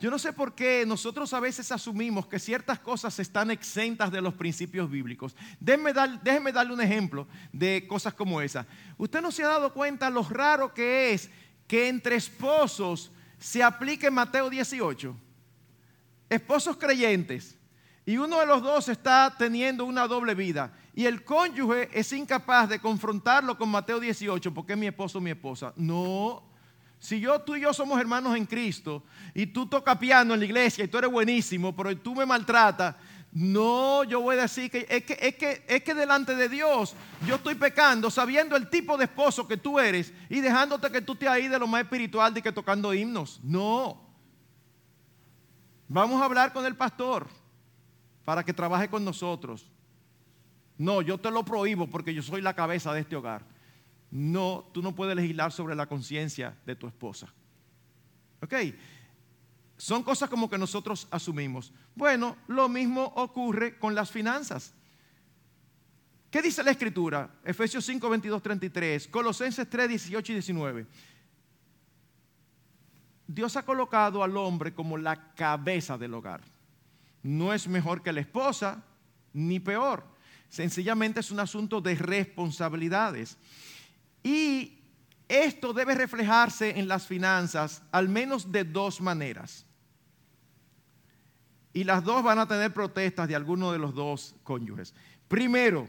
Yo 0.00 0.10
no 0.10 0.18
sé 0.18 0.32
por 0.32 0.54
qué 0.54 0.84
nosotros 0.86 1.32
a 1.32 1.40
veces 1.40 1.70
asumimos 1.70 2.26
que 2.26 2.38
ciertas 2.38 2.78
cosas 2.78 3.18
están 3.18 3.50
exentas 3.50 4.10
de 4.10 4.20
los 4.20 4.34
principios 4.34 4.90
bíblicos. 4.90 5.36
Déjeme, 5.60 5.92
darle 5.92 6.72
un 6.72 6.80
ejemplo 6.80 7.26
de 7.52 7.86
cosas 7.86 8.12
como 8.12 8.40
esa. 8.40 8.66
Usted 8.98 9.22
no 9.22 9.30
se 9.30 9.44
ha 9.44 9.48
dado 9.48 9.72
cuenta 9.72 10.10
lo 10.10 10.22
raro 10.22 10.74
que 10.74 11.12
es 11.12 11.30
que 11.66 11.88
entre 11.88 12.16
esposos 12.16 13.12
se 13.38 13.62
aplique 13.62 14.10
Mateo 14.10 14.50
18. 14.50 15.16
Esposos 16.28 16.76
creyentes. 16.76 17.56
Y 18.04 18.18
uno 18.18 18.40
de 18.40 18.46
los 18.46 18.62
dos 18.62 18.88
está 18.88 19.34
teniendo 19.38 19.84
una 19.84 20.06
doble 20.06 20.34
vida. 20.34 20.72
Y 20.94 21.06
el 21.06 21.24
cónyuge 21.24 21.88
es 21.92 22.12
incapaz 22.12 22.68
de 22.68 22.78
confrontarlo 22.78 23.56
con 23.56 23.68
Mateo 23.70 23.98
18 24.00 24.52
porque 24.52 24.74
es 24.74 24.78
mi 24.78 24.86
esposo 24.86 25.18
o 25.18 25.20
mi 25.20 25.30
esposa. 25.30 25.72
No, 25.76 26.42
si 27.04 27.20
yo, 27.20 27.38
tú 27.40 27.54
y 27.54 27.60
yo 27.60 27.74
somos 27.74 28.00
hermanos 28.00 28.34
en 28.34 28.46
Cristo 28.46 29.02
y 29.34 29.44
tú 29.44 29.66
tocas 29.66 29.98
piano 29.98 30.32
en 30.32 30.40
la 30.40 30.46
iglesia 30.46 30.84
y 30.84 30.88
tú 30.88 30.96
eres 30.96 31.10
buenísimo, 31.10 31.76
pero 31.76 31.94
tú 31.98 32.14
me 32.14 32.24
maltratas, 32.24 32.96
no, 33.30 34.04
yo 34.04 34.22
voy 34.22 34.38
a 34.38 34.42
decir 34.42 34.70
que 34.70 34.86
es, 34.88 35.04
que 35.04 35.18
es 35.20 35.34
que 35.34 35.66
es 35.68 35.82
que 35.82 35.92
delante 35.92 36.34
de 36.34 36.48
Dios 36.48 36.94
yo 37.26 37.34
estoy 37.34 37.56
pecando 37.56 38.10
sabiendo 38.10 38.56
el 38.56 38.70
tipo 38.70 38.96
de 38.96 39.04
esposo 39.04 39.46
que 39.46 39.58
tú 39.58 39.78
eres 39.78 40.14
y 40.30 40.40
dejándote 40.40 40.90
que 40.90 41.02
tú 41.02 41.14
te 41.14 41.28
ahí 41.28 41.46
de 41.46 41.58
lo 41.58 41.66
más 41.66 41.82
espiritual 41.82 42.32
de 42.32 42.40
que 42.40 42.52
tocando 42.52 42.94
himnos. 42.94 43.38
No. 43.42 44.00
Vamos 45.86 46.22
a 46.22 46.24
hablar 46.24 46.54
con 46.54 46.64
el 46.64 46.74
pastor 46.74 47.28
para 48.24 48.42
que 48.42 48.54
trabaje 48.54 48.88
con 48.88 49.04
nosotros. 49.04 49.70
No, 50.78 51.02
yo 51.02 51.18
te 51.18 51.30
lo 51.30 51.44
prohíbo 51.44 51.86
porque 51.86 52.14
yo 52.14 52.22
soy 52.22 52.40
la 52.40 52.54
cabeza 52.54 52.94
de 52.94 53.00
este 53.00 53.14
hogar. 53.14 53.53
No, 54.14 54.70
tú 54.72 54.80
no 54.80 54.94
puedes 54.94 55.16
legislar 55.16 55.50
sobre 55.50 55.74
la 55.74 55.88
conciencia 55.88 56.56
de 56.64 56.76
tu 56.76 56.86
esposa. 56.86 57.26
¿Ok? 58.40 58.54
Son 59.76 60.04
cosas 60.04 60.30
como 60.30 60.48
que 60.48 60.56
nosotros 60.56 61.08
asumimos. 61.10 61.72
Bueno, 61.96 62.36
lo 62.46 62.68
mismo 62.68 63.12
ocurre 63.16 63.76
con 63.76 63.92
las 63.92 64.12
finanzas. 64.12 64.72
¿Qué 66.30 66.40
dice 66.40 66.62
la 66.62 66.70
escritura? 66.70 67.28
Efesios 67.44 67.84
5, 67.84 68.08
22, 68.08 68.40
33, 68.40 69.08
Colosenses 69.08 69.68
3, 69.68 69.88
18 69.88 70.30
y 70.30 70.34
19. 70.36 70.86
Dios 73.26 73.56
ha 73.56 73.64
colocado 73.64 74.22
al 74.22 74.36
hombre 74.36 74.72
como 74.74 74.96
la 74.96 75.34
cabeza 75.34 75.98
del 75.98 76.14
hogar. 76.14 76.40
No 77.24 77.52
es 77.52 77.66
mejor 77.66 78.00
que 78.00 78.12
la 78.12 78.20
esposa, 78.20 78.84
ni 79.32 79.58
peor. 79.58 80.04
Sencillamente 80.48 81.18
es 81.18 81.32
un 81.32 81.40
asunto 81.40 81.80
de 81.80 81.96
responsabilidades. 81.96 83.38
Y 84.24 84.82
esto 85.28 85.72
debe 85.72 85.94
reflejarse 85.94 86.78
en 86.78 86.88
las 86.88 87.06
finanzas 87.06 87.82
al 87.92 88.08
menos 88.08 88.50
de 88.50 88.64
dos 88.64 89.00
maneras. 89.00 89.66
Y 91.74 91.84
las 91.84 92.02
dos 92.02 92.22
van 92.22 92.38
a 92.38 92.48
tener 92.48 92.72
protestas 92.72 93.28
de 93.28 93.36
alguno 93.36 93.70
de 93.70 93.78
los 93.78 93.94
dos 93.94 94.34
cónyuges. 94.42 94.94
Primero, 95.28 95.86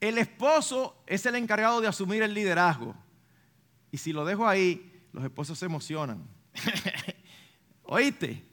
el 0.00 0.18
esposo 0.18 1.02
es 1.06 1.26
el 1.26 1.34
encargado 1.34 1.80
de 1.80 1.88
asumir 1.88 2.22
el 2.22 2.32
liderazgo. 2.32 2.94
Y 3.90 3.98
si 3.98 4.12
lo 4.12 4.24
dejo 4.24 4.46
ahí, 4.46 5.04
los 5.12 5.24
esposos 5.24 5.58
se 5.58 5.66
emocionan. 5.66 6.24
¿Oíste? 7.82 8.44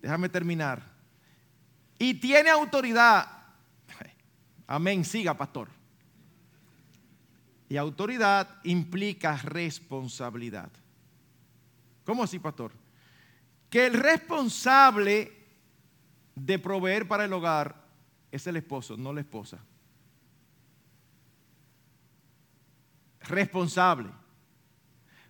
Déjame 0.00 0.28
terminar. 0.28 0.82
Y 1.98 2.14
tiene 2.14 2.50
autoridad. 2.50 3.28
Amén, 4.66 5.04
siga, 5.04 5.34
pastor. 5.34 5.68
Y 7.68 7.76
autoridad 7.76 8.60
implica 8.64 9.36
responsabilidad. 9.38 10.70
¿Cómo 12.04 12.22
así, 12.22 12.38
pastor? 12.38 12.72
Que 13.68 13.86
el 13.86 13.94
responsable 13.94 15.32
de 16.34 16.58
proveer 16.58 17.08
para 17.08 17.24
el 17.24 17.32
hogar 17.32 17.84
es 18.30 18.46
el 18.46 18.56
esposo, 18.56 18.96
no 18.96 19.12
la 19.12 19.20
esposa. 19.20 19.58
Responsable. 23.20 24.10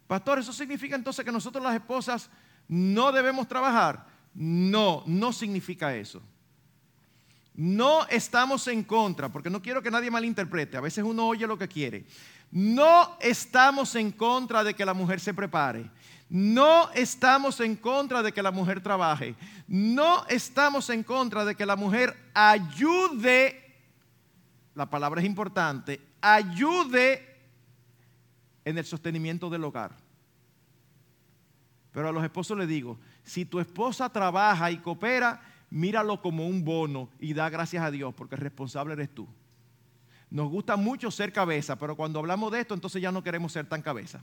Pastor, 0.07 0.39
¿eso 0.39 0.53
significa 0.53 0.95
entonces 0.95 1.25
que 1.25 1.33
nosotros 1.33 1.65
las 1.65 1.75
esposas 1.75 2.29
no 2.69 3.11
debemos 3.11 3.49
trabajar? 3.49 4.07
No, 4.35 5.03
no 5.07 5.33
significa 5.33 5.97
eso. 5.97 6.23
No 7.57 8.07
estamos 8.09 8.69
en 8.69 8.85
contra, 8.85 9.31
porque 9.31 9.49
no 9.49 9.63
quiero 9.63 9.83
que 9.83 9.91
nadie 9.91 10.11
malinterprete. 10.11 10.77
A 10.77 10.83
veces 10.83 11.03
uno 11.03 11.27
oye 11.27 11.47
lo 11.47 11.57
que 11.57 11.69
quiere. 11.69 12.05
No 12.51 13.17
estamos 13.19 13.95
en 13.95 14.13
contra 14.13 14.63
de 14.63 14.75
que 14.75 14.85
la 14.85 14.93
mujer 14.93 15.21
se 15.21 15.33
prepare. 15.33 15.91
No 16.29 16.91
estamos 16.93 17.61
en 17.61 17.77
contra 17.77 18.23
de 18.23 18.33
que 18.33 18.43
la 18.43 18.51
mujer 18.51 18.83
trabaje. 18.83 19.35
No 19.67 20.27
estamos 20.27 20.91
en 20.91 21.03
contra 21.03 21.45
de 21.45 21.55
que 21.55 21.65
la 21.65 21.77
mujer 21.77 22.15
ayude, 22.35 23.75
la 24.75 24.91
palabra 24.91 25.21
es 25.21 25.27
importante, 25.27 26.01
ayude 26.21 27.37
en 28.67 28.77
el 28.77 28.85
sostenimiento 28.85 29.49
del 29.49 29.65
hogar. 29.65 29.97
Pero 31.93 32.09
a 32.09 32.13
los 32.13 32.25
esposos 32.25 32.59
les 32.59 32.69
digo, 32.69 32.99
si 33.25 33.47
tu 33.47 33.61
esposa 33.61 34.11
trabaja 34.11 34.71
y 34.71 34.79
coopera, 34.79 35.41
míralo 35.71 36.21
como 36.21 36.47
un 36.47 36.65
bono 36.65 37.09
y 37.19 37.35
da 37.35 37.49
gracias 37.51 37.85
a 37.85 37.91
Dios, 37.91 38.15
porque 38.15 38.35
el 38.35 38.41
responsable 38.41 38.95
eres 38.95 39.15
tú. 39.15 39.29
Nos 40.31 40.49
gusta 40.49 40.77
mucho 40.77 41.11
ser 41.11 41.33
cabeza, 41.33 41.77
pero 41.77 41.97
cuando 41.97 42.19
hablamos 42.19 42.53
de 42.53 42.61
esto, 42.61 42.75
entonces 42.75 43.01
ya 43.01 43.13
no 43.13 43.23
queremos 43.23 43.53
ser 43.53 43.69
tan 43.69 43.83
cabeza. 43.83 44.23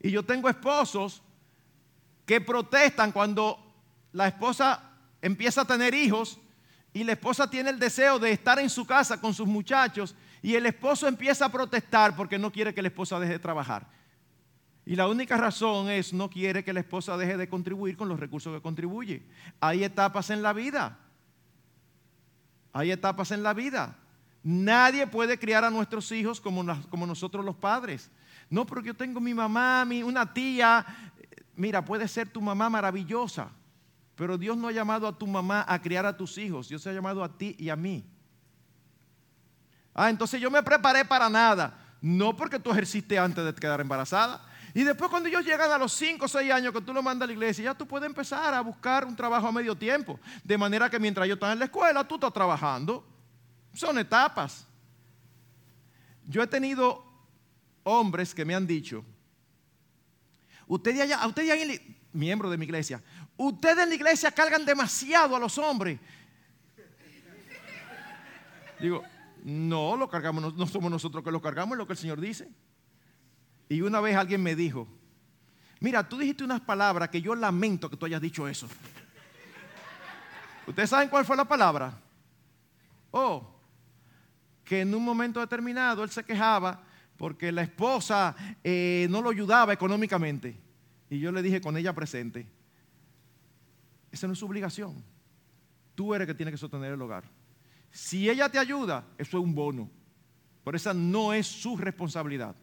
Y 0.00 0.10
yo 0.10 0.24
tengo 0.24 0.48
esposos 0.48 1.22
que 2.24 2.40
protestan 2.40 3.12
cuando 3.12 3.58
la 4.12 4.28
esposa 4.28 4.92
empieza 5.20 5.62
a 5.62 5.64
tener 5.64 5.94
hijos 5.94 6.38
y 6.92 7.04
la 7.04 7.12
esposa 7.12 7.48
tiene 7.50 7.70
el 7.70 7.78
deseo 7.78 8.18
de 8.18 8.32
estar 8.32 8.58
en 8.58 8.70
su 8.70 8.86
casa 8.86 9.20
con 9.20 9.34
sus 9.34 9.46
muchachos 9.46 10.14
y 10.42 10.54
el 10.54 10.66
esposo 10.66 11.08
empieza 11.08 11.46
a 11.46 11.52
protestar 11.52 12.14
porque 12.14 12.38
no 12.38 12.52
quiere 12.52 12.72
que 12.72 12.82
la 12.82 12.88
esposa 12.88 13.18
deje 13.18 13.34
de 13.34 13.38
trabajar. 13.38 13.86
Y 14.86 14.94
la 14.94 15.08
única 15.08 15.36
razón 15.36 15.90
es 15.90 16.12
no 16.12 16.30
quiere 16.30 16.62
que 16.62 16.72
la 16.72 16.78
esposa 16.78 17.16
deje 17.16 17.36
de 17.36 17.48
contribuir 17.48 17.96
con 17.96 18.08
los 18.08 18.20
recursos 18.20 18.54
que 18.54 18.62
contribuye. 18.62 19.26
Hay 19.58 19.82
etapas 19.82 20.30
en 20.30 20.42
la 20.42 20.52
vida. 20.52 20.96
Hay 22.72 22.92
etapas 22.92 23.32
en 23.32 23.42
la 23.42 23.52
vida. 23.52 23.96
Nadie 24.44 25.08
puede 25.08 25.40
criar 25.40 25.64
a 25.64 25.70
nuestros 25.70 26.12
hijos 26.12 26.40
como, 26.40 26.62
nosotros 26.62 27.44
los 27.44 27.56
padres. 27.56 28.12
No, 28.48 28.64
porque 28.64 28.86
yo 28.86 28.94
tengo 28.94 29.18
mi 29.18 29.34
mamá, 29.34 29.84
mi, 29.84 30.04
una 30.04 30.32
tía. 30.32 30.86
Mira, 31.56 31.84
puede 31.84 32.06
ser 32.06 32.28
tu 32.28 32.40
mamá 32.40 32.70
maravillosa, 32.70 33.50
pero 34.14 34.38
Dios 34.38 34.56
no 34.56 34.68
ha 34.68 34.72
llamado 34.72 35.08
a 35.08 35.18
tu 35.18 35.26
mamá 35.26 35.64
a 35.66 35.82
criar 35.82 36.06
a 36.06 36.16
tus 36.16 36.38
hijos. 36.38 36.68
Dios 36.68 36.86
ha 36.86 36.92
llamado 36.92 37.24
a 37.24 37.36
ti 37.36 37.56
y 37.58 37.70
a 37.70 37.76
mí. 37.76 38.04
Ah, 39.92 40.10
entonces 40.10 40.40
yo 40.40 40.48
me 40.48 40.62
preparé 40.62 41.04
para 41.04 41.28
nada. 41.28 41.76
No 42.00 42.36
porque 42.36 42.60
tú 42.60 42.70
ejerciste 42.70 43.18
antes 43.18 43.44
de 43.44 43.52
quedar 43.52 43.80
embarazada. 43.80 44.46
Y 44.76 44.84
después 44.84 45.08
cuando 45.08 45.30
ellos 45.30 45.42
llegan 45.42 45.72
a 45.72 45.78
los 45.78 45.90
5 45.94 46.26
o 46.26 46.28
6 46.28 46.52
años 46.52 46.70
que 46.70 46.82
tú 46.82 46.92
lo 46.92 47.02
mandas 47.02 47.24
a 47.24 47.28
la 47.28 47.32
iglesia, 47.32 47.64
ya 47.64 47.74
tú 47.74 47.88
puedes 47.88 48.06
empezar 48.06 48.52
a 48.52 48.60
buscar 48.60 49.06
un 49.06 49.16
trabajo 49.16 49.46
a 49.46 49.50
medio 49.50 49.74
tiempo. 49.74 50.20
De 50.44 50.58
manera 50.58 50.90
que 50.90 50.98
mientras 50.98 51.24
ellos 51.24 51.36
están 51.36 51.52
en 51.52 51.60
la 51.60 51.64
escuela, 51.64 52.06
tú 52.06 52.16
estás 52.16 52.30
trabajando. 52.30 53.02
Son 53.72 53.98
etapas. 53.98 54.66
Yo 56.26 56.42
he 56.42 56.46
tenido 56.46 57.02
hombres 57.84 58.34
que 58.34 58.44
me 58.44 58.54
han 58.54 58.66
dicho, 58.66 59.02
ustedes 60.66 61.00
allá, 61.00 61.26
ustedes 61.26 61.52
allá, 61.52 61.80
miembro 62.12 62.50
de 62.50 62.58
mi 62.58 62.66
iglesia, 62.66 63.02
ustedes 63.38 63.78
en 63.78 63.88
la 63.88 63.94
iglesia 63.94 64.30
cargan 64.30 64.66
demasiado 64.66 65.34
a 65.36 65.38
los 65.38 65.56
hombres. 65.56 65.98
Digo, 68.78 69.02
no, 69.42 69.96
lo 69.96 70.06
cargamos, 70.10 70.54
no 70.54 70.66
somos 70.66 70.90
nosotros 70.90 71.24
que 71.24 71.30
lo 71.30 71.40
cargamos, 71.40 71.76
es 71.76 71.78
lo 71.78 71.86
que 71.86 71.94
el 71.94 71.98
Señor 71.98 72.20
dice. 72.20 72.52
Y 73.68 73.80
una 73.80 74.00
vez 74.00 74.16
alguien 74.16 74.42
me 74.42 74.54
dijo, 74.54 74.86
mira, 75.80 76.08
tú 76.08 76.18
dijiste 76.18 76.44
unas 76.44 76.60
palabras 76.60 77.08
que 77.08 77.20
yo 77.20 77.34
lamento 77.34 77.90
que 77.90 77.96
tú 77.96 78.06
hayas 78.06 78.20
dicho 78.20 78.46
eso. 78.46 78.68
¿Ustedes 80.66 80.90
saben 80.90 81.08
cuál 81.08 81.24
fue 81.24 81.36
la 81.36 81.44
palabra? 81.44 81.98
Oh, 83.10 83.56
que 84.64 84.80
en 84.80 84.94
un 84.94 85.04
momento 85.04 85.40
determinado 85.40 86.02
él 86.02 86.10
se 86.10 86.24
quejaba 86.24 86.82
porque 87.16 87.52
la 87.52 87.62
esposa 87.62 88.34
eh, 88.62 89.06
no 89.10 89.22
lo 89.22 89.30
ayudaba 89.30 89.72
económicamente. 89.72 90.60
Y 91.08 91.20
yo 91.20 91.32
le 91.32 91.42
dije 91.42 91.60
con 91.60 91.76
ella 91.76 91.94
presente, 91.94 92.46
esa 94.10 94.26
no 94.26 94.32
es 94.32 94.38
su 94.38 94.46
obligación. 94.46 95.02
Tú 95.94 96.14
eres 96.14 96.28
el 96.28 96.34
que 96.34 96.36
tiene 96.36 96.52
que 96.52 96.58
sostener 96.58 96.92
el 96.92 97.00
hogar. 97.00 97.24
Si 97.90 98.28
ella 98.28 98.48
te 98.48 98.58
ayuda, 98.58 99.04
eso 99.16 99.38
es 99.38 99.44
un 99.44 99.54
bono. 99.54 99.88
Pero 100.64 100.76
esa 100.76 100.92
no 100.92 101.32
es 101.32 101.46
su 101.46 101.76
responsabilidad. 101.76 102.54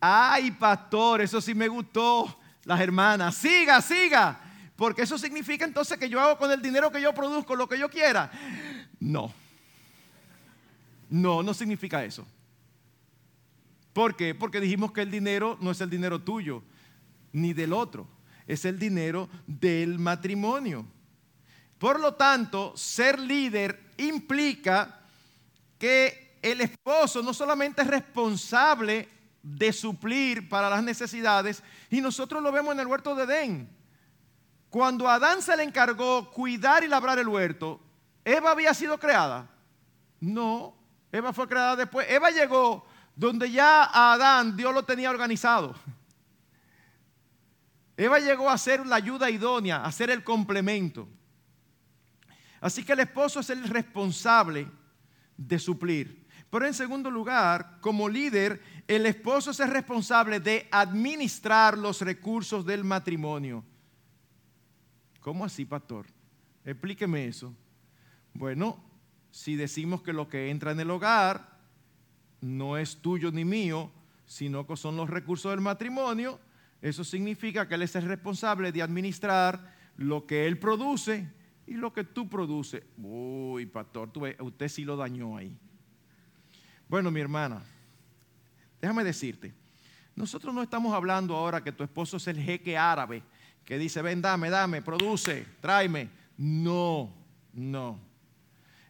Ay, 0.00 0.50
pastor, 0.52 1.20
eso 1.20 1.40
sí 1.40 1.54
me 1.54 1.68
gustó. 1.68 2.38
Las 2.64 2.80
hermanas, 2.80 3.36
siga, 3.36 3.80
siga. 3.80 4.40
Porque 4.74 5.02
eso 5.02 5.16
significa 5.16 5.64
entonces 5.64 5.98
que 5.98 6.08
yo 6.08 6.20
hago 6.20 6.36
con 6.36 6.50
el 6.50 6.60
dinero 6.60 6.90
que 6.90 7.00
yo 7.00 7.14
produzco 7.14 7.56
lo 7.56 7.68
que 7.68 7.78
yo 7.78 7.88
quiera. 7.88 8.30
No. 9.00 9.32
No, 11.08 11.42
no 11.42 11.54
significa 11.54 12.04
eso. 12.04 12.26
¿Por 13.92 14.16
qué? 14.16 14.34
Porque 14.34 14.60
dijimos 14.60 14.92
que 14.92 15.00
el 15.00 15.10
dinero 15.10 15.56
no 15.60 15.70
es 15.70 15.80
el 15.80 15.88
dinero 15.88 16.20
tuyo 16.20 16.62
ni 17.32 17.54
del 17.54 17.72
otro, 17.72 18.06
es 18.46 18.64
el 18.64 18.78
dinero 18.78 19.28
del 19.46 19.98
matrimonio. 19.98 20.84
Por 21.78 22.00
lo 22.00 22.14
tanto, 22.14 22.76
ser 22.76 23.18
líder 23.18 23.92
implica 23.98 25.00
que 25.78 26.36
el 26.42 26.60
esposo 26.60 27.22
no 27.22 27.32
solamente 27.32 27.82
es 27.82 27.88
responsable 27.88 29.08
de 29.46 29.72
suplir 29.72 30.48
para 30.48 30.68
las 30.68 30.82
necesidades. 30.82 31.62
Y 31.88 32.00
nosotros 32.00 32.42
lo 32.42 32.50
vemos 32.50 32.74
en 32.74 32.80
el 32.80 32.86
huerto 32.88 33.14
de 33.14 33.22
Edén. 33.22 33.70
Cuando 34.68 35.08
Adán 35.08 35.40
se 35.40 35.56
le 35.56 35.62
encargó 35.62 36.30
cuidar 36.32 36.82
y 36.82 36.88
labrar 36.88 37.18
el 37.20 37.28
huerto, 37.28 37.80
¿Eva 38.24 38.50
había 38.50 38.74
sido 38.74 38.98
creada? 38.98 39.48
No, 40.18 40.76
Eva 41.12 41.32
fue 41.32 41.46
creada 41.46 41.76
después. 41.76 42.10
Eva 42.10 42.30
llegó 42.30 42.84
donde 43.14 43.50
ya 43.50 43.84
a 43.84 44.14
Adán 44.14 44.56
Dios 44.56 44.74
lo 44.74 44.82
tenía 44.82 45.10
organizado. 45.10 45.76
Eva 47.96 48.18
llegó 48.18 48.50
a 48.50 48.58
ser 48.58 48.84
la 48.84 48.96
ayuda 48.96 49.30
idónea, 49.30 49.84
a 49.84 49.92
ser 49.92 50.10
el 50.10 50.24
complemento. 50.24 51.08
Así 52.60 52.84
que 52.84 52.92
el 52.94 53.00
esposo 53.00 53.40
es 53.40 53.50
el 53.50 53.62
responsable 53.68 54.68
de 55.36 55.58
suplir. 55.60 56.26
Pero 56.50 56.66
en 56.66 56.74
segundo 56.74 57.10
lugar, 57.10 57.78
como 57.80 58.08
líder, 58.08 58.62
el 58.88 59.06
esposo 59.06 59.50
es 59.50 59.60
el 59.60 59.70
responsable 59.70 60.40
de 60.40 60.68
administrar 60.70 61.76
los 61.76 62.00
recursos 62.02 62.64
del 62.64 62.84
matrimonio. 62.84 63.64
¿Cómo 65.20 65.44
así, 65.44 65.64
pastor? 65.64 66.06
Explíqueme 66.64 67.26
eso. 67.26 67.52
Bueno, 68.32 68.82
si 69.30 69.56
decimos 69.56 70.02
que 70.02 70.12
lo 70.12 70.28
que 70.28 70.50
entra 70.50 70.70
en 70.70 70.80
el 70.80 70.90
hogar 70.90 71.58
no 72.40 72.76
es 72.76 72.98
tuyo 72.98 73.32
ni 73.32 73.44
mío, 73.44 73.90
sino 74.24 74.66
que 74.66 74.76
son 74.76 74.96
los 74.96 75.10
recursos 75.10 75.50
del 75.50 75.60
matrimonio, 75.60 76.38
eso 76.80 77.02
significa 77.02 77.66
que 77.66 77.74
él 77.74 77.82
es 77.82 77.96
el 77.96 78.04
responsable 78.04 78.70
de 78.70 78.82
administrar 78.82 79.74
lo 79.96 80.26
que 80.26 80.46
él 80.46 80.58
produce 80.58 81.28
y 81.66 81.74
lo 81.74 81.92
que 81.92 82.04
tú 82.04 82.28
produces. 82.28 82.84
Uy, 82.98 83.66
pastor, 83.66 84.12
usted 84.40 84.68
sí 84.68 84.84
lo 84.84 84.96
dañó 84.96 85.36
ahí. 85.36 85.58
Bueno, 86.88 87.10
mi 87.10 87.20
hermana, 87.20 87.64
déjame 88.80 89.04
decirte, 89.04 89.54
nosotros 90.14 90.54
no 90.54 90.62
estamos 90.62 90.94
hablando 90.94 91.36
ahora 91.36 91.62
que 91.62 91.72
tu 91.72 91.84
esposo 91.84 92.16
es 92.16 92.26
el 92.26 92.40
jeque 92.40 92.76
árabe 92.76 93.22
que 93.66 93.78
dice, 93.78 94.00
ven, 94.00 94.22
dame, 94.22 94.48
dame, 94.48 94.80
produce, 94.80 95.44
tráeme. 95.60 96.08
No, 96.38 97.12
no. 97.52 98.00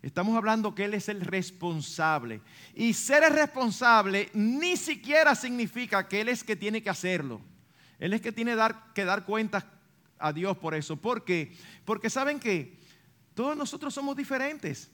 Estamos 0.02 0.36
hablando 0.36 0.74
que 0.74 0.84
Él 0.84 0.94
es 0.94 1.08
el 1.08 1.22
responsable. 1.22 2.42
Y 2.74 2.92
ser 2.92 3.24
el 3.24 3.32
responsable 3.32 4.30
ni 4.34 4.76
siquiera 4.76 5.34
significa 5.34 6.06
que 6.06 6.20
Él 6.20 6.28
es 6.28 6.44
que 6.44 6.56
tiene 6.56 6.82
que 6.82 6.90
hacerlo. 6.90 7.40
Él 7.98 8.12
es 8.12 8.20
que 8.20 8.32
tiene 8.32 8.54
que 8.94 9.04
dar 9.06 9.24
cuentas 9.24 9.64
a 10.18 10.32
Dios 10.32 10.58
por 10.58 10.74
eso. 10.74 10.96
¿Por 10.96 11.24
qué? 11.24 11.56
Porque 11.86 12.10
saben 12.10 12.38
que 12.38 12.78
todos 13.34 13.56
nosotros 13.56 13.94
somos 13.94 14.14
diferentes. 14.14 14.90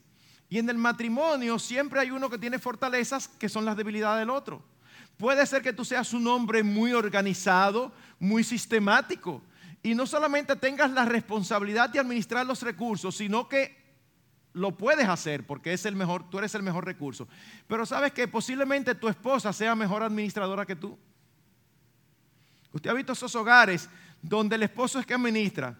Y 0.49 0.59
en 0.59 0.69
el 0.69 0.77
matrimonio 0.77 1.59
siempre 1.59 1.99
hay 1.99 2.11
uno 2.11 2.29
que 2.29 2.37
tiene 2.37 2.57
fortalezas 2.57 3.27
que 3.27 3.49
son 3.49 3.65
las 3.65 3.75
debilidades 3.75 4.21
del 4.21 4.29
otro. 4.29 4.63
Puede 5.17 5.45
ser 5.45 5.61
que 5.61 5.73
tú 5.73 5.85
seas 5.85 6.13
un 6.13 6.27
hombre 6.27 6.63
muy 6.63 6.93
organizado, 6.93 7.93
muy 8.19 8.43
sistemático, 8.43 9.41
y 9.81 9.95
no 9.95 10.05
solamente 10.05 10.55
tengas 10.55 10.91
la 10.91 11.05
responsabilidad 11.05 11.89
de 11.89 11.99
administrar 11.99 12.45
los 12.45 12.61
recursos, 12.61 13.15
sino 13.15 13.47
que 13.47 13.83
lo 14.53 14.77
puedes 14.77 15.07
hacer 15.07 15.45
porque 15.45 15.73
es 15.73 15.85
el 15.85 15.95
mejor, 15.95 16.29
tú 16.29 16.37
eres 16.37 16.55
el 16.55 16.63
mejor 16.63 16.85
recurso. 16.85 17.27
Pero 17.67 17.85
sabes 17.85 18.13
que 18.13 18.27
posiblemente 18.27 18.95
tu 18.95 19.09
esposa 19.09 19.51
sea 19.51 19.75
mejor 19.75 20.03
administradora 20.03 20.65
que 20.65 20.75
tú. 20.75 20.97
Usted 22.71 22.89
ha 22.89 22.93
visto 22.93 23.13
esos 23.13 23.35
hogares 23.35 23.89
donde 24.21 24.55
el 24.55 24.63
esposo 24.63 24.99
es 24.99 25.05
que 25.05 25.13
administra 25.13 25.77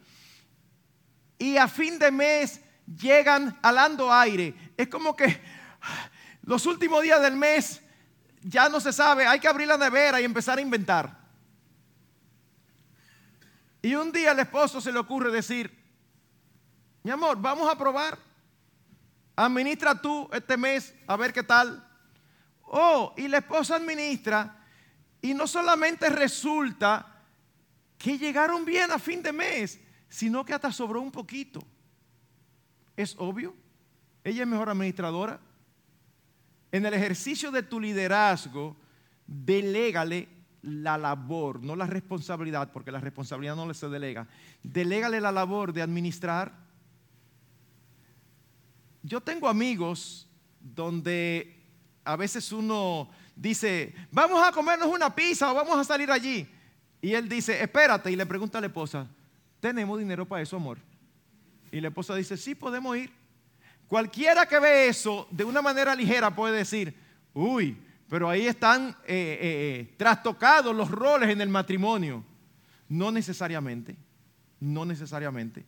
y 1.37 1.57
a 1.57 1.67
fin 1.67 1.97
de 1.99 2.11
mes 2.11 2.61
llegan 2.85 3.57
alando 3.61 4.11
aire. 4.11 4.53
Es 4.77 4.87
como 4.87 5.15
que 5.15 5.41
los 6.43 6.65
últimos 6.65 7.01
días 7.03 7.21
del 7.21 7.35
mes 7.35 7.81
ya 8.43 8.69
no 8.69 8.79
se 8.79 8.93
sabe, 8.93 9.25
hay 9.25 9.39
que 9.39 9.47
abrir 9.47 9.67
la 9.67 9.77
nevera 9.77 10.19
y 10.21 10.25
empezar 10.25 10.57
a 10.57 10.61
inventar. 10.61 11.17
Y 13.81 13.95
un 13.95 14.11
día 14.11 14.31
al 14.31 14.39
esposo 14.39 14.79
se 14.79 14.91
le 14.91 14.99
ocurre 14.99 15.31
decir, 15.31 15.77
mi 17.03 17.11
amor, 17.11 17.37
vamos 17.39 17.69
a 17.69 17.77
probar. 17.77 18.17
Administra 19.35 19.99
tú 19.99 20.29
este 20.31 20.55
mes 20.57 20.93
a 21.07 21.17
ver 21.17 21.33
qué 21.33 21.43
tal. 21.43 21.85
Oh, 22.63 23.13
y 23.17 23.27
la 23.27 23.39
esposa 23.39 23.75
administra 23.75 24.63
y 25.21 25.33
no 25.33 25.47
solamente 25.47 26.09
resulta 26.09 27.07
que 27.97 28.17
llegaron 28.17 28.65
bien 28.65 28.91
a 28.91 28.99
fin 28.99 29.21
de 29.21 29.31
mes, 29.31 29.79
sino 30.09 30.45
que 30.45 30.53
hasta 30.53 30.71
sobró 30.71 31.01
un 31.01 31.11
poquito. 31.11 31.61
Es 32.95 33.15
obvio. 33.17 33.55
Ella 34.23 34.43
es 34.43 34.47
mejor 34.47 34.69
administradora. 34.69 35.39
En 36.73 36.87
el 36.87 36.95
ejercicio 36.95 37.51
de 37.51 37.61
tu 37.61 37.79
liderazgo, 37.79 38.75
delégale 39.27 40.27
la 40.63 40.97
labor, 40.97 41.61
no 41.61 41.75
la 41.75 41.85
responsabilidad, 41.85 42.71
porque 42.71 42.91
la 42.91 42.99
responsabilidad 42.99 43.55
no 43.55 43.67
le 43.67 43.75
se 43.75 43.87
delega. 43.89 44.27
Delégale 44.63 45.21
la 45.21 45.31
labor 45.31 45.71
de 45.71 45.83
administrar. 45.83 46.51
Yo 49.03 49.21
tengo 49.21 49.47
amigos 49.47 50.27
donde 50.59 51.63
a 52.03 52.15
veces 52.15 52.51
uno 52.51 53.07
dice, 53.35 53.93
vamos 54.09 54.43
a 54.43 54.51
comernos 54.51 54.87
una 54.87 55.13
pizza 55.13 55.51
o 55.51 55.53
vamos 55.53 55.77
a 55.77 55.83
salir 55.83 56.09
allí. 56.09 56.49
Y 56.99 57.13
él 57.13 57.29
dice, 57.29 57.61
espérate, 57.61 58.11
y 58.11 58.15
le 58.15 58.25
pregunta 58.25 58.57
a 58.57 58.61
la 58.61 58.67
esposa, 58.67 59.07
¿tenemos 59.59 59.99
dinero 59.99 60.27
para 60.27 60.41
eso, 60.41 60.55
amor? 60.55 60.79
Y 61.71 61.79
la 61.81 61.89
esposa 61.89 62.15
dice, 62.15 62.35
sí, 62.35 62.55
podemos 62.55 62.97
ir. 62.97 63.22
Cualquiera 63.93 64.47
que 64.47 64.59
ve 64.59 64.87
eso 64.87 65.27
de 65.29 65.43
una 65.43 65.61
manera 65.61 65.93
ligera 65.93 66.35
puede 66.35 66.57
decir, 66.57 66.95
uy, 67.31 67.77
pero 68.09 68.27
ahí 68.27 68.47
están 68.47 68.89
eh, 68.89 68.93
eh, 69.05 69.37
eh, 69.39 69.93
trastocados 69.97 70.75
los 70.75 70.89
roles 70.89 71.29
en 71.29 71.39
el 71.41 71.49
matrimonio. 71.49 72.25
No 72.89 73.11
necesariamente, 73.11 73.95
no 74.59 74.83
necesariamente, 74.83 75.63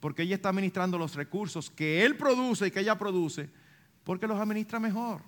porque 0.00 0.20
ella 0.20 0.34
está 0.34 0.50
administrando 0.50 0.98
los 0.98 1.14
recursos 1.14 1.70
que 1.70 2.04
él 2.04 2.18
produce 2.18 2.66
y 2.66 2.70
que 2.70 2.80
ella 2.80 2.98
produce, 2.98 3.48
porque 4.04 4.26
los 4.26 4.38
administra 4.38 4.78
mejor. 4.78 5.22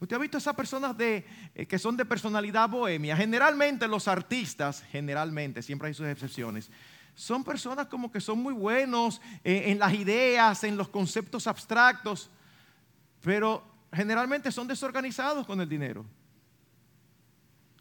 Usted 0.00 0.16
ha 0.16 0.18
visto 0.18 0.36
esas 0.36 0.54
personas 0.54 0.94
de, 0.98 1.24
que 1.66 1.78
son 1.78 1.96
de 1.96 2.04
personalidad 2.04 2.68
bohemia. 2.68 3.16
Generalmente 3.16 3.88
los 3.88 4.06
artistas, 4.06 4.84
generalmente, 4.92 5.62
siempre 5.62 5.88
hay 5.88 5.94
sus 5.94 6.08
excepciones, 6.08 6.70
son 7.14 7.44
personas 7.44 7.86
como 7.86 8.10
que 8.10 8.20
son 8.20 8.38
muy 8.38 8.52
buenos 8.52 9.20
en 9.42 9.78
las 9.78 9.92
ideas, 9.94 10.64
en 10.64 10.76
los 10.76 10.88
conceptos 10.88 11.46
abstractos, 11.46 12.30
pero 13.22 13.64
generalmente 13.92 14.50
son 14.50 14.66
desorganizados 14.66 15.46
con 15.46 15.60
el 15.60 15.68
dinero. 15.68 16.04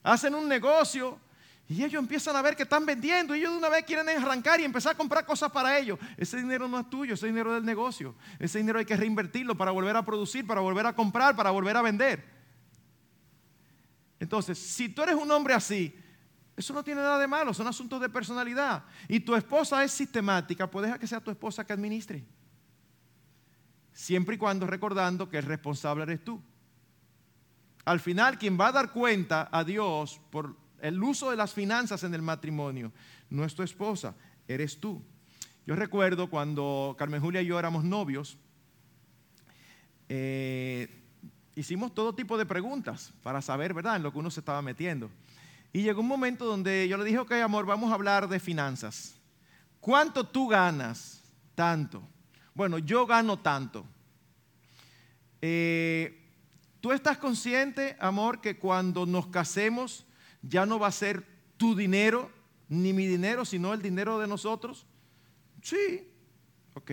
Hacen 0.03 0.35
un 0.35 0.47
negocio 0.47 1.19
y 1.67 1.83
ellos 1.83 2.01
empiezan 2.01 2.35
a 2.35 2.41
ver 2.41 2.55
que 2.55 2.63
están 2.63 2.85
vendiendo 2.85 3.35
y 3.35 3.39
ellos 3.39 3.53
de 3.53 3.57
una 3.57 3.69
vez 3.69 3.85
quieren 3.85 4.07
arrancar 4.09 4.59
y 4.59 4.65
empezar 4.65 4.93
a 4.93 4.97
comprar 4.97 5.25
cosas 5.25 5.51
para 5.51 5.77
ellos. 5.79 5.97
Ese 6.17 6.37
dinero 6.37 6.67
no 6.67 6.79
es 6.79 6.89
tuyo, 6.89 7.13
ese 7.15 7.27
dinero 7.27 7.51
es 7.51 7.55
del 7.55 7.65
negocio. 7.65 8.15
Ese 8.37 8.59
dinero 8.59 8.79
hay 8.79 8.85
que 8.85 8.97
reinvertirlo 8.97 9.55
para 9.55 9.71
volver 9.71 9.95
a 9.95 10.03
producir, 10.03 10.45
para 10.45 10.61
volver 10.61 10.85
a 10.85 10.93
comprar, 10.93 11.35
para 11.35 11.51
volver 11.51 11.77
a 11.77 11.81
vender. 11.81 12.23
Entonces, 14.19 14.59
si 14.59 14.89
tú 14.89 15.01
eres 15.03 15.15
un 15.15 15.31
hombre 15.31 15.53
así, 15.53 15.97
eso 16.55 16.73
no 16.73 16.83
tiene 16.83 17.01
nada 17.01 17.19
de 17.19 17.27
malo, 17.27 17.53
son 17.53 17.67
asuntos 17.67 17.99
de 17.99 18.09
personalidad. 18.09 18.83
Y 19.07 19.19
tu 19.19 19.35
esposa 19.35 19.83
es 19.83 19.91
sistemática, 19.91 20.69
pues 20.69 20.85
deja 20.85 20.99
que 20.99 21.07
sea 21.07 21.19
tu 21.19 21.31
esposa 21.31 21.65
que 21.65 21.73
administre 21.73 22.23
siempre 23.93 24.35
y 24.35 24.37
cuando 24.37 24.65
recordando 24.67 25.29
que 25.29 25.37
el 25.37 25.45
responsable 25.45 26.03
eres 26.03 26.23
tú. 26.23 26.41
Al 27.85 27.99
final, 27.99 28.37
quien 28.37 28.59
va 28.59 28.67
a 28.67 28.71
dar 28.71 28.91
cuenta 28.91 29.49
a 29.51 29.63
Dios 29.63 30.19
por 30.31 30.55
el 30.81 31.01
uso 31.01 31.29
de 31.29 31.37
las 31.37 31.53
finanzas 31.53 32.03
en 32.03 32.13
el 32.13 32.21
matrimonio 32.21 32.91
no 33.29 33.45
es 33.45 33.55
tu 33.55 33.63
esposa, 33.63 34.15
eres 34.47 34.79
tú. 34.79 35.01
Yo 35.65 35.75
recuerdo 35.75 36.29
cuando 36.29 36.95
Carmen 36.97 37.21
Julia 37.21 37.41
y 37.41 37.45
yo 37.45 37.57
éramos 37.57 37.83
novios, 37.83 38.37
eh, 40.09 41.03
hicimos 41.55 41.93
todo 41.93 42.13
tipo 42.13 42.37
de 42.37 42.45
preguntas 42.45 43.13
para 43.21 43.41
saber, 43.41 43.73
¿verdad?, 43.73 43.95
en 43.95 44.03
lo 44.03 44.11
que 44.11 44.19
uno 44.19 44.29
se 44.29 44.41
estaba 44.41 44.61
metiendo. 44.61 45.09
Y 45.75 45.81
llegó 45.81 46.01
un 46.01 46.07
momento 46.07 46.45
donde 46.45 46.87
yo 46.87 46.97
le 46.97 47.03
dije, 47.03 47.17
ok, 47.17 47.31
amor, 47.31 47.65
vamos 47.65 47.89
a 47.89 47.95
hablar 47.95 48.29
de 48.29 48.39
finanzas. 48.39 49.15
¿Cuánto 49.79 50.23
tú 50.23 50.47
ganas? 50.47 51.23
Tanto. 51.55 52.07
Bueno, 52.53 52.77
yo 52.77 53.07
gano 53.07 53.39
tanto. 53.39 53.83
Eh, 55.41 56.21
¿Tú 56.79 56.91
estás 56.91 57.17
consciente, 57.17 57.97
amor, 57.99 58.39
que 58.39 58.57
cuando 58.57 59.07
nos 59.07 59.27
casemos 59.27 60.05
ya 60.43 60.65
no 60.65 60.77
va 60.77 60.87
a 60.87 60.91
ser 60.91 61.25
tu 61.57 61.75
dinero, 61.75 62.29
ni 62.69 62.93
mi 62.93 63.07
dinero, 63.07 63.43
sino 63.43 63.73
el 63.73 63.81
dinero 63.81 64.19
de 64.19 64.27
nosotros? 64.27 64.85
Sí, 65.63 66.07
ok. 66.75 66.91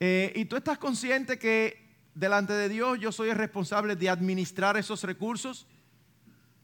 Eh, 0.00 0.32
¿Y 0.34 0.44
tú 0.46 0.56
estás 0.56 0.78
consciente 0.78 1.38
que 1.38 1.86
delante 2.14 2.52
de 2.52 2.68
Dios 2.68 2.98
yo 2.98 3.12
soy 3.12 3.30
el 3.30 3.36
responsable 3.36 3.94
de 3.94 4.10
administrar 4.10 4.76
esos 4.76 5.04
recursos? 5.04 5.68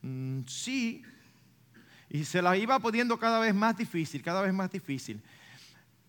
Mm, 0.04 0.44
sí. 0.46 1.02
Y 2.10 2.24
se 2.24 2.42
la 2.42 2.56
iba 2.58 2.78
poniendo 2.78 3.18
cada 3.18 3.40
vez 3.40 3.54
más 3.54 3.76
difícil, 3.76 4.22
cada 4.22 4.42
vez 4.42 4.52
más 4.52 4.70
difícil. 4.70 5.20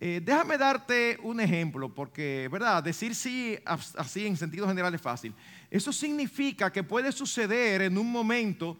Eh, 0.01 0.21
déjame 0.21 0.57
darte 0.57 1.17
un 1.23 1.39
ejemplo, 1.39 1.93
porque, 1.95 2.49
¿verdad? 2.51 2.83
Decir 2.83 3.15
sí 3.15 3.57
así 3.65 4.27
en 4.27 4.35
sentido 4.35 4.67
general 4.67 4.93
es 4.93 5.01
fácil. 5.01 5.33
Eso 5.71 5.93
significa 5.93 6.71
que 6.71 6.83
puede 6.83 7.13
suceder 7.13 7.83
en 7.83 7.97
un 7.97 8.11
momento 8.11 8.77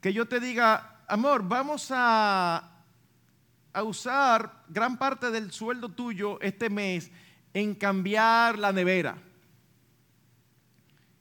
que 0.00 0.12
yo 0.12 0.26
te 0.26 0.40
diga, 0.40 1.04
amor, 1.06 1.46
vamos 1.46 1.86
a, 1.90 2.82
a 3.72 3.82
usar 3.84 4.64
gran 4.68 4.98
parte 4.98 5.30
del 5.30 5.52
sueldo 5.52 5.90
tuyo 5.90 6.40
este 6.40 6.68
mes 6.68 7.12
en 7.54 7.76
cambiar 7.76 8.58
la 8.58 8.72
nevera. 8.72 9.16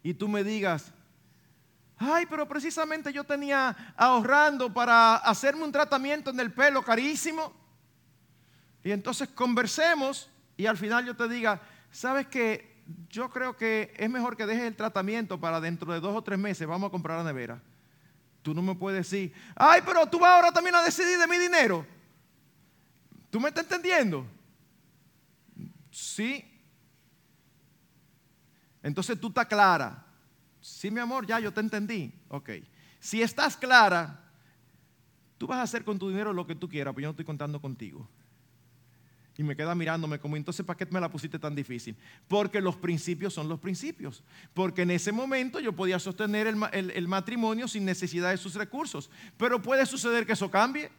Y 0.01 0.15
tú 0.15 0.27
me 0.27 0.43
digas, 0.43 0.91
ay, 1.99 2.25
pero 2.27 2.47
precisamente 2.47 3.13
yo 3.13 3.23
tenía 3.23 3.93
ahorrando 3.95 4.73
para 4.73 5.17
hacerme 5.17 5.63
un 5.63 5.71
tratamiento 5.71 6.31
en 6.31 6.39
el 6.39 6.51
pelo 6.51 6.81
carísimo. 6.81 7.53
Y 8.83 8.91
entonces 8.91 9.27
conversemos 9.29 10.29
y 10.55 10.65
al 10.65 10.77
final 10.77 11.05
yo 11.05 11.15
te 11.15 11.27
diga, 11.27 11.61
¿sabes 11.91 12.27
que 12.27 12.69
yo 13.09 13.29
creo 13.29 13.55
que 13.55 13.93
es 13.97 14.09
mejor 14.09 14.35
que 14.35 14.45
dejes 14.45 14.63
el 14.63 14.75
tratamiento 14.75 15.39
para 15.39 15.61
dentro 15.61 15.93
de 15.93 15.99
dos 15.99 16.15
o 16.15 16.23
tres 16.23 16.39
meses 16.39 16.67
vamos 16.67 16.87
a 16.87 16.91
comprar 16.91 17.17
la 17.17 17.23
nevera. 17.23 17.61
Tú 18.41 18.53
no 18.53 18.61
me 18.61 18.73
puedes 18.73 19.09
decir, 19.09 19.33
ay, 19.55 19.81
pero 19.85 20.07
tú 20.07 20.17
vas 20.17 20.31
ahora 20.31 20.51
también 20.51 20.75
a 20.75 20.81
decidir 20.81 21.17
de 21.17 21.27
mi 21.27 21.37
dinero. 21.37 21.85
¿Tú 23.29 23.39
me 23.39 23.49
estás 23.49 23.65
entendiendo? 23.65 24.25
Sí. 25.91 26.43
Entonces 28.81 29.19
tú 29.19 29.27
estás 29.27 29.45
clara. 29.45 30.05
Sí, 30.69 30.91
mi 30.91 30.99
amor, 30.99 31.25
ya 31.25 31.39
yo 31.39 31.51
te 31.51 31.59
entendí. 31.59 32.13
Ok. 32.29 32.51
Si 32.99 33.21
estás 33.21 33.57
clara, 33.57 34.23
tú 35.37 35.47
vas 35.47 35.57
a 35.57 35.63
hacer 35.63 35.83
con 35.83 35.97
tu 35.97 36.09
dinero 36.09 36.31
lo 36.31 36.45
que 36.45 36.55
tú 36.55 36.69
quieras, 36.69 36.93
pero 36.93 37.03
yo 37.03 37.07
no 37.07 37.11
estoy 37.11 37.25
contando 37.25 37.59
contigo. 37.59 38.07
Y 39.37 39.43
me 39.43 39.55
queda 39.55 39.73
mirándome 39.73 40.19
como, 40.19 40.35
entonces, 40.35 40.65
¿para 40.65 40.77
qué 40.77 40.85
me 40.91 40.99
la 40.99 41.09
pusiste 41.09 41.39
tan 41.39 41.55
difícil? 41.55 41.95
Porque 42.27 42.59
los 42.59 42.75
principios 42.75 43.33
son 43.33 43.47
los 43.47 43.59
principios. 43.59 44.21
Porque 44.53 44.81
en 44.81 44.91
ese 44.91 45.13
momento 45.13 45.59
yo 45.59 45.73
podía 45.73 45.97
sostener 45.97 46.47
el, 46.47 46.91
el 46.91 47.07
matrimonio 47.07 47.67
sin 47.67 47.85
necesidad 47.85 48.31
de 48.31 48.37
sus 48.37 48.55
recursos. 48.55 49.09
Pero 49.37 49.61
puede 49.61 49.85
suceder 49.85 50.25
que 50.25 50.33
eso 50.33 50.51
cambie. 50.51 50.91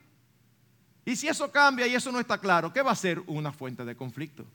Y 1.05 1.17
si 1.17 1.29
eso 1.29 1.51
cambia 1.53 1.87
y 1.87 1.95
eso 1.95 2.11
no 2.11 2.19
está 2.19 2.39
claro, 2.39 2.73
¿qué 2.73 2.83
va 2.83 2.93
a 2.93 2.97
ser? 2.97 3.23
Una 3.27 3.53
fuente 3.53 3.85
de 3.85 3.95
conflicto. 3.95 4.47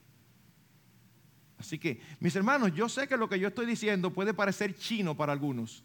Así 1.58 1.78
que, 1.78 2.00
mis 2.20 2.36
hermanos, 2.36 2.74
yo 2.74 2.88
sé 2.88 3.08
que 3.08 3.16
lo 3.16 3.28
que 3.28 3.38
yo 3.38 3.48
estoy 3.48 3.66
diciendo 3.66 4.12
puede 4.12 4.34
parecer 4.34 4.76
chino 4.76 5.16
para 5.16 5.32
algunos 5.32 5.84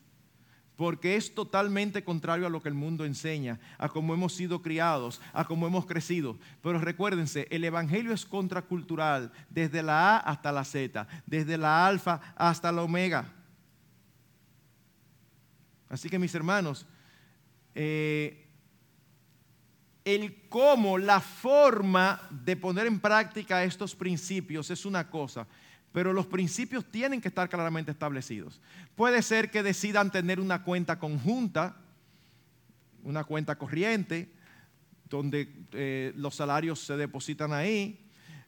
porque 0.81 1.15
es 1.15 1.35
totalmente 1.35 2.03
contrario 2.03 2.47
a 2.47 2.49
lo 2.49 2.59
que 2.59 2.67
el 2.67 2.73
mundo 2.73 3.05
enseña, 3.05 3.59
a 3.77 3.87
cómo 3.87 4.15
hemos 4.15 4.33
sido 4.33 4.63
criados, 4.63 5.21
a 5.31 5.45
cómo 5.45 5.67
hemos 5.67 5.85
crecido. 5.85 6.39
Pero 6.63 6.79
recuérdense, 6.79 7.47
el 7.51 7.63
Evangelio 7.63 8.11
es 8.13 8.25
contracultural, 8.25 9.31
desde 9.47 9.83
la 9.83 10.15
A 10.15 10.17
hasta 10.17 10.51
la 10.51 10.63
Z, 10.63 11.07
desde 11.27 11.55
la 11.59 11.85
alfa 11.85 12.19
hasta 12.35 12.71
la 12.71 12.81
omega. 12.81 13.31
Así 15.87 16.09
que 16.09 16.17
mis 16.17 16.33
hermanos, 16.33 16.87
eh, 17.75 18.47
el 20.03 20.47
cómo, 20.49 20.97
la 20.97 21.19
forma 21.19 22.21
de 22.31 22.55
poner 22.55 22.87
en 22.87 22.99
práctica 22.99 23.63
estos 23.63 23.95
principios 23.95 24.71
es 24.71 24.83
una 24.85 25.11
cosa, 25.11 25.45
pero 25.91 26.13
los 26.13 26.25
principios 26.25 26.85
tienen 26.85 27.21
que 27.21 27.27
estar 27.27 27.49
claramente 27.49 27.91
establecidos. 27.91 28.61
Puede 28.95 29.21
ser 29.21 29.51
que 29.51 29.63
decidan 29.63 30.11
tener 30.11 30.39
una 30.39 30.63
cuenta 30.63 30.99
conjunta, 30.99 31.75
una 33.03 33.23
cuenta 33.23 33.57
corriente, 33.57 34.31
donde 35.09 35.65
eh, 35.73 36.13
los 36.15 36.35
salarios 36.35 36.79
se 36.79 36.95
depositan 36.95 37.51
ahí. 37.51 37.99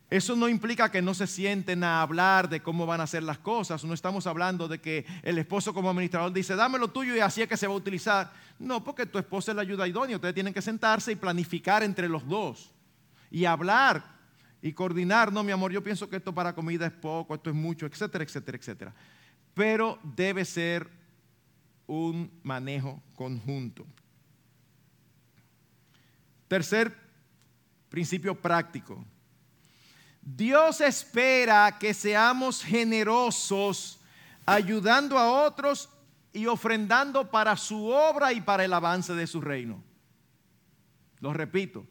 Eso 0.10 0.36
no 0.36 0.48
implica 0.48 0.92
que 0.92 1.02
no 1.02 1.14
se 1.14 1.28
sienten 1.28 1.84
a 1.84 2.02
hablar 2.02 2.48
de 2.48 2.62
cómo 2.62 2.86
van 2.86 3.02
a 3.02 3.06
hacer 3.06 3.24
las 3.24 3.40
cosas. 3.40 3.84
No 3.84 3.94
estamos 3.94 4.28
hablando 4.28 4.68
de 4.68 4.80
que 4.80 5.06
el 5.24 5.38
esposo 5.40 5.74
como 5.74 5.90
administrador 5.90 6.32
dice, 6.32 6.56
dame 6.56 6.78
lo 6.78 6.90
tuyo 6.90 7.16
y 7.16 7.20
así 7.20 7.42
es 7.42 7.48
que 7.48 7.58
se 7.58 7.68
va 7.68 7.74
a 7.74 7.78
utilizar. 7.78 8.32
No, 8.60 8.84
porque 8.84 9.06
tu 9.06 9.18
esposa 9.18 9.52
es 9.52 9.56
la 9.56 9.64
ayuda 9.64 9.88
idónea. 9.88 10.18
Ustedes 10.18 10.36
tienen 10.36 10.54
que 10.54 10.62
sentarse 10.62 11.12
y 11.12 11.16
planificar 11.16 11.84
entre 11.84 12.08
los 12.08 12.28
dos 12.28 12.72
y 13.32 13.46
hablar 13.46 14.04
y 14.64 14.72
coordinar, 14.72 15.30
no, 15.34 15.44
mi 15.44 15.52
amor, 15.52 15.74
yo 15.74 15.84
pienso 15.84 16.10
que 16.10 16.16
esto 16.16 16.34
para 16.34 16.56
comida 16.56 16.86
es 16.86 16.94
poco, 16.94 17.36
esto 17.36 17.50
es 17.50 17.56
mucho, 17.56 17.86
etcétera, 17.86 18.24
etcétera, 18.24 18.58
etcétera. 18.58 18.96
Pero 19.54 20.00
debe 20.02 20.46
ser 20.46 20.90
un 21.86 22.32
manejo 22.44 23.04
conjunto. 23.14 23.86
Tercer 26.48 26.96
principio 27.90 28.40
práctico. 28.42 29.04
Dios 30.22 30.80
espera 30.80 31.78
que 31.78 31.94
seamos 31.94 32.64
generosos 32.64 34.00
ayudando 34.46 35.18
a 35.18 35.46
otros 35.46 35.90
y 36.32 36.48
ofrendando 36.48 37.30
para 37.30 37.58
su 37.58 37.88
obra 37.88 38.32
y 38.32 38.40
para 38.40 38.64
el 38.64 38.72
avance 38.72 39.14
de 39.14 39.28
su 39.28 39.42
reino. 39.42 39.84
Lo 41.20 41.34
repito, 41.34 41.86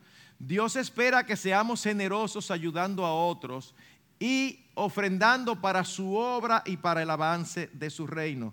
Dios 0.45 0.75
espera 0.75 1.25
que 1.25 1.37
seamos 1.37 1.85
generosos 1.85 2.51
ayudando 2.51 3.07
a 3.07 3.15
otros 3.15 3.77
y 4.19 4.67
ofrendando 4.75 5.61
para 5.61 5.85
su 5.85 6.17
obra 6.17 6.65
y 6.67 6.77
para 6.79 7.01
el 7.01 7.11
avance 7.11 7.71
de 7.73 7.89
su 7.91 8.09
reino. 8.09 8.53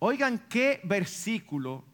Oigan 0.00 0.46
qué 0.48 0.80
versículo 0.82 1.84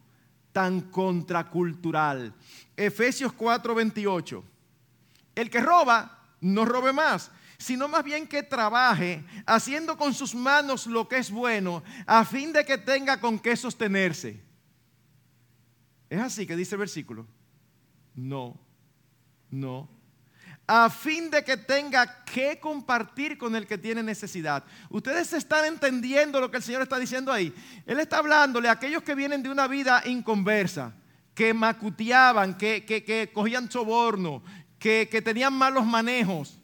tan 0.50 0.80
contracultural. 0.80 2.32
Efesios 2.74 3.34
4:28. 3.34 4.42
El 5.34 5.50
que 5.50 5.60
roba, 5.60 6.22
no 6.40 6.64
robe 6.64 6.94
más, 6.94 7.30
sino 7.58 7.86
más 7.86 8.04
bien 8.04 8.26
que 8.26 8.42
trabaje, 8.42 9.22
haciendo 9.44 9.98
con 9.98 10.14
sus 10.14 10.34
manos 10.34 10.86
lo 10.86 11.06
que 11.06 11.18
es 11.18 11.30
bueno, 11.30 11.82
a 12.06 12.24
fin 12.24 12.50
de 12.50 12.64
que 12.64 12.78
tenga 12.78 13.20
con 13.20 13.38
qué 13.38 13.54
sostenerse. 13.56 14.42
¿Es 16.08 16.18
así 16.18 16.46
que 16.46 16.56
dice 16.56 16.76
el 16.76 16.78
versículo? 16.78 17.26
No. 18.14 18.67
No. 19.50 19.88
A 20.66 20.90
fin 20.90 21.30
de 21.30 21.42
que 21.42 21.56
tenga 21.56 22.24
que 22.24 22.60
compartir 22.60 23.38
con 23.38 23.56
el 23.56 23.66
que 23.66 23.78
tiene 23.78 24.02
necesidad. 24.02 24.64
Ustedes 24.90 25.32
están 25.32 25.64
entendiendo 25.64 26.40
lo 26.40 26.50
que 26.50 26.58
el 26.58 26.62
Señor 26.62 26.82
está 26.82 26.98
diciendo 26.98 27.32
ahí. 27.32 27.54
Él 27.86 27.98
está 27.98 28.18
hablándole 28.18 28.68
a 28.68 28.72
aquellos 28.72 29.02
que 29.02 29.14
vienen 29.14 29.42
de 29.42 29.48
una 29.48 29.66
vida 29.66 30.02
inconversa, 30.04 30.92
que 31.34 31.54
macuteaban, 31.54 32.58
que, 32.58 33.30
cogían 33.32 33.70
soborno, 33.70 34.42
que, 34.78 35.08
que 35.10 35.22
tenían 35.22 35.54
malos 35.54 35.86
manejos. 35.86 36.60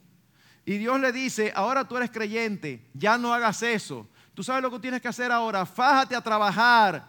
Y 0.65 0.77
Dios 0.77 0.99
le 0.99 1.11
dice, 1.11 1.51
ahora 1.55 1.87
tú 1.87 1.97
eres 1.97 2.11
creyente, 2.11 2.87
ya 2.93 3.17
no 3.17 3.33
hagas 3.33 3.63
eso. 3.63 4.07
Tú 4.35 4.43
sabes 4.43 4.61
lo 4.61 4.69
que 4.69 4.79
tienes 4.79 5.01
que 5.01 5.07
hacer 5.07 5.31
ahora, 5.31 5.65
fájate 5.65 6.15
a 6.15 6.21
trabajar. 6.21 7.07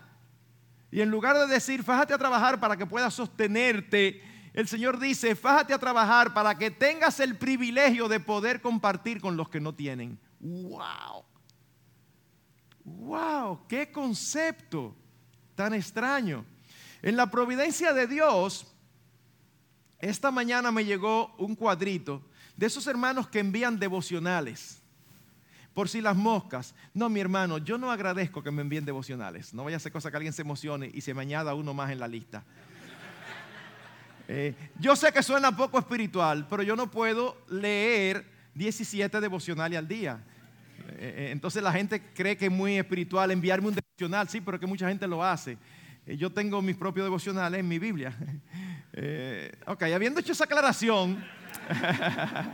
Y 0.90 1.00
en 1.00 1.10
lugar 1.10 1.36
de 1.36 1.46
decir, 1.46 1.82
fájate 1.82 2.14
a 2.14 2.18
trabajar 2.18 2.60
para 2.60 2.76
que 2.76 2.86
puedas 2.86 3.12
sostenerte, 3.12 4.22
el 4.56 4.66
Señor 4.66 4.98
dice, 4.98 5.36
fájate 5.36 5.74
a 5.74 5.78
trabajar 5.78 6.32
para 6.32 6.56
que 6.56 6.70
tengas 6.70 7.20
el 7.20 7.36
privilegio 7.36 8.08
de 8.08 8.18
poder 8.20 8.62
compartir 8.62 9.20
con 9.20 9.36
los 9.36 9.50
que 9.50 9.60
no 9.60 9.74
tienen. 9.74 10.18
¡Wow! 10.40 11.24
¡Wow! 12.82 13.66
¡Qué 13.68 13.92
concepto 13.92 14.96
tan 15.54 15.74
extraño! 15.74 16.46
En 17.02 17.16
la 17.16 17.30
providencia 17.30 17.92
de 17.92 18.06
Dios, 18.06 18.74
esta 19.98 20.30
mañana 20.30 20.72
me 20.72 20.86
llegó 20.86 21.34
un 21.36 21.54
cuadrito 21.54 22.22
de 22.56 22.64
esos 22.64 22.86
hermanos 22.86 23.28
que 23.28 23.40
envían 23.40 23.78
devocionales. 23.78 24.80
Por 25.74 25.90
si 25.90 26.00
las 26.00 26.16
moscas. 26.16 26.74
No, 26.94 27.10
mi 27.10 27.20
hermano, 27.20 27.58
yo 27.58 27.76
no 27.76 27.90
agradezco 27.90 28.42
que 28.42 28.50
me 28.50 28.62
envíen 28.62 28.86
devocionales. 28.86 29.52
No 29.52 29.64
vaya 29.64 29.76
a 29.76 29.80
ser 29.80 29.92
cosa 29.92 30.10
que 30.10 30.16
alguien 30.16 30.32
se 30.32 30.40
emocione 30.40 30.90
y 30.94 31.02
se 31.02 31.12
me 31.12 31.20
añada 31.20 31.52
uno 31.52 31.74
más 31.74 31.90
en 31.90 32.00
la 32.00 32.08
lista. 32.08 32.42
Eh, 34.28 34.54
yo 34.80 34.96
sé 34.96 35.12
que 35.12 35.22
suena 35.22 35.56
poco 35.56 35.78
espiritual, 35.78 36.46
pero 36.50 36.62
yo 36.62 36.74
no 36.74 36.90
puedo 36.90 37.36
leer 37.48 38.24
17 38.54 39.20
devocionales 39.20 39.78
al 39.78 39.86
día. 39.86 40.20
Eh, 40.88 40.94
eh, 40.98 41.28
entonces 41.30 41.62
la 41.62 41.72
gente 41.72 42.02
cree 42.14 42.36
que 42.36 42.46
es 42.46 42.52
muy 42.52 42.76
espiritual 42.76 43.30
enviarme 43.30 43.68
un 43.68 43.74
devocional, 43.74 44.28
sí, 44.28 44.40
pero 44.40 44.58
que 44.58 44.66
mucha 44.66 44.88
gente 44.88 45.06
lo 45.06 45.22
hace. 45.22 45.56
yo 46.06 46.30
tengo 46.30 46.62
mis 46.62 46.76
propios 46.76 47.06
devocionales 47.06 47.60
en 47.60 47.68
mi 47.68 47.78
Biblia. 47.78 48.16
ok, 49.66 49.82
habiendo 49.82 50.20
hecho 50.20 50.32
esa 50.32 50.44
aclaración, 50.44 51.24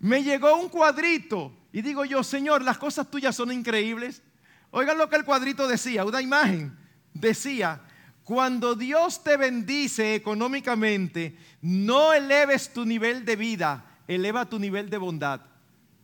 me 0.00 0.22
llegó 0.22 0.56
un 0.56 0.68
cuadrito 0.68 1.52
y 1.72 1.82
digo 1.82 2.04
yo, 2.04 2.22
Señor, 2.22 2.62
las 2.62 2.78
cosas 2.78 3.10
tuyas 3.10 3.34
son 3.34 3.52
increíbles. 3.52 4.22
Oigan 4.70 4.98
lo 4.98 5.08
que 5.08 5.16
el 5.16 5.24
cuadrito 5.24 5.66
decía, 5.66 6.04
una 6.04 6.20
imagen. 6.20 6.76
Decía, 7.14 7.80
cuando 8.26 8.74
Dios 8.74 9.22
te 9.22 9.36
bendice 9.36 10.16
económicamente, 10.16 11.38
no 11.62 12.12
eleves 12.12 12.72
tu 12.72 12.84
nivel 12.84 13.24
de 13.24 13.36
vida, 13.36 14.00
eleva 14.08 14.46
tu 14.46 14.58
nivel 14.58 14.90
de 14.90 14.98
bondad. 14.98 15.42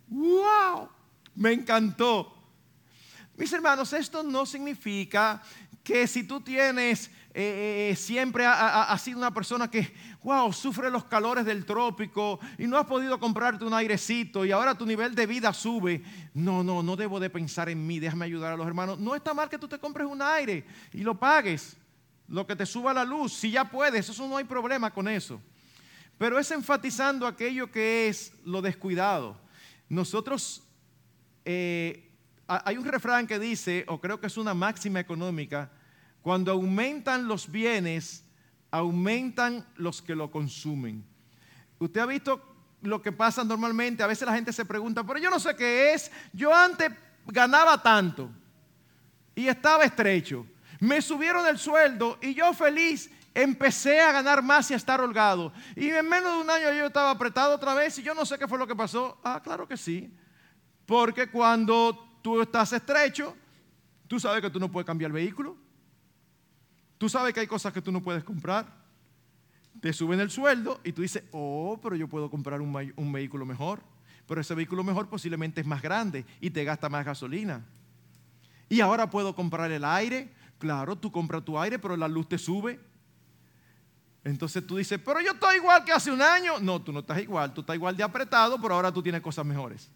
¡Wow! 0.06 0.88
Me 1.34 1.52
encantó. 1.52 2.32
Mis 3.36 3.52
hermanos, 3.52 3.92
esto 3.92 4.22
no 4.22 4.46
significa 4.46 5.42
que 5.82 6.06
si 6.06 6.22
tú 6.22 6.40
tienes, 6.40 7.10
eh, 7.34 7.90
eh, 7.90 7.96
siempre 7.96 8.46
has 8.46 9.02
sido 9.02 9.18
una 9.18 9.34
persona 9.34 9.68
que, 9.68 9.92
wow, 10.22 10.52
sufre 10.52 10.92
los 10.92 11.06
calores 11.06 11.44
del 11.44 11.66
trópico 11.66 12.38
y 12.56 12.68
no 12.68 12.78
has 12.78 12.86
podido 12.86 13.18
comprarte 13.18 13.64
un 13.64 13.74
airecito 13.74 14.44
y 14.44 14.52
ahora 14.52 14.78
tu 14.78 14.86
nivel 14.86 15.16
de 15.16 15.26
vida 15.26 15.52
sube. 15.52 16.04
No, 16.34 16.62
no, 16.62 16.84
no 16.84 16.94
debo 16.94 17.18
de 17.18 17.30
pensar 17.30 17.68
en 17.68 17.84
mí, 17.84 17.98
déjame 17.98 18.26
ayudar 18.26 18.52
a 18.52 18.56
los 18.56 18.68
hermanos. 18.68 19.00
No 19.00 19.16
está 19.16 19.34
mal 19.34 19.48
que 19.48 19.58
tú 19.58 19.66
te 19.66 19.80
compres 19.80 20.06
un 20.06 20.22
aire 20.22 20.64
y 20.92 20.98
lo 20.98 21.18
pagues 21.18 21.81
lo 22.28 22.46
que 22.46 22.56
te 22.56 22.66
suba 22.66 22.94
la 22.94 23.04
luz, 23.04 23.32
si 23.32 23.50
ya 23.50 23.70
puedes, 23.70 24.08
eso 24.08 24.26
no 24.28 24.36
hay 24.36 24.44
problema 24.44 24.90
con 24.90 25.08
eso. 25.08 25.40
Pero 26.18 26.38
es 26.38 26.50
enfatizando 26.50 27.26
aquello 27.26 27.70
que 27.70 28.08
es 28.08 28.32
lo 28.44 28.62
descuidado. 28.62 29.36
Nosotros, 29.88 30.62
eh, 31.44 32.10
hay 32.46 32.76
un 32.76 32.84
refrán 32.84 33.26
que 33.26 33.38
dice, 33.38 33.84
o 33.88 34.00
creo 34.00 34.20
que 34.20 34.28
es 34.28 34.36
una 34.36 34.54
máxima 34.54 35.00
económica, 35.00 35.70
cuando 36.22 36.52
aumentan 36.52 37.26
los 37.26 37.50
bienes, 37.50 38.24
aumentan 38.70 39.66
los 39.76 40.00
que 40.00 40.14
lo 40.14 40.30
consumen. 40.30 41.04
Usted 41.78 42.00
ha 42.00 42.06
visto 42.06 42.40
lo 42.82 43.02
que 43.02 43.12
pasa 43.12 43.44
normalmente. 43.44 44.02
A 44.02 44.06
veces 44.06 44.26
la 44.26 44.34
gente 44.34 44.52
se 44.52 44.64
pregunta, 44.64 45.04
pero 45.04 45.18
yo 45.18 45.30
no 45.30 45.40
sé 45.40 45.54
qué 45.56 45.94
es. 45.94 46.10
Yo 46.32 46.54
antes 46.54 46.90
ganaba 47.26 47.82
tanto 47.82 48.30
y 49.34 49.48
estaba 49.48 49.84
estrecho. 49.84 50.46
Me 50.82 51.00
subieron 51.00 51.46
el 51.46 51.58
sueldo 51.58 52.18
y 52.20 52.34
yo 52.34 52.52
feliz 52.52 53.08
empecé 53.32 54.00
a 54.00 54.10
ganar 54.10 54.42
más 54.42 54.68
y 54.68 54.74
a 54.74 54.76
estar 54.76 55.00
holgado. 55.00 55.52
Y 55.76 55.88
en 55.90 56.08
menos 56.08 56.34
de 56.34 56.40
un 56.40 56.50
año 56.50 56.72
yo 56.76 56.86
estaba 56.86 57.12
apretado 57.12 57.54
otra 57.54 57.72
vez 57.72 57.96
y 58.00 58.02
yo 58.02 58.16
no 58.16 58.26
sé 58.26 58.36
qué 58.36 58.48
fue 58.48 58.58
lo 58.58 58.66
que 58.66 58.74
pasó. 58.74 59.16
Ah, 59.22 59.40
claro 59.40 59.68
que 59.68 59.76
sí. 59.76 60.12
Porque 60.84 61.30
cuando 61.30 62.18
tú 62.20 62.42
estás 62.42 62.72
estrecho, 62.72 63.36
tú 64.08 64.18
sabes 64.18 64.42
que 64.42 64.50
tú 64.50 64.58
no 64.58 64.72
puedes 64.72 64.84
cambiar 64.84 65.10
el 65.10 65.12
vehículo. 65.12 65.56
Tú 66.98 67.08
sabes 67.08 67.32
que 67.32 67.38
hay 67.38 67.46
cosas 67.46 67.72
que 67.72 67.80
tú 67.80 67.92
no 67.92 68.02
puedes 68.02 68.24
comprar. 68.24 68.66
Te 69.80 69.92
suben 69.92 70.18
el 70.18 70.32
sueldo 70.32 70.80
y 70.82 70.90
tú 70.90 71.02
dices, 71.02 71.22
oh, 71.30 71.78
pero 71.80 71.94
yo 71.94 72.08
puedo 72.08 72.28
comprar 72.28 72.60
un, 72.60 72.92
un 72.96 73.12
vehículo 73.12 73.46
mejor. 73.46 73.84
Pero 74.26 74.40
ese 74.40 74.56
vehículo 74.56 74.82
mejor 74.82 75.08
posiblemente 75.08 75.60
es 75.60 75.66
más 75.68 75.80
grande 75.80 76.24
y 76.40 76.50
te 76.50 76.64
gasta 76.64 76.88
más 76.88 77.04
gasolina. 77.04 77.64
Y 78.68 78.80
ahora 78.80 79.08
puedo 79.10 79.36
comprar 79.36 79.70
el 79.70 79.84
aire. 79.84 80.41
Claro, 80.62 80.94
tú 80.94 81.10
compras 81.10 81.44
tu 81.44 81.58
aire, 81.58 81.76
pero 81.76 81.96
la 81.96 82.06
luz 82.06 82.28
te 82.28 82.38
sube. 82.38 82.78
Entonces 84.22 84.64
tú 84.64 84.76
dices, 84.76 85.00
pero 85.04 85.20
yo 85.20 85.32
estoy 85.32 85.56
igual 85.56 85.84
que 85.84 85.90
hace 85.90 86.12
un 86.12 86.22
año. 86.22 86.60
No, 86.60 86.80
tú 86.80 86.92
no 86.92 87.00
estás 87.00 87.20
igual, 87.20 87.52
tú 87.52 87.62
estás 87.62 87.74
igual 87.74 87.96
de 87.96 88.04
apretado, 88.04 88.62
pero 88.62 88.76
ahora 88.76 88.92
tú 88.92 89.02
tienes 89.02 89.20
cosas 89.20 89.44
mejores. 89.44 89.90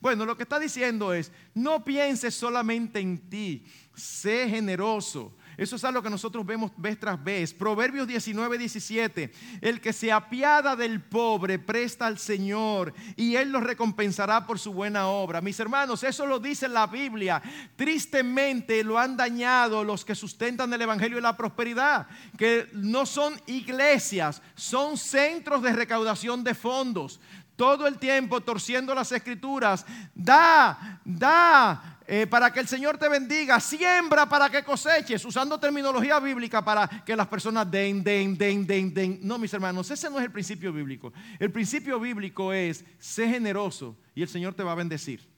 Bueno, 0.00 0.24
lo 0.24 0.36
que 0.36 0.44
está 0.44 0.60
diciendo 0.60 1.12
es, 1.12 1.32
no 1.52 1.84
pienses 1.84 2.32
solamente 2.32 3.00
en 3.00 3.28
ti, 3.28 3.66
sé 3.96 4.48
generoso, 4.48 5.36
eso 5.58 5.74
es 5.74 5.82
algo 5.82 6.00
que 6.00 6.08
nosotros 6.08 6.46
vemos 6.46 6.70
vez 6.76 7.00
tras 7.00 7.22
vez. 7.22 7.52
Proverbios 7.52 8.06
19, 8.06 8.58
17. 8.58 9.32
El 9.60 9.80
que 9.80 9.92
se 9.92 10.12
apiada 10.12 10.76
del 10.76 11.02
pobre 11.02 11.58
presta 11.58 12.06
al 12.06 12.16
Señor 12.18 12.94
y 13.16 13.34
Él 13.34 13.50
lo 13.50 13.60
recompensará 13.60 14.46
por 14.46 14.60
su 14.60 14.72
buena 14.72 15.08
obra. 15.08 15.40
Mis 15.40 15.58
hermanos, 15.58 16.04
eso 16.04 16.26
lo 16.26 16.38
dice 16.38 16.68
la 16.68 16.86
Biblia. 16.86 17.42
Tristemente 17.74 18.84
lo 18.84 19.00
han 19.00 19.16
dañado 19.16 19.82
los 19.82 20.04
que 20.04 20.14
sustentan 20.14 20.72
el 20.72 20.82
Evangelio 20.82 21.18
y 21.18 21.22
la 21.22 21.36
prosperidad, 21.36 22.06
que 22.36 22.68
no 22.74 23.04
son 23.04 23.34
iglesias, 23.46 24.40
son 24.54 24.96
centros 24.96 25.60
de 25.60 25.72
recaudación 25.72 26.44
de 26.44 26.54
fondos 26.54 27.20
todo 27.56 27.88
el 27.88 27.98
tiempo 27.98 28.40
torciendo 28.40 28.94
las 28.94 29.10
escrituras. 29.10 29.84
Da, 30.14 31.00
da, 31.04 31.97
eh, 32.10 32.26
para 32.26 32.50
que 32.50 32.60
el 32.60 32.66
Señor 32.66 32.96
te 32.96 33.06
bendiga, 33.06 33.60
siembra 33.60 34.26
para 34.26 34.48
que 34.48 34.64
coseches, 34.64 35.22
usando 35.26 35.60
terminología 35.60 36.18
bíblica 36.18 36.64
para 36.64 36.88
que 37.04 37.14
las 37.14 37.26
personas 37.26 37.70
den, 37.70 38.02
den, 38.02 38.34
den, 38.38 38.66
den, 38.66 38.94
den. 38.94 39.20
No, 39.22 39.36
mis 39.36 39.52
hermanos, 39.52 39.90
ese 39.90 40.08
no 40.08 40.18
es 40.18 40.24
el 40.24 40.32
principio 40.32 40.72
bíblico. 40.72 41.12
El 41.38 41.52
principio 41.52 42.00
bíblico 42.00 42.50
es, 42.50 42.82
sé 42.98 43.28
generoso 43.28 43.94
y 44.14 44.22
el 44.22 44.28
Señor 44.28 44.54
te 44.54 44.62
va 44.62 44.72
a 44.72 44.76
bendecir. 44.76 45.28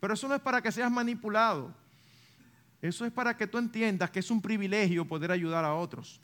Pero 0.00 0.14
eso 0.14 0.26
no 0.26 0.34
es 0.34 0.40
para 0.40 0.62
que 0.62 0.72
seas 0.72 0.90
manipulado. 0.90 1.76
Eso 2.80 3.04
es 3.04 3.12
para 3.12 3.36
que 3.36 3.46
tú 3.46 3.58
entiendas 3.58 4.10
que 4.10 4.20
es 4.20 4.30
un 4.30 4.40
privilegio 4.40 5.04
poder 5.04 5.30
ayudar 5.32 5.66
a 5.66 5.74
otros. 5.74 6.18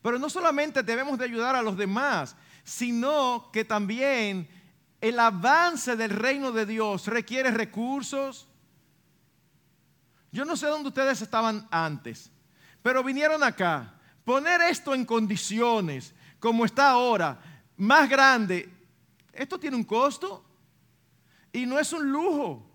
Pero 0.00 0.18
no 0.18 0.30
solamente 0.30 0.82
debemos 0.82 1.18
de 1.18 1.26
ayudar 1.26 1.54
a 1.54 1.60
los 1.60 1.76
demás, 1.76 2.34
sino 2.64 3.50
que 3.52 3.62
también 3.62 4.48
el 5.00 5.18
avance 5.18 5.96
del 5.96 6.10
reino 6.10 6.52
de 6.52 6.66
Dios 6.66 7.06
requiere 7.06 7.50
recursos. 7.50 8.48
Yo 10.32 10.44
no 10.44 10.56
sé 10.56 10.66
dónde 10.66 10.88
ustedes 10.88 11.20
estaban 11.22 11.66
antes, 11.70 12.30
pero 12.82 13.02
vinieron 13.02 13.42
acá. 13.42 13.94
Poner 14.24 14.60
esto 14.62 14.94
en 14.94 15.04
condiciones 15.04 16.14
como 16.38 16.64
está 16.64 16.90
ahora, 16.90 17.38
más 17.76 18.08
grande, 18.08 18.68
esto 19.32 19.58
tiene 19.58 19.76
un 19.76 19.84
costo 19.84 20.44
y 21.52 21.66
no 21.66 21.78
es 21.78 21.92
un 21.92 22.10
lujo. 22.10 22.70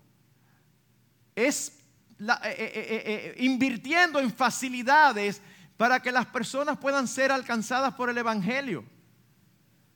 Es 1.34 1.82
eh, 2.18 2.44
eh, 2.54 3.02
eh, 3.04 3.34
invirtiendo 3.38 4.20
en 4.20 4.32
facilidades 4.32 5.40
para 5.76 6.00
que 6.00 6.12
las 6.12 6.26
personas 6.26 6.78
puedan 6.78 7.08
ser 7.08 7.32
alcanzadas 7.32 7.94
por 7.94 8.08
el 8.10 8.18
Evangelio. 8.18 8.84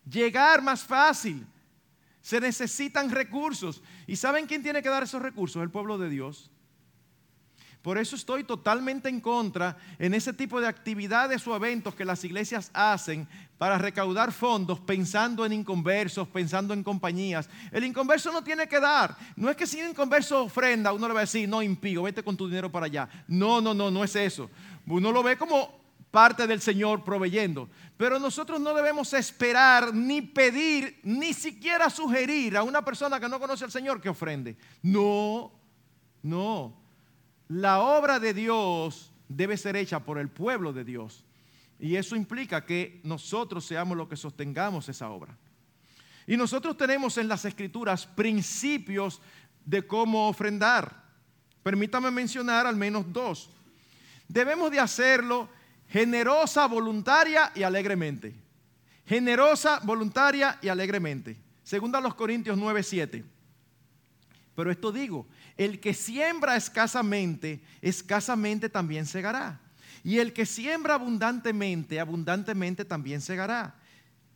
Llegar 0.08 0.62
más 0.62 0.82
fácil 0.82 1.46
se 2.26 2.40
necesitan 2.40 3.08
recursos. 3.08 3.84
¿Y 4.04 4.16
saben 4.16 4.46
quién 4.46 4.60
tiene 4.60 4.82
que 4.82 4.88
dar 4.88 5.04
esos 5.04 5.22
recursos? 5.22 5.62
El 5.62 5.70
pueblo 5.70 5.96
de 5.96 6.10
Dios. 6.10 6.50
Por 7.82 7.98
eso 7.98 8.16
estoy 8.16 8.42
totalmente 8.42 9.08
en 9.08 9.20
contra 9.20 9.76
en 9.96 10.12
ese 10.12 10.32
tipo 10.32 10.60
de 10.60 10.66
actividades 10.66 11.46
o 11.46 11.54
eventos 11.54 11.94
que 11.94 12.04
las 12.04 12.24
iglesias 12.24 12.72
hacen 12.74 13.28
para 13.58 13.78
recaudar 13.78 14.32
fondos 14.32 14.80
pensando 14.80 15.46
en 15.46 15.52
inconversos, 15.52 16.26
pensando 16.26 16.74
en 16.74 16.82
compañías. 16.82 17.48
El 17.70 17.84
inconverso 17.84 18.32
no 18.32 18.42
tiene 18.42 18.66
que 18.66 18.80
dar. 18.80 19.16
No 19.36 19.48
es 19.48 19.56
que 19.56 19.64
si 19.64 19.80
un 19.80 19.90
inconverso 19.90 20.42
ofrenda, 20.42 20.92
uno 20.92 21.06
le 21.06 21.14
va 21.14 21.20
a 21.20 21.30
decir, 21.30 21.48
no, 21.48 21.62
impío, 21.62 22.02
vete 22.02 22.24
con 22.24 22.36
tu 22.36 22.48
dinero 22.48 22.72
para 22.72 22.86
allá. 22.86 23.08
No, 23.28 23.60
no, 23.60 23.72
no, 23.72 23.88
no 23.88 24.02
es 24.02 24.16
eso. 24.16 24.50
Uno 24.84 25.12
lo 25.12 25.22
ve 25.22 25.38
como 25.38 25.85
parte 26.16 26.46
del 26.46 26.62
Señor 26.62 27.04
proveyendo. 27.04 27.68
Pero 27.98 28.18
nosotros 28.18 28.58
no 28.58 28.72
debemos 28.72 29.12
esperar 29.12 29.92
ni 29.92 30.22
pedir, 30.22 30.98
ni 31.02 31.34
siquiera 31.34 31.90
sugerir 31.90 32.56
a 32.56 32.62
una 32.62 32.82
persona 32.82 33.20
que 33.20 33.28
no 33.28 33.38
conoce 33.38 33.66
al 33.66 33.70
Señor 33.70 34.00
que 34.00 34.08
ofrende. 34.08 34.56
No, 34.80 35.52
no. 36.22 36.74
La 37.48 37.80
obra 37.80 38.18
de 38.18 38.32
Dios 38.32 39.12
debe 39.28 39.58
ser 39.58 39.76
hecha 39.76 40.00
por 40.00 40.16
el 40.16 40.30
pueblo 40.30 40.72
de 40.72 40.84
Dios. 40.84 41.22
Y 41.78 41.96
eso 41.96 42.16
implica 42.16 42.64
que 42.64 42.98
nosotros 43.04 43.66
seamos 43.66 43.94
los 43.94 44.08
que 44.08 44.16
sostengamos 44.16 44.88
esa 44.88 45.10
obra. 45.10 45.36
Y 46.26 46.38
nosotros 46.38 46.78
tenemos 46.78 47.18
en 47.18 47.28
las 47.28 47.44
escrituras 47.44 48.06
principios 48.06 49.20
de 49.66 49.86
cómo 49.86 50.30
ofrendar. 50.30 51.04
Permítame 51.62 52.10
mencionar 52.10 52.66
al 52.66 52.76
menos 52.76 53.04
dos. 53.12 53.50
Debemos 54.28 54.70
de 54.70 54.80
hacerlo 54.80 55.50
generosa, 55.88 56.66
voluntaria 56.66 57.52
y 57.54 57.62
alegremente. 57.62 58.34
Generosa, 59.06 59.80
voluntaria 59.84 60.58
y 60.60 60.68
alegremente. 60.68 61.36
Segunda 61.62 61.98
a 61.98 62.02
los 62.02 62.14
Corintios 62.14 62.56
9, 62.58 62.82
7. 62.82 63.24
Pero 64.54 64.70
esto 64.70 64.90
digo, 64.90 65.26
el 65.56 65.80
que 65.80 65.94
siembra 65.94 66.56
escasamente, 66.56 67.60
escasamente 67.82 68.68
también 68.68 69.06
segará. 69.06 69.60
Y 70.02 70.18
el 70.18 70.32
que 70.32 70.46
siembra 70.46 70.94
abundantemente, 70.94 72.00
abundantemente 72.00 72.84
también 72.84 73.20
segará. 73.20 73.74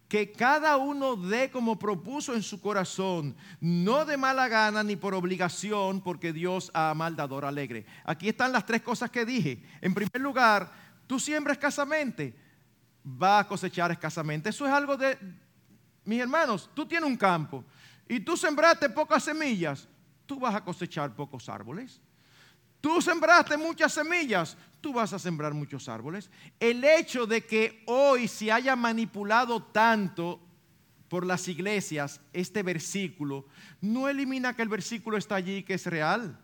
Que 0.08 0.32
cada 0.32 0.76
uno 0.76 1.14
dé 1.14 1.50
como 1.50 1.78
propuso 1.78 2.34
en 2.34 2.42
su 2.42 2.60
corazón, 2.60 3.36
no 3.60 4.04
de 4.04 4.16
mala 4.16 4.48
gana 4.48 4.82
ni 4.82 4.96
por 4.96 5.14
obligación, 5.14 6.00
porque 6.00 6.32
Dios 6.32 6.70
ama 6.74 7.06
al 7.06 7.14
dador 7.14 7.44
alegre. 7.44 7.86
Aquí 8.04 8.28
están 8.28 8.50
las 8.50 8.66
tres 8.66 8.82
cosas 8.82 9.10
que 9.10 9.24
dije. 9.24 9.62
En 9.80 9.94
primer 9.94 10.20
lugar, 10.20 10.72
Tú 11.10 11.18
siembras 11.18 11.56
escasamente, 11.56 12.32
vas 13.02 13.44
a 13.44 13.48
cosechar 13.48 13.90
escasamente. 13.90 14.50
Eso 14.50 14.64
es 14.64 14.72
algo 14.72 14.96
de, 14.96 15.18
mis 16.04 16.20
hermanos, 16.20 16.70
tú 16.72 16.86
tienes 16.86 17.10
un 17.10 17.16
campo 17.16 17.64
y 18.08 18.20
tú 18.20 18.36
sembraste 18.36 18.88
pocas 18.90 19.24
semillas, 19.24 19.88
tú 20.24 20.38
vas 20.38 20.54
a 20.54 20.62
cosechar 20.62 21.12
pocos 21.16 21.48
árboles. 21.48 22.00
Tú 22.80 23.02
sembraste 23.02 23.56
muchas 23.56 23.92
semillas, 23.92 24.56
tú 24.80 24.92
vas 24.92 25.12
a 25.12 25.18
sembrar 25.18 25.52
muchos 25.52 25.88
árboles. 25.88 26.30
El 26.60 26.84
hecho 26.84 27.26
de 27.26 27.44
que 27.44 27.82
hoy 27.88 28.28
se 28.28 28.52
haya 28.52 28.76
manipulado 28.76 29.60
tanto 29.64 30.40
por 31.08 31.26
las 31.26 31.48
iglesias 31.48 32.20
este 32.32 32.62
versículo, 32.62 33.48
no 33.80 34.08
elimina 34.08 34.54
que 34.54 34.62
el 34.62 34.68
versículo 34.68 35.16
está 35.16 35.34
allí, 35.34 35.64
que 35.64 35.74
es 35.74 35.86
real. 35.86 36.38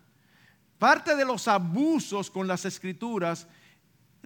Parte 0.76 1.14
de 1.14 1.24
los 1.24 1.46
abusos 1.46 2.32
con 2.32 2.48
las 2.48 2.64
escrituras 2.64 3.46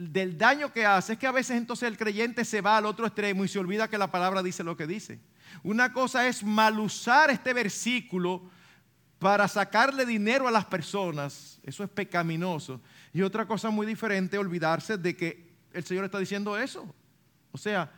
del 0.01 0.39
daño 0.39 0.73
que 0.73 0.87
hace 0.87 1.13
es 1.13 1.19
que 1.19 1.27
a 1.27 1.33
veces 1.33 1.59
entonces 1.59 1.87
el 1.87 1.99
creyente 1.99 2.47
se 2.47 2.63
va 2.63 2.79
al 2.79 2.87
otro 2.87 3.07
extremo 3.07 3.45
y 3.45 3.49
se 3.49 3.59
olvida 3.59 3.89
que 3.89 3.99
la 3.99 4.11
palabra 4.11 4.43
dice 4.43 4.65
lo 4.65 4.75
que 4.75 4.87
dice. 4.87 5.21
Una 5.63 5.93
cosa 5.93 6.27
es 6.27 6.43
mal 6.43 6.79
usar 6.81 7.29
este 7.29 7.53
versículo 7.53 8.49
para 9.19 9.47
sacarle 9.47 10.07
dinero 10.07 10.49
a 10.49 10.51
las 10.51 10.65
personas, 10.65 11.61
eso 11.63 11.85
es 11.85 11.91
pecaminoso. 11.91 12.81
Y 13.13 13.21
otra 13.21 13.47
cosa 13.47 13.69
muy 13.69 13.87
diferente, 13.87 14.39
olvidarse 14.39 14.97
de 14.97 15.15
que 15.15 15.53
el 15.75 15.85
Señor 15.85 16.07
está 16.07 16.19
diciendo 16.19 16.57
eso. 16.57 16.95
O 17.53 17.59
sea, 17.59 17.93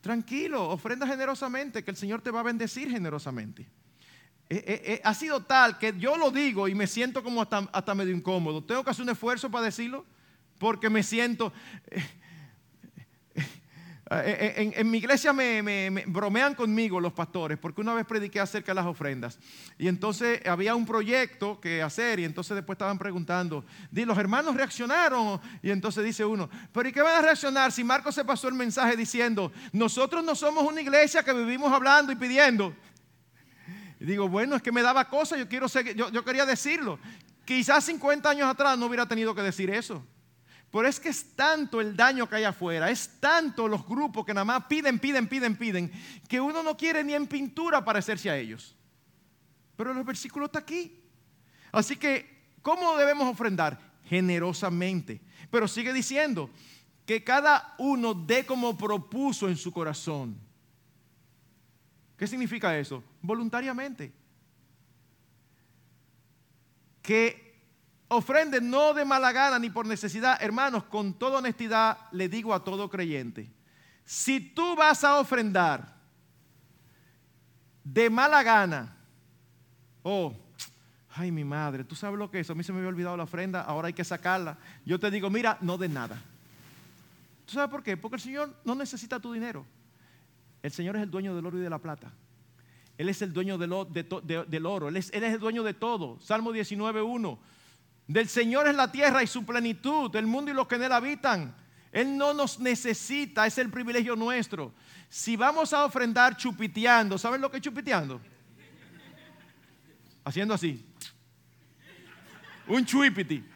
tranquilo, 0.00 0.68
ofrenda 0.68 1.06
generosamente, 1.06 1.84
que 1.84 1.92
el 1.92 1.96
Señor 1.96 2.20
te 2.20 2.32
va 2.32 2.40
a 2.40 2.44
bendecir 2.44 2.90
generosamente. 2.90 3.62
Eh, 4.50 4.64
eh, 4.66 4.82
eh, 4.84 5.00
ha 5.04 5.14
sido 5.14 5.44
tal 5.44 5.78
que 5.78 5.94
yo 5.96 6.16
lo 6.16 6.32
digo 6.32 6.66
y 6.66 6.74
me 6.74 6.88
siento 6.88 7.22
como 7.22 7.42
hasta, 7.42 7.68
hasta 7.72 7.94
medio 7.94 8.16
incómodo. 8.16 8.64
Tengo 8.64 8.82
que 8.82 8.90
hacer 8.90 9.04
un 9.04 9.10
esfuerzo 9.10 9.48
para 9.48 9.66
decirlo 9.66 10.04
porque 10.58 10.90
me 10.90 11.02
siento... 11.02 11.52
Eh, 14.10 14.54
eh, 14.56 14.72
en, 14.74 14.90
mi 14.90 14.98
iglesia 14.98 15.34
me, 15.34 15.90
bromean 16.06 16.54
conmigo 16.54 16.98
los 16.98 17.12
pastores, 17.12 17.58
porque 17.58 17.82
una 17.82 17.92
vez 17.92 18.06
prediqué 18.06 18.40
acerca 18.40 18.70
de 18.70 18.76
las 18.76 18.86
ofrendas. 18.86 19.38
Y 19.78 19.86
entonces 19.86 20.40
había 20.46 20.74
un 20.74 20.86
proyecto 20.86 21.60
que 21.60 21.82
hacer, 21.82 22.18
y 22.18 22.24
entonces 22.24 22.54
después 22.54 22.76
estaban 22.76 22.98
preguntando, 22.98 23.66
los 23.92 24.16
hermanos 24.16 24.56
reaccionaron. 24.56 25.40
Y 25.62 25.70
entonces 25.70 26.02
dice 26.04 26.24
uno, 26.24 26.48
pero 26.72 26.88
¿y 26.88 26.92
qué 26.92 27.02
van 27.02 27.16
a 27.16 27.22
reaccionar 27.22 27.70
si 27.70 27.84
Marcos 27.84 28.14
se 28.14 28.24
pasó 28.24 28.48
el 28.48 28.54
mensaje 28.54 28.96
diciendo, 28.96 29.52
nosotros 29.72 30.24
no 30.24 30.34
somos 30.34 30.64
una 30.64 30.80
iglesia 30.80 31.22
que 31.22 31.34
vivimos 31.34 31.70
hablando 31.70 32.10
y 32.10 32.16
pidiendo? 32.16 32.74
Y 34.00 34.06
digo, 34.06 34.26
bueno, 34.26 34.56
es 34.56 34.62
que 34.62 34.72
me 34.72 34.80
daba 34.80 35.06
cosas, 35.06 35.38
yo, 35.38 35.48
quiero 35.48 35.66
yo, 35.66 36.10
yo 36.10 36.24
quería 36.24 36.46
decirlo. 36.46 36.98
Quizás 37.44 37.84
50 37.84 38.30
años 38.30 38.48
atrás 38.48 38.78
no 38.78 38.86
hubiera 38.86 39.06
tenido 39.06 39.34
que 39.34 39.42
decir 39.42 39.68
eso. 39.68 40.02
Pero 40.70 40.86
es 40.86 41.00
que 41.00 41.08
es 41.08 41.34
tanto 41.34 41.80
el 41.80 41.96
daño 41.96 42.28
que 42.28 42.36
hay 42.36 42.44
afuera, 42.44 42.90
es 42.90 43.18
tanto 43.20 43.66
los 43.68 43.86
grupos 43.86 44.26
que 44.26 44.34
nada 44.34 44.44
más 44.44 44.64
piden, 44.66 44.98
piden, 44.98 45.26
piden, 45.26 45.56
piden, 45.56 45.92
que 46.28 46.40
uno 46.40 46.62
no 46.62 46.76
quiere 46.76 47.02
ni 47.02 47.14
en 47.14 47.26
pintura 47.26 47.84
parecerse 47.84 48.28
a 48.28 48.36
ellos. 48.36 48.76
Pero 49.76 49.92
el 49.92 50.04
versículo 50.04 50.46
está 50.46 50.58
aquí. 50.58 51.00
Así 51.72 51.96
que, 51.96 52.52
¿cómo 52.62 52.96
debemos 52.96 53.26
ofrendar? 53.28 53.78
Generosamente. 54.04 55.20
Pero 55.50 55.66
sigue 55.68 55.92
diciendo 55.92 56.50
que 57.06 57.24
cada 57.24 57.74
uno 57.78 58.12
dé 58.12 58.44
como 58.44 58.76
propuso 58.76 59.48
en 59.48 59.56
su 59.56 59.72
corazón. 59.72 60.38
¿Qué 62.18 62.26
significa 62.26 62.76
eso? 62.76 63.02
Voluntariamente. 63.22 64.12
Que 67.00 67.47
Ofrende 68.08 68.60
no 68.60 68.94
de 68.94 69.04
mala 69.04 69.32
gana 69.32 69.58
ni 69.58 69.68
por 69.68 69.86
necesidad. 69.86 70.42
Hermanos, 70.42 70.84
con 70.84 71.14
toda 71.14 71.38
honestidad 71.38 71.98
le 72.12 72.28
digo 72.28 72.54
a 72.54 72.64
todo 72.64 72.88
creyente, 72.88 73.50
si 74.04 74.40
tú 74.40 74.74
vas 74.74 75.04
a 75.04 75.18
ofrendar 75.18 75.94
de 77.84 78.08
mala 78.08 78.42
gana, 78.42 78.96
oh, 80.02 80.34
ay 81.14 81.30
mi 81.30 81.44
madre, 81.44 81.84
tú 81.84 81.94
sabes 81.94 82.18
lo 82.18 82.30
que 82.30 82.40
es, 82.40 82.48
a 82.48 82.54
mí 82.54 82.64
se 82.64 82.72
me 82.72 82.78
había 82.78 82.88
olvidado 82.88 83.16
la 83.16 83.24
ofrenda, 83.24 83.60
ahora 83.60 83.88
hay 83.88 83.92
que 83.92 84.04
sacarla. 84.04 84.56
Yo 84.86 84.98
te 84.98 85.10
digo, 85.10 85.28
mira, 85.28 85.58
no 85.60 85.76
de 85.76 85.88
nada. 85.88 86.18
¿Tú 87.44 87.52
sabes 87.52 87.70
por 87.70 87.82
qué? 87.82 87.98
Porque 87.98 88.16
el 88.16 88.22
Señor 88.22 88.54
no 88.64 88.74
necesita 88.74 89.20
tu 89.20 89.32
dinero. 89.32 89.66
El 90.62 90.72
Señor 90.72 90.96
es 90.96 91.02
el 91.02 91.10
dueño 91.10 91.34
del 91.36 91.44
oro 91.44 91.58
y 91.58 91.62
de 91.62 91.70
la 91.70 91.78
plata. 91.78 92.10
Él 92.96 93.08
es 93.08 93.22
el 93.22 93.32
dueño 93.32 93.58
del, 93.58 93.72
oro, 93.72 94.88
él 94.88 94.96
es, 94.96 95.12
él 95.12 95.24
es 95.24 95.34
el 95.34 95.40
dueño 95.40 95.62
de 95.62 95.74
todo. 95.74 96.18
Salmo 96.20 96.52
19.1. 96.52 97.38
Del 98.08 98.26
Señor 98.26 98.66
es 98.66 98.74
la 98.74 98.90
tierra 98.90 99.22
y 99.22 99.26
su 99.26 99.44
plenitud, 99.44 100.14
el 100.16 100.26
mundo 100.26 100.50
y 100.50 100.54
los 100.54 100.66
que 100.66 100.76
en 100.76 100.84
él 100.84 100.92
habitan. 100.92 101.54
Él 101.92 102.16
no 102.16 102.32
nos 102.32 102.58
necesita, 102.58 103.46
es 103.46 103.58
el 103.58 103.68
privilegio 103.68 104.16
nuestro. 104.16 104.72
Si 105.10 105.36
vamos 105.36 105.74
a 105.74 105.84
ofrendar 105.84 106.34
chupiteando, 106.34 107.18
¿saben 107.18 107.42
lo 107.42 107.50
que 107.50 107.58
es 107.58 107.62
chupiteando? 107.62 108.18
Haciendo 110.24 110.54
así. 110.54 110.84
Un 112.66 112.84
chuipiti. 112.84 113.46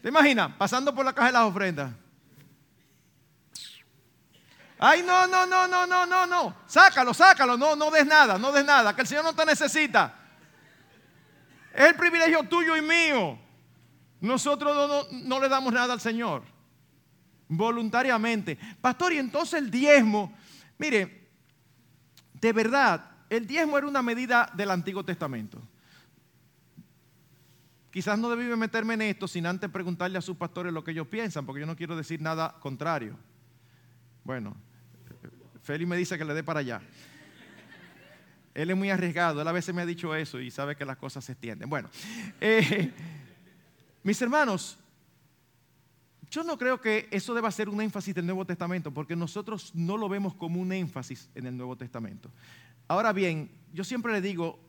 ¿Te 0.00 0.08
imaginas? 0.08 0.52
Pasando 0.56 0.94
por 0.94 1.04
la 1.04 1.12
caja 1.12 1.28
de 1.28 1.32
las 1.32 1.42
ofrendas. 1.42 1.92
Ay, 4.78 5.02
no, 5.02 5.26
no, 5.26 5.44
no, 5.44 5.66
no, 5.66 5.86
no, 5.86 6.06
no, 6.06 6.26
no. 6.26 6.56
Sácalo, 6.66 7.12
sácalo. 7.14 7.56
No, 7.56 7.74
no 7.74 7.90
des 7.90 8.06
nada, 8.06 8.38
no 8.38 8.52
des 8.52 8.64
nada. 8.64 8.94
Que 8.94 9.00
el 9.00 9.08
Señor 9.08 9.24
no 9.24 9.32
te 9.34 9.44
necesita. 9.44 10.23
Es 11.74 11.88
el 11.88 11.96
privilegio 11.96 12.44
tuyo 12.44 12.76
y 12.76 12.82
mío. 12.82 13.36
Nosotros 14.20 15.08
no, 15.10 15.40
le 15.40 15.48
damos 15.48 15.72
nada 15.72 15.92
al 15.92 16.00
Señor. 16.00 16.44
Voluntariamente. 17.48 18.56
Pastor, 18.80 19.12
y 19.12 19.18
entonces 19.18 19.60
el 19.60 19.70
diezmo. 19.70 20.32
Mire, 20.78 21.28
de 22.40 22.52
verdad, 22.52 23.10
el 23.28 23.46
diezmo 23.46 23.76
era 23.76 23.88
una 23.88 24.02
medida 24.02 24.50
del 24.54 24.70
Antiguo 24.70 25.04
Testamento. 25.04 25.60
Quizás 27.90 28.18
no 28.18 28.30
debí 28.30 28.44
meterme 28.56 28.94
en 28.94 29.02
esto 29.02 29.26
sin 29.28 29.44
antes 29.46 29.68
preguntarle 29.70 30.18
a 30.18 30.22
sus 30.22 30.36
pastores 30.36 30.72
lo 30.72 30.82
que 30.82 30.92
ellos 30.92 31.08
piensan, 31.08 31.44
porque 31.44 31.60
yo 31.60 31.66
no 31.66 31.76
quiero 31.76 31.96
decir 31.96 32.20
nada 32.20 32.56
contrario. 32.60 33.16
Bueno, 34.22 34.56
Félix 35.62 35.88
me 35.88 35.96
dice 35.96 36.16
que 36.16 36.24
le 36.24 36.34
dé 36.34 36.42
para 36.44 36.60
allá. 36.60 36.80
Él 38.54 38.70
es 38.70 38.76
muy 38.76 38.88
arriesgado, 38.90 39.42
él 39.42 39.48
a 39.48 39.52
veces 39.52 39.74
me 39.74 39.82
ha 39.82 39.86
dicho 39.86 40.14
eso 40.14 40.40
y 40.40 40.50
sabe 40.50 40.76
que 40.76 40.84
las 40.84 40.96
cosas 40.96 41.24
se 41.24 41.32
extienden. 41.32 41.68
Bueno, 41.68 41.90
eh, 42.40 42.92
mis 44.04 44.22
hermanos, 44.22 44.78
yo 46.30 46.44
no 46.44 46.56
creo 46.56 46.80
que 46.80 47.08
eso 47.10 47.34
deba 47.34 47.50
ser 47.50 47.68
un 47.68 47.80
énfasis 47.80 48.14
del 48.14 48.26
Nuevo 48.26 48.44
Testamento, 48.44 48.92
porque 48.92 49.16
nosotros 49.16 49.74
no 49.74 49.96
lo 49.96 50.08
vemos 50.08 50.34
como 50.34 50.60
un 50.60 50.72
énfasis 50.72 51.28
en 51.34 51.46
el 51.46 51.56
Nuevo 51.56 51.76
Testamento. 51.76 52.30
Ahora 52.86 53.12
bien, 53.12 53.50
yo 53.72 53.82
siempre 53.82 54.12
le 54.12 54.20
digo, 54.20 54.60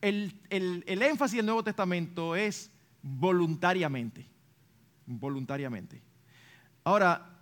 el, 0.00 0.34
el 0.48 1.02
énfasis 1.02 1.36
del 1.36 1.46
Nuevo 1.46 1.64
Testamento 1.64 2.34
es 2.34 2.70
voluntariamente, 3.02 4.26
voluntariamente. 5.06 6.02
Ahora, 6.84 7.38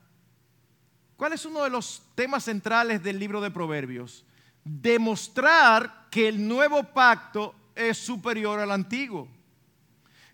¿cuál 1.17 1.33
es 1.33 1.45
uno 1.45 1.63
de 1.63 1.71
los 1.71 2.03
temas 2.15 2.45
centrales 2.45 3.03
del 3.03 3.19
libro 3.19 3.41
de 3.41 3.51
Proverbios? 3.51 4.25
Demostrar 4.65 6.09
que 6.11 6.29
el 6.29 6.47
nuevo 6.47 6.83
pacto 6.83 7.55
es 7.75 7.99
superior 7.99 8.59
al 8.59 8.71
antiguo. 8.73 9.29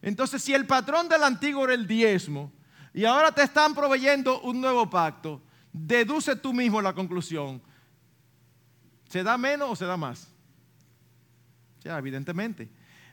Entonces, 0.02 0.42
si 0.42 0.52
el 0.52 0.66
patrón 0.66 1.08
del 1.08 1.22
antiguo 1.22 1.64
era 1.64 1.74
el 1.74 1.86
diezmo 1.86 2.52
y 2.92 3.04
ahora 3.04 3.32
te 3.32 3.42
están 3.42 3.74
proveyendo 3.74 4.40
un 4.42 4.60
nuevo 4.60 4.88
pacto, 4.88 5.40
deduce 5.72 6.36
tú 6.36 6.52
mismo 6.52 6.80
la 6.80 6.92
conclusión. 6.92 7.62
¿Se 9.08 9.22
da 9.22 9.38
menos 9.38 9.70
o 9.70 9.76
se 9.76 9.84
da 9.84 9.96
más? 9.96 10.28
Ya, 11.82 11.98
evidentemente. 11.98 12.70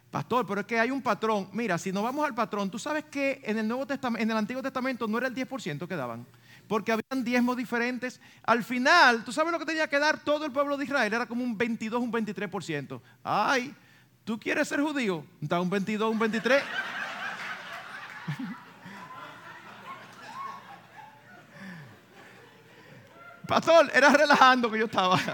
Pastor, 0.10 0.46
pero 0.46 0.62
es 0.62 0.68
que 0.68 0.80
hay 0.80 0.92
un 0.92 1.02
patrón. 1.02 1.50
Mira, 1.54 1.78
si 1.78 1.92
nos 1.92 2.04
vamos 2.04 2.26
al 2.26 2.36
patrón, 2.36 2.70
tú 2.70 2.78
sabes 2.78 3.06
que 3.06 3.42
en 3.46 3.58
el, 3.58 3.68
Nuevo 3.68 3.86
Testamento, 3.86 4.24
en 4.24 4.32
el 4.32 4.38
Antiguo 4.38 4.62
Testamento 4.62 5.08
no 5.08 5.18
era 5.18 5.28
el 5.28 5.36
10% 5.36 5.88
que 5.88 5.96
daban 5.96 6.26
porque 6.72 6.92
habían 6.94 7.26
diezmos 7.26 7.58
diferentes. 7.58 8.22
Al 8.44 8.64
final, 8.64 9.26
¿tú 9.26 9.34
sabes 9.34 9.52
lo 9.52 9.60
que 9.60 9.66
tenía 9.66 9.90
que 9.90 10.00
dar 10.00 10.24
todo 10.24 10.46
el 10.46 10.54
pueblo 10.54 10.78
de 10.78 10.86
Israel? 10.86 11.14
Era 11.14 11.26
como 11.26 11.44
un 11.44 11.58
22, 11.58 12.02
un 12.02 12.14
23%. 12.14 13.02
Ay, 13.26 13.76
¿tú 14.24 14.40
quieres 14.40 14.70
ser 14.70 14.80
judío? 14.80 15.26
Da 15.42 15.60
un 15.60 15.70
22, 15.70 16.10
un 16.10 16.18
23. 16.18 16.64
Pastor, 23.46 23.92
era 23.94 24.12
relajando 24.12 24.72
que 24.72 24.80
yo 24.80 24.86
estaba. 24.86 25.20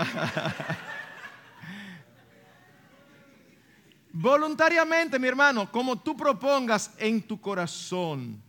Voluntariamente, 4.12 5.20
mi 5.20 5.28
hermano, 5.28 5.72
como 5.72 6.00
tú 6.00 6.18
propongas 6.18 6.90
en 6.98 7.22
tu 7.22 7.40
corazón. 7.40 8.42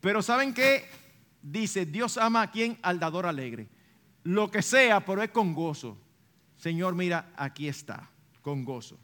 Pero 0.00 0.22
¿saben 0.22 0.54
qué? 0.54 0.99
Dice, 1.42 1.86
Dios 1.86 2.16
ama 2.16 2.42
a 2.42 2.50
quien 2.50 2.78
al 2.82 2.98
dador 2.98 3.26
alegre. 3.26 3.68
Lo 4.22 4.50
que 4.50 4.62
sea, 4.62 5.04
pero 5.04 5.22
es 5.22 5.30
con 5.30 5.54
gozo. 5.54 5.98
Señor, 6.56 6.94
mira, 6.94 7.32
aquí 7.36 7.68
está, 7.68 8.10
con 8.42 8.64
gozo. 8.64 8.98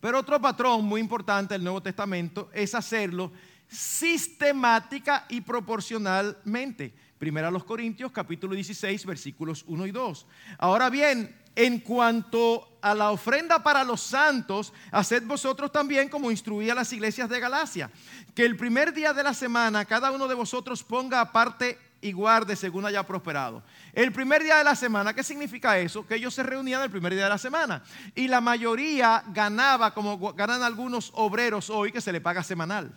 Pero 0.00 0.18
otro 0.18 0.40
patrón 0.40 0.84
muy 0.84 1.00
importante 1.00 1.54
del 1.54 1.64
Nuevo 1.64 1.82
Testamento 1.82 2.50
es 2.52 2.74
hacerlo 2.74 3.32
sistemática 3.68 5.26
y 5.28 5.40
proporcionalmente. 5.40 6.94
Primera 7.18 7.48
a 7.48 7.50
los 7.50 7.64
Corintios, 7.64 8.12
capítulo 8.12 8.54
16, 8.54 9.06
versículos 9.06 9.64
1 9.66 9.86
y 9.86 9.90
2. 9.90 10.26
Ahora 10.58 10.90
bien, 10.90 11.34
en 11.56 11.80
cuanto 11.80 12.73
a 12.84 12.94
la 12.94 13.10
ofrenda 13.10 13.62
para 13.62 13.82
los 13.82 14.02
santos, 14.02 14.74
haced 14.92 15.22
vosotros 15.22 15.72
también 15.72 16.10
como 16.10 16.30
instruía 16.30 16.74
las 16.74 16.92
iglesias 16.92 17.30
de 17.30 17.40
Galacia, 17.40 17.90
que 18.34 18.44
el 18.44 18.58
primer 18.58 18.92
día 18.92 19.14
de 19.14 19.22
la 19.22 19.32
semana 19.32 19.86
cada 19.86 20.10
uno 20.10 20.28
de 20.28 20.34
vosotros 20.34 20.84
ponga 20.84 21.22
aparte 21.22 21.78
y 22.02 22.12
guarde 22.12 22.54
según 22.56 22.84
haya 22.84 23.02
prosperado. 23.02 23.62
El 23.94 24.12
primer 24.12 24.42
día 24.42 24.58
de 24.58 24.64
la 24.64 24.76
semana, 24.76 25.14
¿qué 25.14 25.22
significa 25.22 25.78
eso? 25.78 26.06
Que 26.06 26.16
ellos 26.16 26.34
se 26.34 26.42
reunían 26.42 26.82
el 26.82 26.90
primer 26.90 27.14
día 27.14 27.24
de 27.24 27.30
la 27.30 27.38
semana 27.38 27.82
y 28.14 28.28
la 28.28 28.42
mayoría 28.42 29.24
ganaba 29.28 29.94
como 29.94 30.34
ganan 30.34 30.62
algunos 30.62 31.10
obreros 31.14 31.70
hoy 31.70 31.90
que 31.90 32.02
se 32.02 32.12
le 32.12 32.20
paga 32.20 32.42
semanal. 32.42 32.92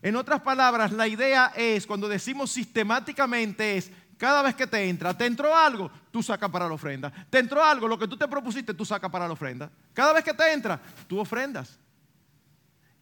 En 0.00 0.16
otras 0.16 0.42
palabras, 0.42 0.92
la 0.92 1.08
idea 1.08 1.50
es, 1.56 1.86
cuando 1.86 2.08
decimos 2.08 2.52
sistemáticamente, 2.52 3.78
es 3.78 3.90
cada 4.18 4.42
vez 4.42 4.54
que 4.54 4.66
te 4.66 4.88
entra, 4.88 5.16
te 5.16 5.26
entró 5.26 5.54
algo, 5.54 5.90
tú 6.10 6.22
sacas 6.22 6.50
para 6.50 6.68
la 6.68 6.74
ofrenda. 6.74 7.12
Te 7.30 7.38
entró 7.38 7.62
algo, 7.62 7.88
lo 7.88 7.98
que 7.98 8.08
tú 8.08 8.16
te 8.16 8.28
propusiste, 8.28 8.74
tú 8.74 8.84
sacas 8.84 9.10
para 9.10 9.26
la 9.26 9.32
ofrenda. 9.32 9.70
Cada 9.92 10.12
vez 10.12 10.24
que 10.24 10.34
te 10.34 10.52
entra, 10.52 10.80
tú 11.06 11.18
ofrendas. 11.18 11.78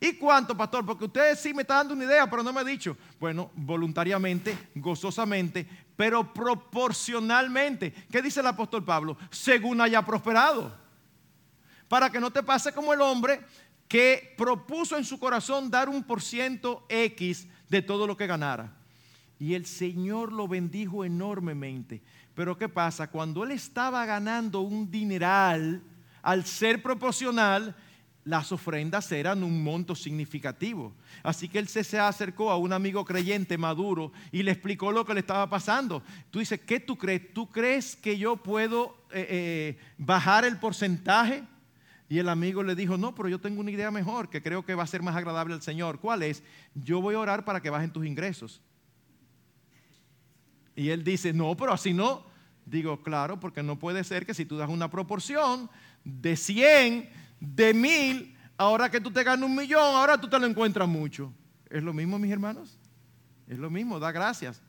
¿Y 0.01 0.15
cuánto, 0.15 0.57
pastor? 0.57 0.85
Porque 0.85 1.05
usted 1.05 1.39
sí 1.39 1.55
me 1.55 1.63
está 1.63 1.77
dando 1.77 1.95
una 1.95 2.05
idea, 2.05 2.29
pero 2.29 2.43
no 2.43 2.53
me 2.53 2.61
ha 2.61 2.65
dicho. 2.65 2.97
Bueno, 3.21 3.53
voluntariamente, 3.55 4.71
gozosamente, 4.75 5.65
pero 5.95 6.33
proporcionalmente. 6.33 7.93
¿Qué 8.11 8.21
dice 8.21 8.41
el 8.41 8.49
apóstol 8.49 8.85
Pablo? 8.85 9.17
Según 9.31 9.81
haya 9.81 10.03
prosperado. 10.05 10.77
Para 11.87 12.11
que 12.11 12.19
no 12.19 12.33
te 12.33 12.43
pase 12.43 12.73
como 12.73 12.93
el 12.93 13.01
hombre 13.01 13.43
que 13.87 14.35
propuso 14.37 14.97
en 14.97 15.05
su 15.05 15.21
corazón 15.21 15.71
dar 15.71 15.89
un 15.89 16.03
por 16.03 16.21
ciento 16.21 16.85
X 16.89 17.47
de 17.69 17.83
todo 17.83 18.05
lo 18.05 18.17
que 18.17 18.27
ganara. 18.27 18.82
Y 19.43 19.55
el 19.55 19.67
Señor 19.67 20.33
lo 20.33 20.47
bendijo 20.47 21.05
enormemente. 21.05 22.01
Pero 22.33 22.57
¿qué 22.57 22.69
pasa? 22.69 23.11
Cuando 23.11 23.43
él 23.43 23.51
estaba 23.51 24.07
ganando 24.07 24.61
un 24.61 24.89
dineral, 24.89 25.83
al 26.23 26.47
ser 26.47 26.81
proporcional, 26.81 27.75
las 28.23 28.53
ofrendas 28.53 29.11
eran 29.11 29.43
un 29.43 29.65
monto 29.65 29.97
significativo. 29.97 30.93
Así 31.25 31.49
que 31.49 31.59
él 31.59 31.67
se 31.67 31.99
acercó 31.99 32.53
a 32.53 32.57
un 32.57 32.73
amigo 32.73 33.05
creyente 33.05 33.59
maduro 33.59 34.13
y 34.31 34.45
le 34.45 34.53
explicó 34.53 34.93
lo 34.93 35.05
que 35.05 35.13
le 35.13 35.19
estaba 35.19 35.51
pasando. 35.51 36.05
Tú 36.31 36.39
dices, 36.39 36.61
¿qué 36.61 36.79
tú 36.79 36.97
crees? 36.97 37.35
¿Tú 37.35 37.51
crees 37.51 37.97
que 37.97 38.17
yo 38.17 38.37
puedo 38.37 38.97
eh, 39.11 39.27
eh, 39.29 39.79
bajar 39.99 40.45
el 40.45 40.61
porcentaje? 40.61 41.43
Y 42.09 42.21
el 42.21 42.29
amigo 42.29 42.63
le 42.63 42.77
dijo, 42.77 42.97
no, 42.97 43.13
pero 43.13 43.29
yo 43.29 43.41
tengo 43.41 43.61
una 43.61 43.73
idea 43.73 43.91
mejor 43.91 44.31
que 44.31 44.41
creo 44.41 44.65
que 44.65 44.77
va 44.77 44.85
a 44.85 44.87
ser 44.87 45.03
más 45.03 45.17
agradable 45.17 45.53
al 45.53 45.63
Señor. 45.63 45.99
¿Cuál 45.99 46.23
es? 46.23 46.45
Yo 46.77 47.01
voy 47.01 47.17
a 47.17 47.19
orar 47.19 47.45
para 47.45 47.61
que 47.61 47.71
bajen 47.71 47.93
tus 47.93 48.07
ingresos. 48.07 48.63
Y 50.75 50.91
él 50.91 51.05
dice, 51.05 51.33
no, 51.33 51.57
pero 51.57 51.73
así 51.73 51.93
no. 51.93 52.25
Digo, 52.65 53.03
claro, 53.03 53.41
porque 53.41 53.63
no 53.63 53.79
puede 53.79 54.05
ser 54.05 54.25
que 54.25 54.35
si 54.35 54.45
tú 54.45 54.57
das 54.57 54.69
una 54.69 54.91
proporción 54.91 55.69
de 56.05 56.37
100, 56.37 57.11
de 57.41 57.75
1000, 57.75 58.37
ahora 58.57 58.91
que 58.91 59.01
tú 59.01 59.11
te 59.11 59.25
ganas 59.25 59.49
un 59.49 59.57
millón, 59.57 59.81
ahora 59.81 60.21
tú 60.21 60.29
te 60.29 60.39
lo 60.39 60.47
encuentras 60.47 60.89
mucho. 60.89 61.33
Es 61.69 61.83
lo 61.83 61.93
mismo, 61.93 62.19
mis 62.19 62.31
hermanos. 62.31 62.79
Es 63.49 63.59
lo 63.59 63.71
mismo, 63.71 63.99
da 63.99 64.13
gracias. 64.13 64.63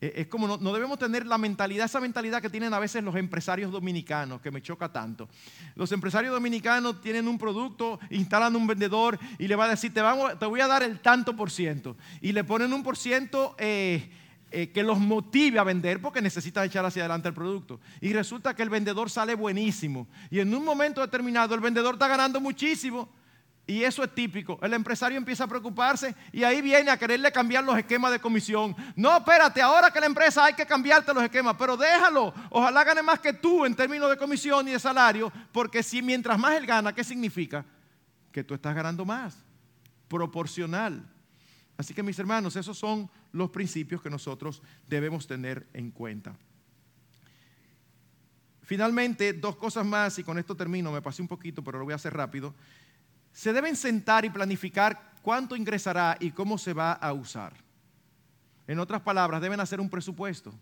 E, 0.00 0.12
es 0.16 0.26
como 0.26 0.48
no, 0.48 0.72
debemos 0.72 0.98
tener 0.98 1.24
la 1.26 1.38
mentalidad, 1.38 1.86
esa 1.86 2.00
mentalidad 2.00 2.42
que 2.42 2.50
tienen 2.50 2.74
a 2.74 2.80
veces 2.80 3.04
los 3.04 3.14
empresarios 3.14 3.70
dominicanos, 3.70 4.40
que 4.40 4.50
me 4.50 4.60
choca 4.60 4.90
tanto. 4.90 5.28
Los 5.76 5.92
empresarios 5.92 6.32
dominicanos 6.32 7.00
tienen 7.00 7.28
un 7.28 7.38
producto, 7.38 8.00
instalan 8.10 8.56
un 8.56 8.66
vendedor 8.66 9.18
y 9.38 9.46
le 9.46 9.54
va 9.54 9.66
a 9.66 9.68
decir, 9.68 9.94
te, 9.94 10.00
vamos, 10.00 10.36
te 10.38 10.46
voy 10.46 10.60
a 10.60 10.66
dar 10.66 10.82
el 10.82 10.98
tanto 10.98 11.36
por 11.36 11.50
ciento. 11.50 11.96
Y 12.20 12.32
le 12.32 12.42
ponen 12.42 12.72
un 12.72 12.82
por 12.82 12.96
ciento 12.96 13.54
eh, 13.58 14.10
eh, 14.52 14.70
que 14.70 14.82
los 14.82 14.98
motive 14.98 15.58
a 15.58 15.64
vender 15.64 16.00
porque 16.00 16.20
necesitan 16.20 16.64
echar 16.64 16.84
hacia 16.84 17.02
adelante 17.02 17.28
el 17.28 17.34
producto. 17.34 17.80
Y 18.00 18.12
resulta 18.12 18.54
que 18.54 18.62
el 18.62 18.70
vendedor 18.70 19.10
sale 19.10 19.34
buenísimo. 19.34 20.06
Y 20.30 20.40
en 20.40 20.54
un 20.54 20.64
momento 20.64 21.00
determinado 21.00 21.54
el 21.54 21.60
vendedor 21.60 21.94
está 21.94 22.06
ganando 22.06 22.40
muchísimo. 22.40 23.08
Y 23.66 23.84
eso 23.84 24.02
es 24.02 24.14
típico. 24.14 24.58
El 24.60 24.74
empresario 24.74 25.16
empieza 25.16 25.44
a 25.44 25.46
preocuparse 25.46 26.14
y 26.32 26.42
ahí 26.42 26.60
viene 26.60 26.90
a 26.90 26.96
quererle 26.96 27.30
cambiar 27.30 27.62
los 27.62 27.78
esquemas 27.78 28.10
de 28.10 28.18
comisión. 28.18 28.74
No, 28.96 29.16
espérate, 29.16 29.62
ahora 29.62 29.90
que 29.90 30.00
la 30.00 30.06
empresa 30.06 30.44
hay 30.44 30.54
que 30.54 30.66
cambiarte 30.66 31.14
los 31.14 31.22
esquemas, 31.22 31.54
pero 31.58 31.76
déjalo. 31.76 32.34
Ojalá 32.50 32.82
gane 32.82 33.02
más 33.02 33.20
que 33.20 33.32
tú 33.32 33.64
en 33.64 33.74
términos 33.74 34.10
de 34.10 34.16
comisión 34.16 34.66
y 34.66 34.72
de 34.72 34.80
salario, 34.80 35.32
porque 35.52 35.82
si 35.82 36.02
mientras 36.02 36.38
más 36.38 36.54
él 36.54 36.66
gana, 36.66 36.92
¿qué 36.92 37.04
significa? 37.04 37.64
Que 38.32 38.42
tú 38.42 38.54
estás 38.54 38.74
ganando 38.74 39.04
más. 39.04 39.36
Proporcional. 40.08 41.11
Así 41.76 41.94
que 41.94 42.02
mis 42.02 42.18
hermanos, 42.18 42.56
esos 42.56 42.78
son 42.78 43.10
los 43.32 43.50
principios 43.50 44.02
que 44.02 44.10
nosotros 44.10 44.62
debemos 44.86 45.26
tener 45.26 45.66
en 45.72 45.90
cuenta. 45.90 46.36
Finalmente, 48.62 49.32
dos 49.32 49.56
cosas 49.56 49.84
más, 49.84 50.18
y 50.18 50.24
con 50.24 50.38
esto 50.38 50.56
termino, 50.56 50.92
me 50.92 51.02
pasé 51.02 51.20
un 51.20 51.28
poquito, 51.28 51.62
pero 51.62 51.78
lo 51.78 51.84
voy 51.84 51.92
a 51.92 51.96
hacer 51.96 52.14
rápido. 52.14 52.54
Se 53.32 53.52
deben 53.52 53.76
sentar 53.76 54.24
y 54.24 54.30
planificar 54.30 55.14
cuánto 55.22 55.56
ingresará 55.56 56.16
y 56.20 56.30
cómo 56.30 56.58
se 56.58 56.72
va 56.72 56.92
a 56.92 57.12
usar. 57.12 57.54
En 58.66 58.78
otras 58.78 59.02
palabras, 59.02 59.42
deben 59.42 59.60
hacer 59.60 59.80
un 59.80 59.90
presupuesto. 59.90 60.54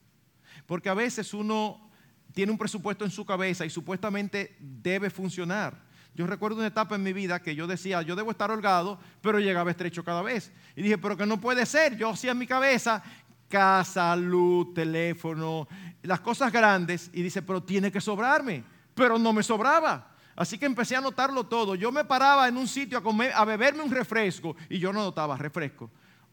Porque 0.67 0.89
a 0.89 0.95
veces 0.95 1.35
uno 1.35 1.91
tiene 2.33 2.53
un 2.53 2.59
presupuesto 2.59 3.05
en 3.05 3.11
su 3.11 3.25
cabeza 3.25 3.67
y 3.67 3.71
supuestamente 3.71 4.57
debe 4.59 5.11
funcionar. 5.11 5.89
Yo 6.15 6.27
recuerdo 6.27 6.59
una 6.59 6.67
etapa 6.67 6.97
en 6.97 7.03
mi 7.03 7.13
vida 7.13 7.41
que 7.41 7.55
yo 7.55 7.67
decía, 7.67 8.03
yo 8.03 8.17
debo 8.17 8.31
estar 8.31 8.51
holgado, 8.51 8.99
pero 9.21 9.39
llegaba 9.39 9.71
estrecho 9.71 10.05
cada 10.05 10.23
vez. 10.23 10.53
Y 10.77 10.83
dije, 10.83 10.99
pero 10.99 11.17
que 11.17 11.27
no 11.27 11.41
puede 11.41 11.65
ser. 11.67 11.97
Yo 11.97 12.11
hacía 12.11 12.33
en 12.33 12.39
mi 12.39 12.47
cabeza 12.47 13.03
casa, 13.49 14.15
luz, 14.15 14.73
teléfono, 14.73 15.67
las 16.03 16.21
cosas 16.21 16.53
grandes. 16.53 17.11
Y 17.13 17.23
dice, 17.23 17.43
pero 17.43 17.63
tiene 17.63 17.91
que 17.91 18.01
sobrarme. 18.01 18.65
Pero 18.95 19.19
no 19.19 19.33
me 19.33 19.43
sobraba. 19.43 20.11
Así 20.37 20.57
que 20.57 20.67
empecé 20.67 20.97
a 20.97 21.01
notarlo 21.01 21.45
todo. 21.45 21.75
Yo 21.75 21.93
me 21.93 22.05
paraba 22.05 22.49
en 22.49 22.57
un 22.57 22.67
sitio 22.67 22.97
a, 22.97 23.03
comer, 23.03 23.33
a 23.35 23.45
beberme 23.45 23.83
un 23.83 23.91
refresco 23.91 24.57
y 24.69 24.79
yo 24.79 24.93
no 24.93 25.01
notaba 25.01 25.37
refresco. 25.37 25.91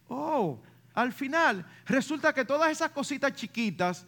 Oh, 0.08 0.62
al 0.94 1.12
final 1.12 1.66
resulta 1.86 2.34
que 2.34 2.46
todas 2.46 2.72
esas 2.72 2.92
cositas 2.92 3.34
chiquitas, 3.34 4.06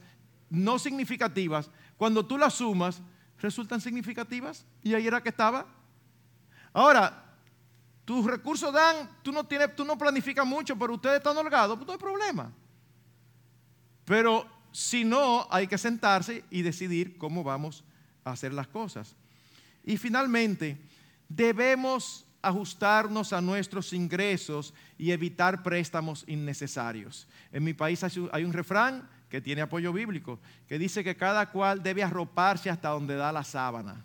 no 0.49 0.79
significativas, 0.79 1.69
cuando 1.97 2.25
tú 2.25 2.37
las 2.37 2.53
sumas, 2.53 3.01
resultan 3.39 3.81
significativas 3.81 4.65
y 4.83 4.93
ahí 4.93 5.07
era 5.07 5.21
que 5.21 5.29
estaba. 5.29 5.65
Ahora, 6.73 7.25
tus 8.05 8.25
recursos 8.25 8.73
dan, 8.73 9.09
tú 9.21 9.31
no, 9.31 9.45
tienes, 9.45 9.75
tú 9.75 9.85
no 9.85 9.97
planificas 9.97 10.45
mucho, 10.45 10.77
pero 10.77 10.93
ustedes 10.93 11.17
están 11.17 11.37
holgados, 11.37 11.77
pues 11.77 11.87
no 11.87 11.93
hay 11.93 11.99
problema. 11.99 12.51
Pero 14.05 14.47
si 14.71 15.03
no, 15.03 15.47
hay 15.49 15.67
que 15.67 15.77
sentarse 15.77 16.43
y 16.49 16.61
decidir 16.61 17.17
cómo 17.17 17.43
vamos 17.43 17.83
a 18.23 18.31
hacer 18.31 18.53
las 18.53 18.67
cosas. 18.67 19.15
Y 19.83 19.97
finalmente, 19.97 20.77
debemos 21.27 22.25
ajustarnos 22.41 23.33
a 23.33 23.41
nuestros 23.41 23.93
ingresos 23.93 24.73
y 24.97 25.11
evitar 25.11 25.61
préstamos 25.61 26.23
innecesarios. 26.27 27.27
En 27.51 27.63
mi 27.63 27.73
país 27.73 28.03
hay 28.03 28.43
un 28.43 28.53
refrán 28.53 29.07
que 29.29 29.41
tiene 29.41 29.61
apoyo 29.61 29.93
bíblico, 29.93 30.39
que 30.67 30.79
dice 30.79 31.03
que 31.03 31.15
cada 31.15 31.49
cual 31.49 31.83
debe 31.83 32.03
arroparse 32.03 32.69
hasta 32.69 32.89
donde 32.89 33.15
da 33.15 33.31
la 33.31 33.43
sábana. 33.43 34.03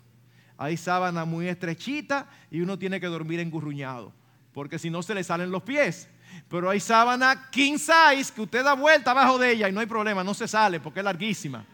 Hay 0.57 0.77
sábana 0.77 1.25
muy 1.25 1.49
estrechita 1.49 2.29
y 2.51 2.61
uno 2.61 2.79
tiene 2.79 3.01
que 3.01 3.07
dormir 3.07 3.41
engurruñado, 3.41 4.12
porque 4.53 4.79
si 4.79 4.91
no 4.91 5.03
se 5.03 5.14
le 5.14 5.25
salen 5.25 5.51
los 5.51 5.62
pies. 5.62 6.09
Pero 6.49 6.70
hay 6.70 6.81
sábana 6.81 7.49
king 7.51 7.79
size 7.79 8.33
que 8.35 8.43
usted 8.43 8.64
da 8.64 8.75
vuelta 8.75 9.12
abajo 9.12 9.39
de 9.39 9.53
ella 9.53 9.68
y 9.68 9.72
no 9.72 9.81
hay 9.81 9.87
problema, 9.87 10.22
no 10.22 10.35
se 10.35 10.47
sale 10.47 10.81
porque 10.81 11.01
es 11.01 11.05
larguísima. 11.05 11.64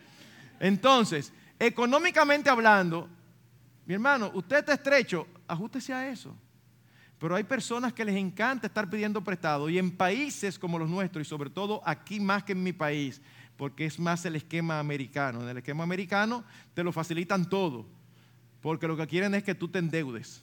Entonces, 0.59 1.33
económicamente 1.59 2.51
hablando, 2.51 3.09
mi 3.87 3.95
hermano, 3.95 4.31
usted 4.35 4.59
está 4.59 4.75
estrecho, 4.75 5.27
ajustese 5.49 5.93
a 5.93 6.09
eso. 6.09 6.37
Pero 7.19 7.37
hay 7.37 7.45
personas 7.45 7.93
que 7.93 8.05
les 8.05 8.17
encanta 8.17 8.67
estar 8.67 8.89
pidiendo 8.89 9.23
prestado 9.23 9.69
y 9.69 9.79
en 9.79 9.91
países 9.95 10.59
como 10.59 10.79
los 10.79 10.89
nuestros 10.89 11.27
y 11.27 11.29
sobre 11.29 11.51
todo 11.51 11.83
aquí 11.85 12.19
más 12.19 12.45
que 12.45 12.53
en 12.53 12.63
mi 12.63 12.73
país, 12.73 13.21
porque 13.61 13.85
es 13.85 13.99
más 13.99 14.25
el 14.25 14.37
esquema 14.37 14.79
americano. 14.79 15.43
En 15.43 15.49
el 15.51 15.59
esquema 15.59 15.85
americano 15.85 16.45
te 16.73 16.83
lo 16.83 16.93
facilitan 16.93 17.47
todo, 17.47 17.85
porque 18.63 18.89
lo 18.89 18.97
que 18.97 19.07
quieren 19.07 19.35
es 19.35 19.43
que 19.43 19.55
tú 19.55 19.69
te 19.69 19.79
endeudes. 19.79 20.43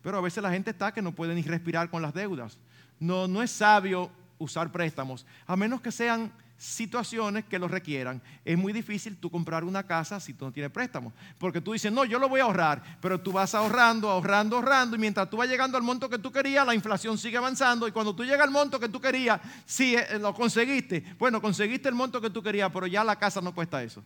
Pero 0.00 0.16
a 0.16 0.20
veces 0.22 0.42
la 0.42 0.50
gente 0.50 0.70
está 0.70 0.90
que 0.90 1.02
no 1.02 1.12
puede 1.12 1.34
ni 1.34 1.42
respirar 1.42 1.90
con 1.90 2.00
las 2.00 2.14
deudas. 2.14 2.58
No, 2.98 3.28
no 3.28 3.42
es 3.42 3.50
sabio 3.50 4.10
usar 4.38 4.72
préstamos, 4.72 5.26
a 5.46 5.54
menos 5.54 5.82
que 5.82 5.92
sean 5.92 6.32
situaciones 6.58 7.44
que 7.44 7.58
lo 7.58 7.68
requieran. 7.68 8.22
Es 8.44 8.56
muy 8.56 8.72
difícil 8.72 9.16
tú 9.16 9.30
comprar 9.30 9.64
una 9.64 9.82
casa 9.82 10.18
si 10.20 10.32
tú 10.32 10.44
no 10.46 10.52
tienes 10.52 10.72
préstamo. 10.72 11.12
Porque 11.38 11.60
tú 11.60 11.72
dices, 11.72 11.92
no, 11.92 12.04
yo 12.04 12.18
lo 12.18 12.28
voy 12.28 12.40
a 12.40 12.44
ahorrar, 12.44 12.82
pero 13.00 13.20
tú 13.20 13.32
vas 13.32 13.54
ahorrando, 13.54 14.08
ahorrando, 14.08 14.56
ahorrando, 14.56 14.96
y 14.96 14.98
mientras 14.98 15.28
tú 15.28 15.36
vas 15.36 15.48
llegando 15.48 15.76
al 15.76 15.82
monto 15.82 16.08
que 16.08 16.18
tú 16.18 16.32
querías, 16.32 16.66
la 16.66 16.74
inflación 16.74 17.18
sigue 17.18 17.36
avanzando, 17.36 17.86
y 17.86 17.92
cuando 17.92 18.14
tú 18.14 18.24
llegas 18.24 18.42
al 18.42 18.50
monto 18.50 18.80
que 18.80 18.88
tú 18.88 19.00
querías, 19.00 19.40
sí, 19.64 19.96
eh, 19.96 20.18
lo 20.18 20.32
conseguiste. 20.34 21.04
Bueno, 21.18 21.40
conseguiste 21.40 21.88
el 21.88 21.94
monto 21.94 22.20
que 22.20 22.30
tú 22.30 22.42
querías, 22.42 22.70
pero 22.72 22.86
ya 22.86 23.04
la 23.04 23.16
casa 23.16 23.40
no 23.40 23.54
cuesta 23.54 23.82
eso. 23.82 24.02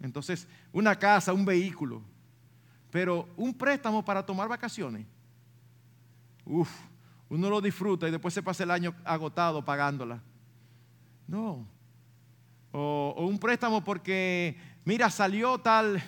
Entonces, 0.00 0.48
una 0.72 0.98
casa, 0.98 1.32
un 1.32 1.44
vehículo, 1.44 2.02
pero 2.90 3.28
un 3.36 3.54
préstamo 3.54 4.04
para 4.04 4.24
tomar 4.24 4.48
vacaciones, 4.48 5.06
uff, 6.44 6.70
uno 7.28 7.48
lo 7.48 7.60
disfruta 7.60 8.08
y 8.08 8.10
después 8.10 8.34
se 8.34 8.42
pasa 8.42 8.64
el 8.64 8.70
año 8.70 8.94
agotado 9.04 9.64
pagándola. 9.64 10.20
No. 11.26 11.66
O, 12.72 13.26
un 13.28 13.38
préstamo 13.38 13.82
porque, 13.82 14.56
mira, 14.84 15.10
salió 15.10 15.58
tal... 15.58 16.02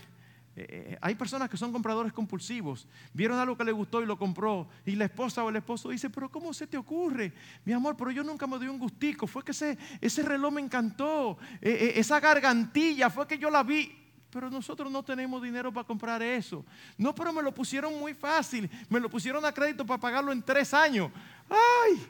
Eh, 0.56 0.66
eh, 0.68 0.98
hay 1.00 1.16
personas 1.16 1.50
que 1.50 1.56
son 1.56 1.72
compradores 1.72 2.12
compulsivos. 2.12 2.86
Vieron 3.12 3.38
algo 3.38 3.56
que 3.56 3.64
le 3.64 3.72
gustó 3.72 4.00
y 4.00 4.06
lo 4.06 4.16
compró. 4.16 4.68
Y 4.86 4.94
la 4.94 5.06
esposa 5.06 5.42
o 5.42 5.48
el 5.48 5.56
esposo 5.56 5.88
dice, 5.88 6.10
pero 6.10 6.30
¿cómo 6.30 6.54
se 6.54 6.68
te 6.68 6.76
ocurre? 6.76 7.32
Mi 7.64 7.72
amor, 7.72 7.96
pero 7.96 8.12
yo 8.12 8.22
nunca 8.22 8.46
me 8.46 8.56
doy 8.58 8.68
un 8.68 8.78
gustico. 8.78 9.26
Fue 9.26 9.42
que 9.42 9.50
ese, 9.50 9.76
ese 10.00 10.22
reloj 10.22 10.52
me 10.52 10.60
encantó. 10.60 11.38
Eh, 11.60 11.94
esa 11.96 12.20
gargantilla 12.20 13.10
fue 13.10 13.26
que 13.26 13.36
yo 13.36 13.50
la 13.50 13.64
vi. 13.64 13.92
Pero 14.30 14.50
nosotros 14.50 14.90
no 14.90 15.02
tenemos 15.02 15.42
dinero 15.42 15.72
para 15.72 15.86
comprar 15.86 16.22
eso. 16.22 16.64
No, 16.98 17.14
pero 17.14 17.32
me 17.32 17.42
lo 17.42 17.52
pusieron 17.52 17.98
muy 17.98 18.14
fácil. 18.14 18.68
Me 18.88 19.00
lo 19.00 19.08
pusieron 19.08 19.44
a 19.44 19.52
crédito 19.52 19.84
para 19.84 20.00
pagarlo 20.00 20.32
en 20.32 20.42
tres 20.42 20.74
años. 20.74 21.10
¡Ay! 21.48 22.04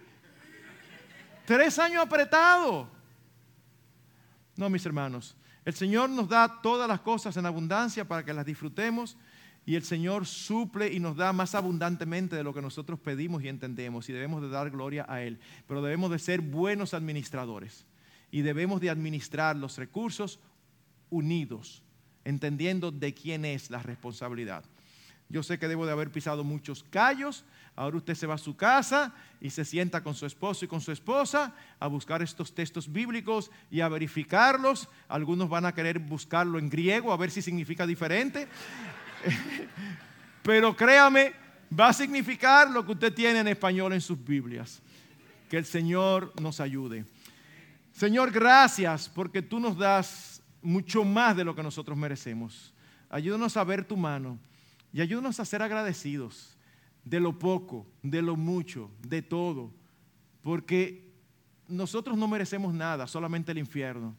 Tres 1.44 1.78
años 1.78 2.02
apretado. 2.02 2.88
No, 4.56 4.70
mis 4.70 4.84
hermanos. 4.86 5.36
El 5.64 5.74
Señor 5.74 6.10
nos 6.10 6.28
da 6.28 6.60
todas 6.62 6.88
las 6.88 7.00
cosas 7.00 7.36
en 7.36 7.46
abundancia 7.46 8.06
para 8.06 8.24
que 8.24 8.34
las 8.34 8.44
disfrutemos 8.44 9.16
y 9.66 9.76
el 9.76 9.82
Señor 9.82 10.26
suple 10.26 10.92
y 10.92 11.00
nos 11.00 11.16
da 11.16 11.32
más 11.32 11.54
abundantemente 11.54 12.36
de 12.36 12.44
lo 12.44 12.52
que 12.52 12.60
nosotros 12.60 13.00
pedimos 13.00 13.42
y 13.42 13.48
entendemos 13.48 14.08
y 14.08 14.12
debemos 14.12 14.42
de 14.42 14.50
dar 14.50 14.70
gloria 14.70 15.06
a 15.08 15.22
Él. 15.22 15.38
Pero 15.66 15.82
debemos 15.82 16.10
de 16.10 16.18
ser 16.18 16.40
buenos 16.40 16.92
administradores 16.92 17.86
y 18.30 18.42
debemos 18.42 18.80
de 18.80 18.90
administrar 18.90 19.56
los 19.56 19.78
recursos 19.78 20.38
unidos, 21.08 21.82
entendiendo 22.24 22.90
de 22.90 23.14
quién 23.14 23.44
es 23.44 23.70
la 23.70 23.82
responsabilidad. 23.82 24.64
Yo 25.34 25.42
sé 25.42 25.58
que 25.58 25.66
debo 25.66 25.84
de 25.84 25.90
haber 25.90 26.12
pisado 26.12 26.44
muchos 26.44 26.84
callos. 26.90 27.44
Ahora 27.74 27.96
usted 27.96 28.14
se 28.14 28.28
va 28.28 28.34
a 28.34 28.38
su 28.38 28.54
casa 28.54 29.12
y 29.40 29.50
se 29.50 29.64
sienta 29.64 30.00
con 30.00 30.14
su 30.14 30.26
esposo 30.26 30.64
y 30.64 30.68
con 30.68 30.80
su 30.80 30.92
esposa 30.92 31.52
a 31.80 31.88
buscar 31.88 32.22
estos 32.22 32.54
textos 32.54 32.92
bíblicos 32.92 33.50
y 33.68 33.80
a 33.80 33.88
verificarlos. 33.88 34.88
Algunos 35.08 35.48
van 35.48 35.66
a 35.66 35.74
querer 35.74 35.98
buscarlo 35.98 36.56
en 36.56 36.70
griego 36.70 37.12
a 37.12 37.16
ver 37.16 37.32
si 37.32 37.42
significa 37.42 37.84
diferente. 37.84 38.46
Pero 40.44 40.76
créame, 40.76 41.32
va 41.76 41.88
a 41.88 41.92
significar 41.92 42.70
lo 42.70 42.86
que 42.86 42.92
usted 42.92 43.12
tiene 43.12 43.40
en 43.40 43.48
español 43.48 43.92
en 43.92 44.02
sus 44.02 44.24
Biblias. 44.24 44.80
Que 45.50 45.56
el 45.56 45.64
Señor 45.64 46.32
nos 46.40 46.60
ayude. 46.60 47.06
Señor, 47.90 48.30
gracias 48.30 49.08
porque 49.08 49.42
tú 49.42 49.58
nos 49.58 49.76
das 49.76 50.44
mucho 50.62 51.02
más 51.02 51.36
de 51.36 51.42
lo 51.42 51.56
que 51.56 51.62
nosotros 51.64 51.98
merecemos. 51.98 52.72
Ayúdanos 53.10 53.56
a 53.56 53.64
ver 53.64 53.84
tu 53.84 53.96
mano 53.96 54.38
y 54.94 55.00
ayúdanos 55.00 55.40
a 55.40 55.44
ser 55.44 55.60
agradecidos 55.60 56.56
de 57.04 57.18
lo 57.18 57.36
poco, 57.36 57.84
de 58.00 58.22
lo 58.22 58.36
mucho, 58.36 58.92
de 59.02 59.22
todo, 59.22 59.72
porque 60.40 61.12
nosotros 61.66 62.16
no 62.16 62.28
merecemos 62.28 62.72
nada, 62.72 63.08
solamente 63.08 63.50
el 63.50 63.58
infierno. 63.58 64.16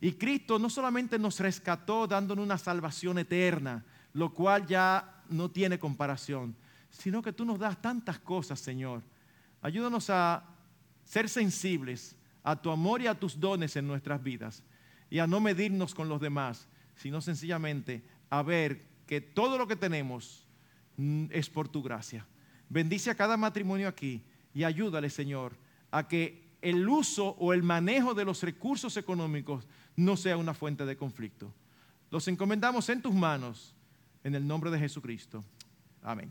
Y 0.00 0.12
Cristo 0.14 0.58
no 0.58 0.68
solamente 0.70 1.20
nos 1.20 1.38
rescató 1.38 2.08
dándonos 2.08 2.44
una 2.44 2.58
salvación 2.58 3.18
eterna, 3.18 3.84
lo 4.12 4.34
cual 4.34 4.66
ya 4.66 5.22
no 5.28 5.52
tiene 5.52 5.78
comparación, 5.78 6.56
sino 6.90 7.22
que 7.22 7.32
tú 7.32 7.44
nos 7.44 7.60
das 7.60 7.80
tantas 7.80 8.18
cosas, 8.18 8.58
Señor. 8.58 9.04
Ayúdanos 9.62 10.10
a 10.10 10.42
ser 11.04 11.28
sensibles 11.28 12.16
a 12.42 12.60
tu 12.60 12.72
amor 12.72 13.02
y 13.02 13.06
a 13.06 13.14
tus 13.14 13.38
dones 13.38 13.76
en 13.76 13.86
nuestras 13.86 14.20
vidas 14.20 14.64
y 15.10 15.20
a 15.20 15.28
no 15.28 15.38
medirnos 15.38 15.94
con 15.94 16.08
los 16.08 16.20
demás, 16.20 16.66
sino 16.96 17.20
sencillamente 17.20 18.02
a 18.30 18.42
ver 18.42 18.97
que 19.08 19.22
todo 19.22 19.58
lo 19.58 19.66
que 19.66 19.74
tenemos 19.74 20.46
mm, 20.98 21.26
es 21.30 21.48
por 21.48 21.66
tu 21.66 21.82
gracia. 21.82 22.24
Bendice 22.68 23.10
a 23.10 23.16
cada 23.16 23.36
matrimonio 23.36 23.88
aquí 23.88 24.22
y 24.54 24.62
ayúdale, 24.62 25.08
Señor, 25.08 25.56
a 25.90 26.06
que 26.06 26.46
el 26.60 26.86
uso 26.86 27.30
o 27.38 27.54
el 27.54 27.62
manejo 27.62 28.12
de 28.12 28.26
los 28.26 28.42
recursos 28.42 28.96
económicos 28.98 29.66
no 29.96 30.16
sea 30.16 30.36
una 30.36 30.52
fuente 30.52 30.84
de 30.84 30.96
conflicto. 30.96 31.52
Los 32.10 32.28
encomendamos 32.28 32.88
en 32.90 33.00
tus 33.00 33.14
manos, 33.14 33.74
en 34.22 34.34
el 34.34 34.46
nombre 34.46 34.70
de 34.70 34.78
Jesucristo. 34.78 35.42
Amén. 36.02 36.30